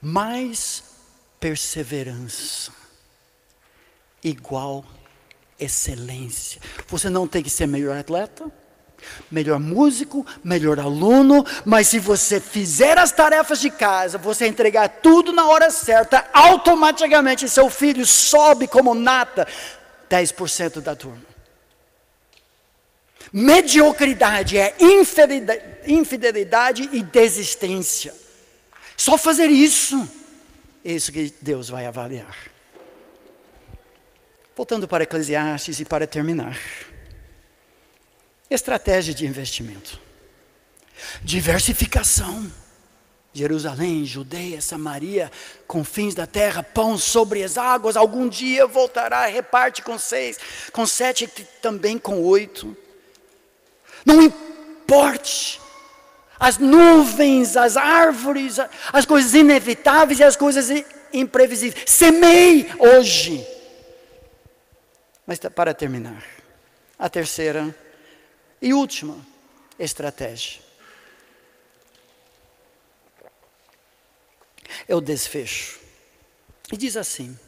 mais 0.00 0.82
perseverança, 1.38 2.72
igual 4.24 4.84
excelência. 5.58 6.60
Você 6.88 7.08
não 7.08 7.26
tem 7.26 7.42
que 7.42 7.50
ser 7.50 7.66
melhor 7.66 7.96
atleta, 7.96 8.50
melhor 9.30 9.58
músico, 9.58 10.26
melhor 10.42 10.78
aluno, 10.78 11.44
mas 11.64 11.88
se 11.88 11.98
você 11.98 12.40
fizer 12.40 12.98
as 12.98 13.12
tarefas 13.12 13.60
de 13.60 13.70
casa, 13.70 14.18
você 14.18 14.46
entregar 14.46 14.88
tudo 14.88 15.32
na 15.32 15.46
hora 15.46 15.70
certa, 15.70 16.26
automaticamente 16.32 17.48
seu 17.48 17.70
filho 17.70 18.04
sobe 18.06 18.66
como 18.66 18.94
nata 18.94 19.46
10% 20.10 20.80
da 20.80 20.94
turma. 20.94 21.36
Mediocridade 23.32 24.56
é 24.56 24.74
infidelidade, 25.88 26.88
e 26.92 27.02
desistência. 27.02 28.14
Só 28.96 29.18
fazer 29.18 29.48
isso, 29.48 30.08
é 30.84 30.92
isso 30.92 31.12
que 31.12 31.34
Deus 31.40 31.68
vai 31.68 31.86
avaliar. 31.86 32.55
Voltando 34.56 34.88
para 34.88 35.04
Eclesiastes 35.04 35.80
e 35.80 35.84
para 35.84 36.06
terminar. 36.06 36.58
Estratégia 38.48 39.12
de 39.12 39.26
investimento. 39.26 40.00
Diversificação. 41.22 42.50
Jerusalém, 43.34 44.06
Judeia, 44.06 44.62
Samaria, 44.62 45.30
confins 45.66 46.14
da 46.14 46.26
terra, 46.26 46.62
pão 46.62 46.96
sobre 46.96 47.44
as 47.44 47.58
águas, 47.58 47.94
algum 47.94 48.30
dia 48.30 48.66
voltará, 48.66 49.26
reparte 49.26 49.82
com 49.82 49.98
seis, 49.98 50.38
com 50.72 50.86
sete 50.86 51.24
e 51.24 51.44
também 51.60 51.98
com 51.98 52.22
oito. 52.22 52.74
Não 54.06 54.22
importe 54.22 55.60
as 56.40 56.56
nuvens, 56.56 57.58
as 57.58 57.76
árvores, 57.76 58.56
as 58.90 59.04
coisas 59.04 59.34
inevitáveis 59.34 60.18
e 60.18 60.24
as 60.24 60.34
coisas 60.34 60.68
imprevisíveis. 61.12 61.84
Semei 61.84 62.70
hoje 62.78 63.46
mas 65.26 65.38
para 65.38 65.74
terminar, 65.74 66.24
a 66.98 67.08
terceira 67.08 67.74
e 68.62 68.72
última 68.72 69.16
estratégia 69.78 70.62
é 74.88 74.94
o 74.94 75.00
desfecho. 75.00 75.80
E 76.72 76.76
diz 76.76 76.96
assim, 76.96 77.38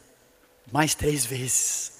mais 0.71 0.93
três 0.93 1.25
vezes: 1.25 1.93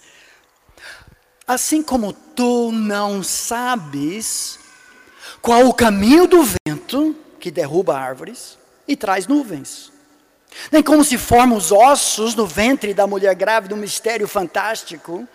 Assim 1.48 1.82
como 1.82 2.14
tu 2.14 2.72
não 2.72 3.24
sabes 3.24 4.60
qual 5.42 5.68
o 5.68 5.74
caminho 5.74 6.28
do 6.28 6.44
vento 6.44 7.16
que 7.40 7.50
derruba 7.50 7.98
árvores 7.98 8.58
e 8.88 8.96
traz 8.96 9.28
nuvens, 9.28 9.92
nem 10.72 10.84
como 10.84 11.04
se 11.04 11.18
formam 11.18 11.58
os 11.58 11.72
ossos 11.72 12.36
no 12.36 12.46
ventre 12.46 12.94
da 12.94 13.08
mulher 13.08 13.34
grávida, 13.36 13.76
um 13.76 13.78
mistério 13.78 14.28
fantástico, 14.28 15.28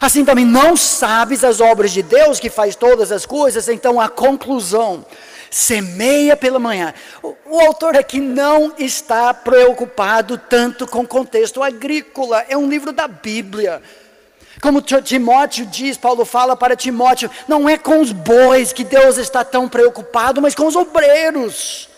Assim 0.00 0.24
também 0.24 0.44
não 0.44 0.76
sabes 0.76 1.42
as 1.42 1.60
obras 1.60 1.90
de 1.90 2.02
Deus 2.02 2.38
que 2.38 2.50
faz 2.50 2.76
todas 2.76 3.10
as 3.10 3.26
coisas, 3.26 3.68
então 3.68 4.00
a 4.00 4.08
conclusão, 4.08 5.04
semeia 5.50 6.36
pela 6.36 6.58
manhã. 6.58 6.94
O, 7.22 7.34
o, 7.46 7.60
autor 7.60 7.96
aqui 7.96 8.20
não 8.20 8.72
está 8.78 9.34
preocupado 9.34 10.38
tanto 10.38 10.86
com 10.86 11.00
o 11.00 11.08
contexto 11.08 11.62
agrícola, 11.62 12.44
é 12.48 12.56
um 12.56 12.68
livro 12.68 12.92
da 12.92 13.08
Bíblia. 13.08 13.82
Como 14.60 14.82
Timóteo 14.82 15.66
diz, 15.66 15.96
Paulo 15.96 16.24
fala 16.24 16.54
para 16.54 16.76
Timóteo: 16.76 17.30
não 17.48 17.68
é 17.68 17.78
com 17.78 18.00
os 18.00 18.12
bois 18.12 18.72
que 18.72 18.84
Deus 18.84 19.16
está 19.16 19.42
tão 19.42 19.68
preocupado, 19.68 20.40
mas 20.40 20.54
com 20.54 20.66
os 20.66 20.76
obreiros. 20.76 21.88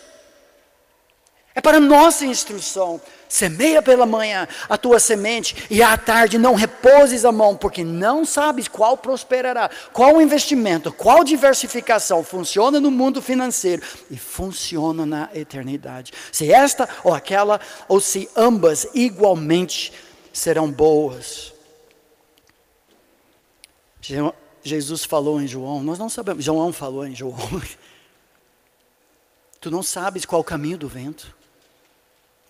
É 1.53 1.61
para 1.61 1.79
nossa 1.79 2.25
instrução. 2.25 2.99
Semeia 3.33 3.81
pela 3.81 4.05
manhã 4.05 4.47
a 4.69 4.77
tua 4.77 4.99
semente 4.99 5.65
e 5.67 5.81
à 5.81 5.97
tarde 5.97 6.37
não 6.37 6.53
repouses 6.53 7.25
a 7.25 7.31
mão, 7.31 7.57
porque 7.57 7.83
não 7.83 8.23
sabes 8.25 8.67
qual 8.67 8.95
prosperará, 8.95 9.71
qual 9.91 10.21
investimento, 10.21 10.93
qual 10.93 11.23
diversificação 11.23 12.23
funciona 12.23 12.79
no 12.79 12.91
mundo 12.91 13.23
financeiro 13.23 13.81
e 14.11 14.17
funciona 14.17 15.03
na 15.03 15.31
eternidade. 15.33 16.13
Se 16.31 16.53
esta 16.53 16.87
ou 17.03 17.11
aquela, 17.11 17.59
ou 17.87 17.99
se 17.99 18.29
ambas 18.35 18.87
igualmente 18.93 19.91
serão 20.31 20.69
boas. 20.69 21.55
Jesus 24.61 25.05
falou 25.05 25.41
em 25.41 25.47
João, 25.47 25.81
nós 25.81 25.97
não 25.97 26.07
sabemos, 26.07 26.45
João 26.45 26.71
falou 26.71 27.03
em 27.03 27.15
João. 27.15 27.35
Tu 29.59 29.71
não 29.71 29.81
sabes 29.81 30.23
qual 30.23 30.41
o 30.41 30.43
caminho 30.43 30.77
do 30.77 30.87
vento 30.87 31.33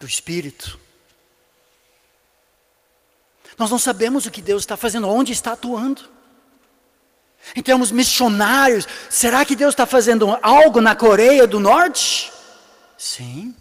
do 0.03 0.07
Espírito. 0.07 0.77
Nós 3.57 3.71
não 3.71 3.79
sabemos 3.79 4.25
o 4.25 4.31
que 4.31 4.41
Deus 4.41 4.63
está 4.63 4.75
fazendo, 4.75 5.07
onde 5.07 5.31
está 5.31 5.53
atuando. 5.53 6.01
Em 7.55 7.61
termos 7.61 7.91
missionários, 7.91 8.85
será 9.09 9.45
que 9.45 9.55
Deus 9.55 9.73
está 9.73 9.85
fazendo 9.85 10.37
algo 10.41 10.81
na 10.81 10.95
Coreia 10.95 11.47
do 11.47 11.59
Norte? 11.59 12.31
Sim. 12.97 13.55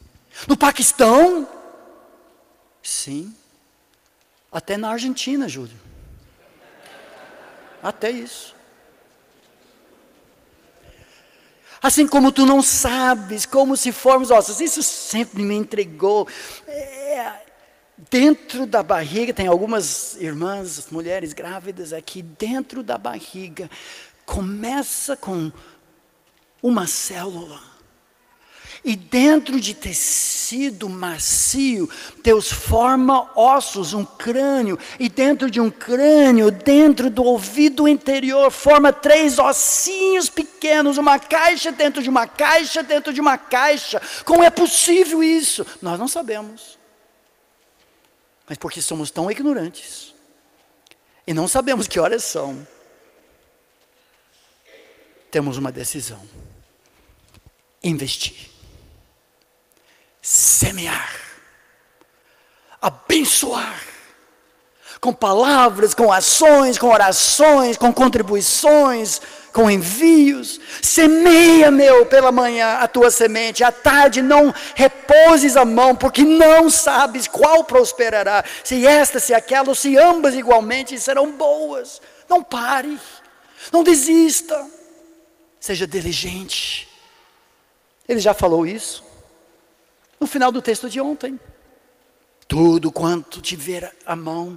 No 0.49 0.57
Paquistão? 0.57 1.49
Sim. 2.83 3.35
Até 4.51 4.77
na 4.77 4.91
Argentina, 4.91 5.49
Júlio. 5.49 5.81
Até 7.83 8.11
isso. 8.11 8.55
Assim 11.83 12.07
como 12.07 12.31
tu 12.31 12.47
não 12.47 12.63
sabes 12.63 13.45
como 13.45 13.77
se 13.77 13.91
formos 13.91 14.31
ossos. 14.31 14.61
Isso 14.61 14.83
sempre 14.83 15.43
me 15.43 15.55
entregou. 15.55 16.29
É, 16.69 17.33
dentro 18.11 18.67
da 18.67 18.83
barriga, 18.83 19.35
tem 19.35 19.47
algumas 19.47 20.15
irmãs, 20.17 20.89
mulheres 20.91 21.33
grávidas 21.33 21.93
aqui, 21.93 22.23
dentro 22.23 22.83
da 22.83 22.97
barriga, 22.97 23.69
começa 24.25 25.17
com 25.17 25.51
uma 26.63 26.87
célula 26.87 27.72
e 28.85 28.97
dentro 28.97 29.61
de 29.61 29.75
tecido 29.75 30.89
macio, 30.89 31.89
Deus 32.21 32.51
forma 32.51 33.31
ossos, 33.37 33.95
um 33.95 34.05
crânio. 34.05 34.77
E 34.99 35.09
dentro 35.09 35.49
de 35.49 35.61
um 35.61 35.71
crânio, 35.71 36.51
dentro 36.51 37.09
do 37.09 37.23
ouvido 37.23 37.87
interior, 37.87 38.51
forma 38.51 38.93
três 38.93 39.39
ossinhos 39.39 40.29
pequenos, 40.29 40.99
uma 40.99 41.17
caixa 41.21 41.71
dentro 41.71 42.03
de 42.03 42.11
uma 42.11 42.27
caixa, 42.27 42.83
dentro 42.83 43.13
de 43.13 43.21
uma 43.21 43.39
caixa. 43.39 44.03
Como 44.25 44.43
é 44.43 44.51
possível 44.51 45.23
isso? 45.23 45.65
Nós 45.81 45.97
não 45.97 46.09
sabemos. 46.09 46.77
Mas 48.49 48.59
porque 48.59 48.83
somos 48.83 49.13
tão 49.13 49.31
ignorantes. 49.31 50.13
E 51.25 51.33
não 51.33 51.47
sabemos 51.47 51.87
que 51.87 52.01
horas 52.01 52.25
são. 52.25 52.67
Temos 55.31 55.57
uma 55.57 55.71
decisão: 55.71 56.21
investir 57.81 58.52
semear, 60.23 61.13
abençoar, 62.81 63.83
com 65.01 65.13
palavras, 65.13 65.95
com 65.95 66.13
ações, 66.13 66.79
com 66.79 66.87
orações, 66.87 67.77
com 67.77 67.93
contribuições, 67.93 69.21
com 69.53 69.69
envios. 69.69 70.61
Semeia, 70.81 71.73
meu, 71.73 72.07
pela 72.07 72.31
manhã 72.31 72.75
a 72.75 72.87
tua 72.87 73.11
semente, 73.11 73.65
à 73.65 73.73
tarde 73.73 74.23
não 74.23 74.55
repouses 74.77 75.57
a 75.57 75.65
mão, 75.65 75.97
porque 75.97 76.23
não 76.23 76.71
sabes 76.71 77.27
qual 77.27 77.65
prosperará, 77.65 78.45
se 78.63 78.87
esta, 78.87 79.19
se 79.19 79.35
aquela, 79.35 79.71
ou 79.71 79.75
se 79.75 79.99
ambas 79.99 80.37
igualmente 80.37 80.97
serão 81.01 81.33
boas. 81.33 82.01
Não 82.29 82.41
pare, 82.41 82.97
não 83.73 83.83
desista, 83.83 84.65
seja 85.59 85.85
diligente. 85.85 86.89
Ele 88.09 88.21
já 88.21 88.33
falou 88.33 88.65
isso 88.65 89.12
no 90.23 90.27
final 90.27 90.53
do 90.53 90.63
texto 90.63 90.89
de 90.89 91.01
ontem. 91.01 91.39
Tudo 92.47 92.93
quanto 92.93 93.41
tiver 93.41 93.93
a 94.07 94.15
mão 94.15 94.57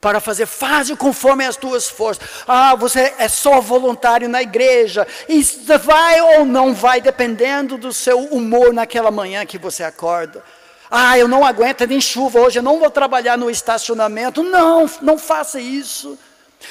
para 0.00 0.20
fazer, 0.20 0.46
faz 0.46 0.90
conforme 0.92 1.44
as 1.44 1.56
tuas 1.56 1.88
forças. 1.88 2.26
Ah, 2.48 2.74
você 2.74 3.14
é 3.18 3.28
só 3.28 3.60
voluntário 3.60 4.28
na 4.28 4.40
igreja. 4.40 5.06
Isso 5.28 5.60
vai 5.78 6.20
ou 6.20 6.46
não 6.46 6.74
vai, 6.74 7.00
dependendo 7.00 7.76
do 7.76 7.92
seu 7.92 8.20
humor 8.20 8.72
naquela 8.72 9.10
manhã 9.10 9.44
que 9.44 9.58
você 9.58 9.82
acorda. 9.82 10.42
Ah, 10.90 11.18
eu 11.18 11.28
não 11.28 11.44
aguento 11.44 11.86
nem 11.86 12.00
chuva 12.00 12.40
hoje, 12.40 12.58
eu 12.58 12.62
não 12.62 12.78
vou 12.78 12.90
trabalhar 12.90 13.36
no 13.36 13.50
estacionamento. 13.50 14.42
Não, 14.42 14.88
não 15.02 15.18
faça 15.18 15.60
isso. 15.60 16.18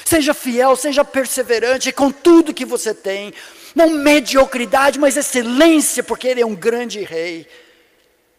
Seja 0.04 0.34
fiel, 0.34 0.74
seja 0.74 1.04
perseverante 1.04 1.92
com 1.92 2.10
tudo 2.10 2.54
que 2.54 2.64
você 2.64 2.92
tem. 2.92 3.32
Não 3.74 3.90
mediocridade, 3.90 4.98
mas 4.98 5.16
excelência, 5.16 6.02
porque 6.02 6.26
Ele 6.26 6.40
é 6.40 6.46
um 6.46 6.56
grande 6.56 7.02
rei. 7.02 7.46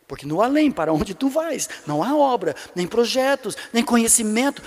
Porque 0.08 0.26
no 0.26 0.42
além, 0.42 0.72
para 0.72 0.94
onde 0.94 1.14
tu 1.14 1.28
vais, 1.28 1.70
não 1.86 2.02
há 2.02 2.16
obra, 2.16 2.56
nem 2.74 2.88
projetos, 2.88 3.58
nem 3.74 3.84
conhecimento. 3.84 4.64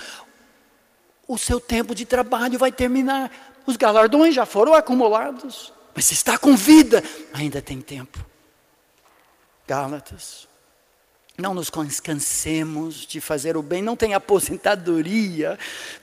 O 1.27 1.37
seu 1.37 1.59
tempo 1.59 1.95
de 1.95 2.05
trabalho 2.05 2.59
vai 2.59 2.71
terminar. 2.71 3.31
Os 3.65 3.75
galardões 3.75 4.35
já 4.35 4.45
foram 4.45 4.73
acumulados. 4.73 5.73
Mas 5.95 6.05
se 6.05 6.13
está 6.13 6.37
com 6.37 6.55
vida, 6.55 7.03
ainda 7.33 7.61
tem 7.61 7.81
tempo. 7.81 8.23
Gálatas. 9.67 10.50
Não 11.37 11.53
nos 11.53 11.69
cansemos 11.69 13.05
de 13.07 13.21
fazer 13.21 13.55
o 13.55 13.63
bem, 13.63 13.81
não 13.81 13.95
tem 13.95 14.13
aposentadoria 14.13 15.57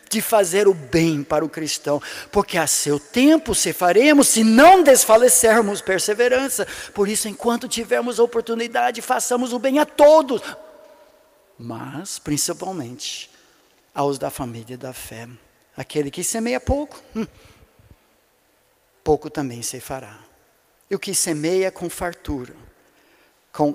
de 0.09 0.23
fazer 0.23 0.67
o 0.67 0.73
bem 0.73 1.23
para 1.23 1.45
o 1.45 1.49
cristão, 1.49 2.01
porque 2.33 2.57
a 2.57 2.67
seu 2.67 2.99
tempo 2.99 3.55
se 3.55 3.73
faremos, 3.73 4.29
se 4.29 4.43
não 4.43 4.83
desfalecermos 4.83 5.83
perseverança. 5.83 6.67
Por 6.95 7.09
isso, 7.09 7.29
enquanto 7.29 7.69
tivermos 7.69 8.19
oportunidade, 8.19 9.03
façamos 9.03 9.53
o 9.53 9.59
bem 9.59 9.79
a 9.79 9.87
todos, 9.87 10.41
mas 11.59 12.19
principalmente 12.19 13.31
aos 13.95 14.19
da 14.19 14.31
família 14.31 14.79
da 14.79 14.93
fé. 14.93 15.29
Aquele 15.77 16.11
que 16.11 16.25
semeia 16.25 16.59
pouco, 16.59 17.01
hum, 17.15 17.27
pouco 19.05 19.29
também 19.29 19.63
se 19.63 19.79
fará. 19.79 20.19
E 20.91 20.95
o 20.95 20.99
que 20.99 21.15
semeia 21.15 21.71
com 21.71 21.91
fartura, 21.91 22.55
com 23.59 23.75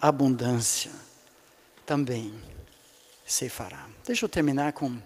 abundância, 0.00 0.90
também 1.86 2.34
se 3.24 3.48
fará. 3.48 3.86
Deixa 4.04 4.24
eu 4.24 4.28
terminar 4.28 4.72
com 4.72 5.00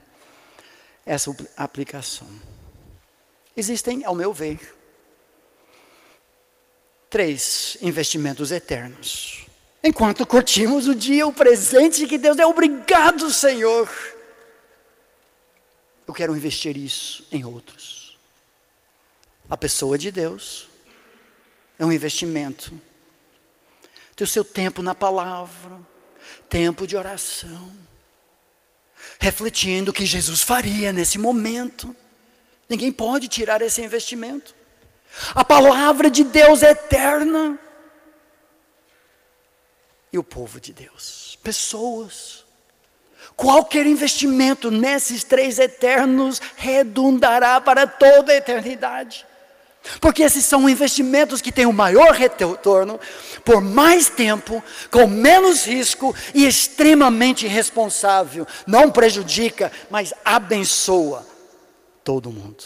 essa 1.05 1.31
aplicação. 1.59 2.27
Existem, 3.55 4.03
ao 4.03 4.15
meu 4.15 4.33
ver, 4.33 4.75
três 7.11 7.77
investimentos 7.83 8.51
eternos. 8.51 9.45
Enquanto 9.85 10.27
curtimos 10.27 10.89
o 10.89 10.95
dia, 10.95 11.27
o 11.27 11.33
presente 11.33 12.07
que 12.07 12.17
Deus 12.17 12.39
é 12.39 12.47
obrigado, 12.47 13.31
Senhor. 13.31 13.91
Eu 16.09 16.15
quero 16.15 16.35
investir 16.35 16.79
isso 16.79 17.27
em 17.31 17.45
outros. 17.45 18.19
A 19.51 19.57
pessoa 19.59 19.99
de 19.99 20.11
Deus 20.11 20.67
é 21.79 21.85
um 21.85 21.93
investimento. 21.93 22.73
Ter 24.15 24.25
o 24.25 24.27
seu 24.27 24.45
tempo 24.45 24.83
na 24.83 24.95
palavra, 24.95 25.81
tempo 26.49 26.87
de 26.87 26.97
oração 26.97 27.73
refletindo 29.19 29.91
o 29.91 29.95
que 29.95 30.07
Jesus 30.07 30.43
faria 30.43 30.93
nesse 30.93 31.19
momento. 31.19 31.95
Ninguém 32.69 32.91
pode 32.91 33.29
tirar 33.29 33.63
esse 33.63 33.83
investimento. 33.83 34.55
A 35.35 35.45
palavra 35.45 36.11
de 36.11 36.25
Deus 36.25 36.63
é 36.63 36.71
eterna. 36.71 37.59
E 40.13 40.19
o 40.19 40.25
povo 40.25 40.61
de 40.61 40.73
Deus, 40.73 41.39
pessoas. 41.43 42.45
Qualquer 43.37 43.87
investimento 43.87 44.71
nesses 44.71 45.23
três 45.25 45.59
eternos 45.59 46.41
redundará 46.57 47.61
para 47.61 47.87
toda 47.87 48.33
a 48.33 48.37
eternidade. 48.37 49.25
Porque 50.01 50.23
esses 50.23 50.45
são 50.45 50.69
investimentos 50.69 51.41
que 51.41 51.51
têm 51.51 51.67
o 51.67 51.73
maior 51.73 52.13
retorno, 52.13 53.01
por 53.45 53.61
mais 53.61 54.09
tempo, 54.09 54.63
com 54.91 55.07
menos 55.07 55.65
risco 55.65 56.15
e 56.33 56.47
extremamente 56.47 57.47
responsável. 57.47 58.47
Não 58.67 58.91
prejudica, 58.91 59.73
mas 59.91 60.15
abençoa 60.25 61.27
todo 62.05 62.31
mundo. 62.31 62.65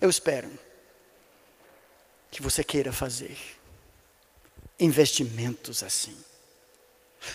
Eu 0.00 0.08
espero 0.08 0.50
que 2.30 2.42
você 2.42 2.64
queira 2.64 2.92
fazer. 2.92 3.36
Investimentos 4.80 5.82
assim, 5.84 6.16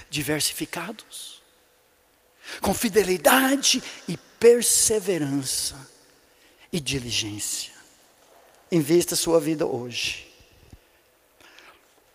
diversificados, 0.10 1.42
com 2.60 2.74
fidelidade 2.74 3.82
e 4.08 4.18
perseverança 4.18 5.78
e 6.72 6.80
diligência. 6.80 7.74
Invista 8.72 9.16
sua 9.16 9.40
vida 9.40 9.66
hoje 9.66 10.28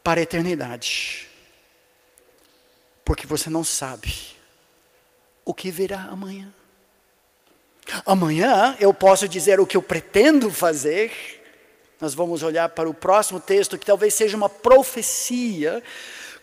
para 0.02 0.20
a 0.20 0.22
eternidade, 0.22 1.26
porque 3.04 3.26
você 3.26 3.48
não 3.48 3.64
sabe 3.64 4.14
o 5.44 5.52
que 5.52 5.70
virá 5.70 6.02
amanhã. 6.02 6.52
Amanhã 8.06 8.76
eu 8.80 8.94
posso 8.94 9.28
dizer 9.28 9.60
o 9.60 9.66
que 9.66 9.76
eu 9.76 9.82
pretendo 9.82 10.50
fazer. 10.50 11.12
Nós 12.00 12.14
vamos 12.14 12.42
olhar 12.42 12.68
para 12.68 12.88
o 12.88 12.94
próximo 12.94 13.40
texto, 13.40 13.78
que 13.78 13.86
talvez 13.86 14.14
seja 14.14 14.36
uma 14.36 14.48
profecia, 14.48 15.82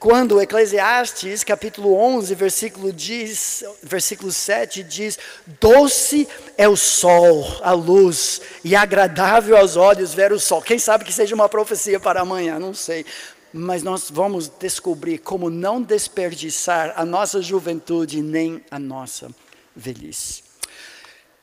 quando 0.02 0.42
Eclesiastes, 0.42 1.44
capítulo 1.44 1.94
11, 1.94 2.34
versículo, 2.34 2.92
diz, 2.92 3.64
versículo 3.84 4.32
7 4.32 4.82
diz: 4.82 5.20
Doce 5.60 6.28
é 6.58 6.68
o 6.68 6.76
sol, 6.76 7.46
a 7.62 7.72
luz, 7.72 8.42
e 8.64 8.76
agradável 8.76 9.56
aos 9.56 9.76
olhos 9.76 10.12
ver 10.12 10.32
o 10.32 10.40
sol. 10.40 10.60
Quem 10.60 10.80
sabe 10.80 11.06
que 11.06 11.14
seja 11.14 11.36
uma 11.36 11.48
profecia 11.48 12.00
para 12.00 12.22
amanhã, 12.22 12.58
não 12.58 12.74
sei. 12.74 13.06
Mas 13.54 13.84
nós 13.84 14.10
vamos 14.10 14.48
descobrir 14.48 15.20
como 15.20 15.52
não 15.52 15.80
desperdiçar 15.80 16.94
a 16.96 17.06
nossa 17.06 17.40
juventude 17.40 18.24
nem 18.24 18.66
a 18.72 18.80
nossa 18.80 19.30
velhice. 19.76 20.51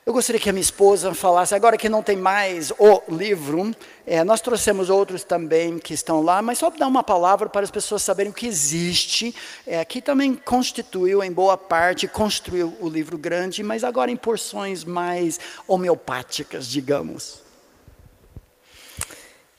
Eu 0.09 0.13
gostaria 0.13 0.41
que 0.41 0.49
a 0.49 0.51
minha 0.51 0.63
esposa 0.63 1.13
falasse, 1.13 1.53
agora 1.53 1.77
que 1.77 1.87
não 1.87 2.01
tem 2.01 2.17
mais 2.17 2.71
o 2.79 3.03
livro, 3.09 3.71
é, 4.07 4.23
nós 4.23 4.41
trouxemos 4.41 4.89
outros 4.89 5.23
também 5.23 5.77
que 5.77 5.93
estão 5.93 6.23
lá, 6.23 6.41
mas 6.41 6.57
só 6.57 6.71
dar 6.71 6.87
uma 6.87 7.03
palavra 7.03 7.47
para 7.47 7.61
as 7.61 7.69
pessoas 7.69 8.01
saberem 8.01 8.31
o 8.31 8.33
que 8.33 8.47
existe, 8.47 9.35
é, 9.67 9.85
que 9.85 10.01
também 10.01 10.33
constituiu, 10.33 11.23
em 11.23 11.31
boa 11.31 11.55
parte, 11.55 12.07
construiu 12.07 12.75
o 12.81 12.89
livro 12.89 13.19
grande, 13.19 13.61
mas 13.61 13.83
agora 13.83 14.09
em 14.09 14.17
porções 14.17 14.83
mais 14.83 15.39
homeopáticas, 15.67 16.67
digamos. 16.67 17.47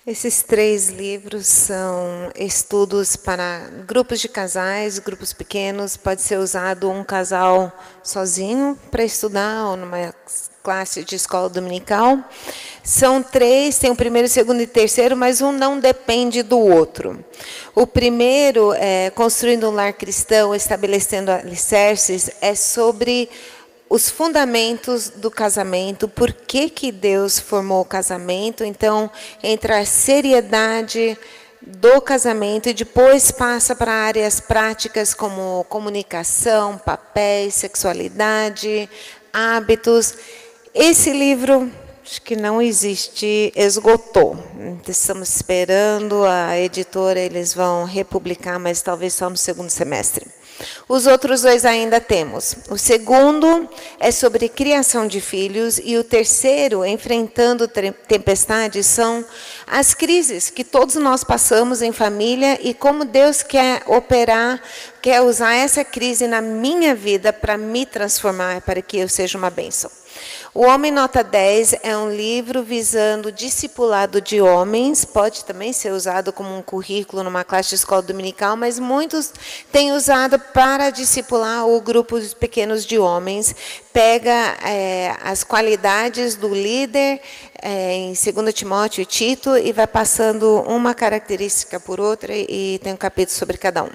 Esses 0.07 0.42
três 0.42 0.88
livros 0.88 1.46
são 1.46 2.32
estudos 2.34 3.16
para 3.16 3.68
grupos 3.86 4.18
de 4.18 4.28
casais, 4.30 4.98
grupos 4.98 5.34
pequenos. 5.34 5.94
Pode 5.94 6.22
ser 6.22 6.38
usado 6.38 6.90
um 6.90 7.05
casal 7.05 7.70
sozinho 8.03 8.78
para 8.90 9.05
estudar 9.05 9.66
ou 9.66 9.76
numa 9.76 10.14
classe 10.62 11.05
de 11.05 11.16
escola 11.16 11.51
dominical. 11.51 12.18
São 12.82 13.22
três, 13.22 13.78
tem 13.78 13.90
o 13.90 13.94
primeiro, 13.94 14.26
segundo 14.26 14.62
e 14.62 14.66
terceiro, 14.66 15.14
mas 15.14 15.42
um 15.42 15.53
não 15.53 15.78
depende 15.78 16.42
do 16.42 16.59
outro. 16.59 17.22
O 17.74 17.86
primeiro, 17.86 18.72
é, 18.72 19.11
construindo 19.11 19.68
um 19.68 19.74
lar 19.74 19.92
cristão, 19.92 20.55
estabelecendo 20.55 21.30
alicerces, 21.30 22.30
é 22.40 22.55
sobre 22.55 23.28
os 23.91 24.09
fundamentos 24.09 25.11
do 25.11 25.32
casamento, 25.32 26.07
por 26.07 26.32
que, 26.32 26.70
que 26.70 26.93
Deus 26.93 27.41
formou 27.41 27.80
o 27.80 27.84
casamento. 27.84 28.64
Então, 28.64 29.11
entra 29.43 29.80
a 29.80 29.84
seriedade 29.84 31.18
do 31.61 32.01
casamento 32.01 32.68
e 32.68 32.72
depois 32.72 33.32
passa 33.32 33.74
para 33.74 33.93
áreas 33.93 34.38
práticas 34.38 35.12
como 35.12 35.66
comunicação, 35.68 36.78
papéis, 36.78 37.55
sexualidade, 37.55 38.88
hábitos. 39.32 40.14
Esse 40.72 41.12
livro, 41.12 41.68
acho 42.05 42.22
que 42.22 42.36
não 42.36 42.62
existe, 42.62 43.53
esgotou. 43.57 44.38
Estamos 44.86 45.34
esperando 45.34 46.24
a 46.24 46.57
editora, 46.57 47.18
eles 47.18 47.53
vão 47.53 47.84
republicar, 47.84 48.61
mas 48.61 48.80
talvez 48.82 49.14
só 49.14 49.28
no 49.28 49.36
segundo 49.36 49.68
semestre. 49.68 50.39
Os 50.88 51.06
outros 51.06 51.42
dois 51.42 51.64
ainda 51.64 52.00
temos. 52.00 52.56
O 52.68 52.76
segundo 52.76 53.68
é 53.98 54.11
sobre 54.11 54.48
criação 54.48 55.06
de 55.06 55.20
filhos 55.20 55.80
e 55.82 55.96
o 55.96 56.04
terceiro, 56.04 56.84
enfrentando 56.84 57.68
tempestades, 57.68 58.86
são 58.86 59.24
as 59.66 59.94
crises 59.94 60.50
que 60.50 60.64
todos 60.64 60.96
nós 60.96 61.22
passamos 61.22 61.82
em 61.82 61.92
família 61.92 62.58
e 62.62 62.74
como 62.74 63.04
Deus 63.04 63.42
quer 63.42 63.82
operar, 63.86 64.61
quer 65.00 65.20
usar 65.20 65.54
essa 65.54 65.84
crise 65.84 66.26
na 66.26 66.40
minha 66.40 66.94
vida 66.94 67.32
para 67.32 67.56
me 67.56 67.86
transformar, 67.86 68.61
para 68.62 68.82
que 68.82 68.98
eu 68.98 69.08
seja 69.08 69.38
uma 69.38 69.50
bênção. 69.50 69.99
O 70.53 70.62
Homem 70.62 70.90
Nota 70.90 71.22
10 71.22 71.76
é 71.80 71.96
um 71.96 72.11
livro 72.11 72.64
visando 72.64 73.28
o 73.28 73.32
discipulado 73.32 74.20
de 74.20 74.40
homens, 74.40 75.05
pode 75.05 75.44
também 75.44 75.72
ser 75.72 75.92
usado 75.92 76.32
como 76.32 76.53
um 76.57 76.61
currículo 76.61 77.22
numa 77.22 77.44
classe 77.44 77.68
de 77.68 77.76
escola 77.76 78.03
dominical, 78.03 78.57
mas 78.57 78.76
muitos 78.76 79.32
têm 79.70 79.92
usado 79.92 80.40
para 80.40 80.90
discipular 80.90 81.68
o 81.68 81.80
grupo 81.80 82.18
de 82.18 82.34
pequenos 82.34 82.84
de 82.84 82.98
homens. 82.98 83.55
Pega 83.92 84.57
é, 84.64 85.14
as 85.22 85.44
qualidades 85.44 86.34
do 86.34 86.53
líder 86.53 87.20
é, 87.62 87.92
em 87.92 88.12
2 88.12 88.53
Timóteo 88.53 89.03
e 89.03 89.07
Tito 89.07 89.57
e 89.57 89.72
vai 89.72 89.86
passando 89.86 90.64
uma 90.66 90.94
característica 90.94 91.78
por 91.78 92.01
outra 92.01 92.34
e 92.34 92.80
tem 92.82 92.92
um 92.92 92.96
capítulo 92.96 93.38
sobre 93.38 93.57
cada 93.57 93.84
um. 93.84 93.90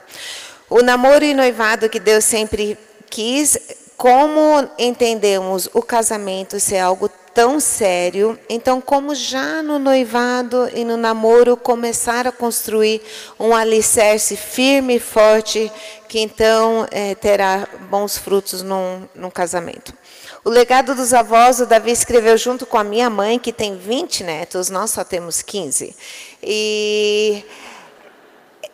O 0.70 0.82
namoro 0.82 1.26
e 1.26 1.34
noivado 1.34 1.90
que 1.90 2.00
Deus 2.00 2.24
sempre 2.24 2.78
quis 3.10 3.60
como 3.98 4.70
entendemos 4.78 5.70
o 5.74 5.82
casamento 5.82 6.60
ser 6.60 6.80
algo 6.80 7.10
tão 7.34 7.60
sério, 7.60 8.40
então 8.48 8.80
como 8.80 9.14
já 9.14 9.62
no 9.62 9.78
noivado 9.78 10.70
e 10.74 10.86
no 10.86 10.96
namoro 10.96 11.58
começar 11.58 12.26
a 12.26 12.32
construir 12.32 13.02
um 13.38 13.54
alicerce 13.54 14.38
firme 14.38 14.96
e 14.96 15.00
forte 15.00 15.70
que 16.08 16.20
então 16.20 16.88
é, 16.92 17.14
terá 17.14 17.68
bons 17.90 18.18
frutos 18.18 18.62
num, 18.62 19.02
num 19.14 19.30
casamento. 19.30 19.94
O 20.46 20.50
legado 20.50 20.96
dos 20.96 21.14
avós, 21.14 21.60
o 21.60 21.66
Davi 21.66 21.92
escreveu 21.92 22.38
junto 22.38 22.66
com 22.66 22.78
a 22.78 22.84
minha 22.84 23.10
mãe, 23.10 23.38
que 23.38 23.52
tem 23.52 23.76
20 23.76 24.24
netos, 24.24 24.70
nós 24.70 24.92
só 24.92 25.04
temos 25.04 25.42
15. 25.42 25.94
E 26.42 27.44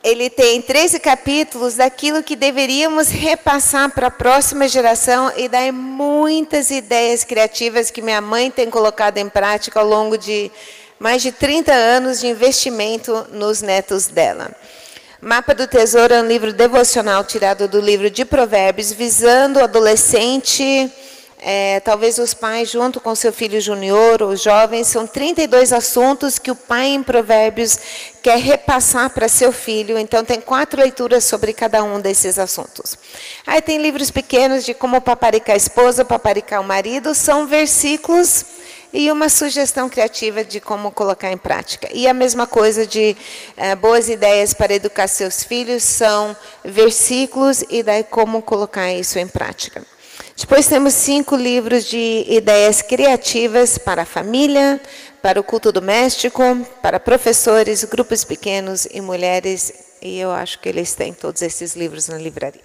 ele 0.04 0.30
tem 0.30 0.62
13 0.62 1.00
capítulos 1.00 1.76
daquilo 1.76 2.24
que 2.24 2.36
deveríamos 2.36 3.10
repassar 3.10 3.90
para 3.92 4.08
a 4.08 4.12
próxima 4.12 4.68
geração 4.68 5.32
e 5.38 5.48
dar 5.48 5.72
muitas 5.72 6.72
ideias 6.72 7.24
criativas 7.24 7.92
que 7.92 8.02
minha 8.02 8.22
mãe 8.22 8.50
tem 8.50 8.70
colocado 8.70 9.18
em 9.18 9.30
prática 9.30 9.80
ao 9.80 9.88
longo 9.88 10.18
de 10.18 10.52
mais 11.00 11.22
de 11.22 11.32
30 11.32 11.72
anos 11.72 12.20
de 12.20 12.28
investimento 12.28 13.28
nos 13.32 13.62
netos 13.62 14.08
dela. 14.08 14.52
Mapa 15.20 15.54
do 15.54 15.68
Tesouro 15.68 16.14
é 16.14 16.22
um 16.22 16.28
livro 16.28 16.52
devocional 16.52 17.24
tirado 17.24 17.68
do 17.68 17.80
livro 17.80 18.10
de 18.10 18.26
Provérbios, 18.26 18.92
visando 18.92 19.60
o 19.60 19.64
adolescente 19.64 20.92
é, 21.44 21.80
talvez 21.80 22.20
os 22.20 22.36
pais, 22.36 22.70
junto 22.70 23.02
com 23.02 23.16
seu 23.16 23.34
filho 23.34 23.60
junior, 23.60 24.22
os 24.22 24.44
jovens, 24.44 24.86
são 24.86 25.08
32 25.08 25.74
assuntos 25.74 26.38
que 26.38 26.52
o 26.52 26.56
pai 26.56 26.90
em 26.90 27.02
Provérbios 27.02 27.80
quer 28.22 28.38
repassar 28.38 29.10
para 29.10 29.28
seu 29.28 29.52
filho. 29.52 29.98
Então, 29.98 30.24
tem 30.24 30.40
quatro 30.40 30.80
leituras 30.80 31.24
sobre 31.24 31.52
cada 31.52 31.84
um 31.84 32.00
desses 32.00 32.38
assuntos. 32.38 32.96
Aí 33.48 33.60
tem 33.60 33.82
livros 33.82 34.12
pequenos 34.12 34.64
de 34.64 34.76
como 34.76 35.02
paparicar 35.02 35.56
a 35.56 35.58
esposa, 35.58 36.06
paparicar 36.06 36.62
o 36.62 36.64
marido, 36.64 37.16
são 37.16 37.48
versículos 37.48 38.46
e 38.94 39.12
uma 39.12 39.28
sugestão 39.28 39.90
criativa 39.90 40.44
de 40.44 40.60
como 40.60 40.92
colocar 40.92 41.32
em 41.32 41.38
prática. 41.38 41.90
E 41.92 42.08
a 42.08 42.14
mesma 42.14 42.46
coisa 42.46 42.86
de 42.86 43.18
é, 43.58 43.74
boas 43.76 44.10
ideias 44.10 44.54
para 44.54 44.76
educar 44.76 45.08
seus 45.08 45.44
filhos 45.44 45.82
são 45.82 46.36
versículos 46.64 47.64
e 47.68 47.82
daí 47.82 48.04
como 48.04 48.44
colocar 48.44 48.92
isso 48.94 49.18
em 49.18 49.28
prática. 49.28 49.84
Depois 50.42 50.66
temos 50.66 50.96
cinco 50.96 51.36
livros 51.36 51.86
de 51.86 52.26
ideias 52.28 52.82
criativas 52.82 53.78
para 53.78 54.02
a 54.02 54.06
família, 54.06 54.82
para 55.22 55.40
o 55.40 55.44
culto 55.44 55.72
doméstico, 55.72 56.42
para 56.82 57.00
professores, 57.00 57.84
grupos 57.84 58.24
pequenos 58.24 58.88
e 58.92 59.00
mulheres. 59.02 59.72
E 60.02 60.18
eu 60.18 60.32
acho 60.32 60.60
que 60.60 60.68
eles 60.68 60.96
têm 60.96 61.14
todos 61.14 61.44
esses 61.44 61.76
livros 61.76 62.08
na 62.08 62.18
livraria. 62.18 62.64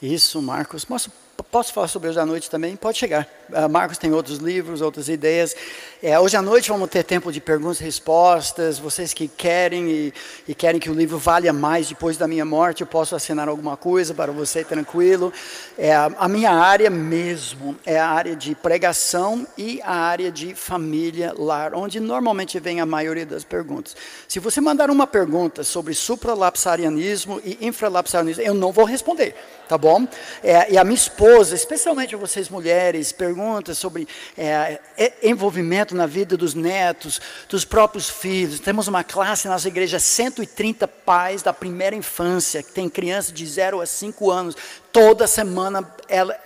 Isso, 0.00 0.42
Marcos. 0.42 0.84
Posso, 0.84 1.10
posso 1.50 1.72
falar 1.72 1.88
sobre 1.88 2.08
hoje 2.08 2.20
à 2.20 2.24
noite 2.24 2.48
também? 2.48 2.76
Pode 2.76 2.96
chegar. 2.96 3.26
Uh, 3.48 3.68
Marcos 3.68 3.98
tem 3.98 4.12
outros 4.12 4.38
livros, 4.38 4.80
outras 4.80 5.08
ideias. 5.08 5.56
É, 6.00 6.18
hoje 6.18 6.36
à 6.36 6.42
noite 6.42 6.70
vamos 6.70 6.88
ter 6.88 7.02
tempo 7.02 7.32
de 7.32 7.40
perguntas 7.40 7.80
e 7.80 7.84
respostas. 7.84 8.78
Vocês 8.78 9.12
que 9.12 9.26
querem 9.26 9.90
e, 9.90 10.14
e, 10.46 10.54
querem 10.54 10.80
que 10.80 10.88
o 10.88 10.94
livro 10.94 11.18
valha 11.18 11.52
mais 11.52 11.88
depois 11.88 12.16
da 12.16 12.28
minha 12.28 12.44
morte, 12.44 12.82
eu 12.82 12.86
posso 12.86 13.16
assinar 13.16 13.48
alguma 13.48 13.76
coisa 13.76 14.14
para 14.14 14.30
você, 14.30 14.62
tranquilo. 14.62 15.32
É, 15.76 15.92
a 15.92 16.28
minha 16.28 16.52
área 16.52 16.88
mesmo 16.88 17.76
é 17.84 17.98
a 17.98 18.08
área 18.08 18.36
de 18.36 18.54
pregação 18.54 19.46
e 19.58 19.80
a 19.82 19.94
área 19.94 20.30
de 20.30 20.54
família, 20.54 21.34
lar, 21.36 21.74
onde 21.74 21.98
normalmente 21.98 22.60
vem 22.60 22.80
a 22.80 22.86
maioria 22.86 23.26
das 23.26 23.42
perguntas. 23.42 23.96
Se 24.28 24.38
você 24.38 24.60
mandar 24.60 24.88
uma 24.90 25.06
pergunta 25.06 25.64
sobre 25.64 25.94
supralapsarianismo 25.94 27.40
e 27.44 27.58
infralapsarianismo, 27.60 28.42
eu 28.42 28.54
não 28.54 28.70
vou 28.70 28.84
responder, 28.84 29.34
tá 29.70 29.78
bom? 29.78 30.04
É, 30.42 30.72
e 30.72 30.76
a 30.76 30.82
minha 30.82 30.96
esposa, 30.96 31.54
especialmente 31.54 32.16
vocês 32.16 32.48
mulheres, 32.48 33.12
perguntas 33.12 33.78
sobre 33.78 34.08
é, 34.36 34.80
envolvimento 35.22 35.94
na 35.94 36.06
vida 36.06 36.36
dos 36.36 36.54
netos, 36.54 37.20
dos 37.48 37.64
próprios 37.64 38.10
filhos. 38.10 38.58
Temos 38.58 38.88
uma 38.88 39.04
classe 39.04 39.46
na 39.46 39.52
nossa 39.52 39.68
igreja, 39.68 40.00
130 40.00 40.88
pais 40.88 41.40
da 41.40 41.52
primeira 41.52 41.94
infância, 41.94 42.64
que 42.64 42.72
tem 42.72 42.88
crianças 42.88 43.32
de 43.32 43.46
0 43.46 43.80
a 43.80 43.86
5 43.86 44.28
anos. 44.28 44.56
Toda 44.90 45.28
semana 45.28 45.88
ela, 46.08 46.36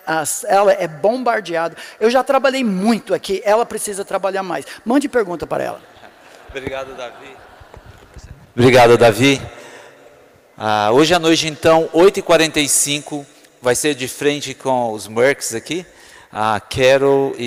ela 0.46 0.72
é 0.72 0.86
bombardeada. 0.86 1.74
Eu 1.98 2.10
já 2.10 2.22
trabalhei 2.22 2.62
muito 2.62 3.14
aqui, 3.14 3.40
ela 3.42 3.64
precisa 3.64 4.04
trabalhar 4.04 4.42
mais. 4.42 4.66
Mande 4.84 5.08
pergunta 5.08 5.46
para 5.46 5.64
ela. 5.64 5.80
Obrigado, 6.50 6.94
Davi. 6.94 7.36
Obrigado, 8.54 8.98
Davi. 8.98 9.40
Ah, 10.56 10.90
hoje 10.92 11.12
à 11.12 11.18
noite, 11.18 11.48
então, 11.48 11.90
8h45, 11.92 13.26
vai 13.60 13.74
ser 13.74 13.92
de 13.96 14.06
frente 14.06 14.54
com 14.54 14.92
os 14.92 15.08
Mercs 15.08 15.52
aqui. 15.52 15.84
A 16.30 16.60
Carol 16.60 17.34
e 17.36 17.42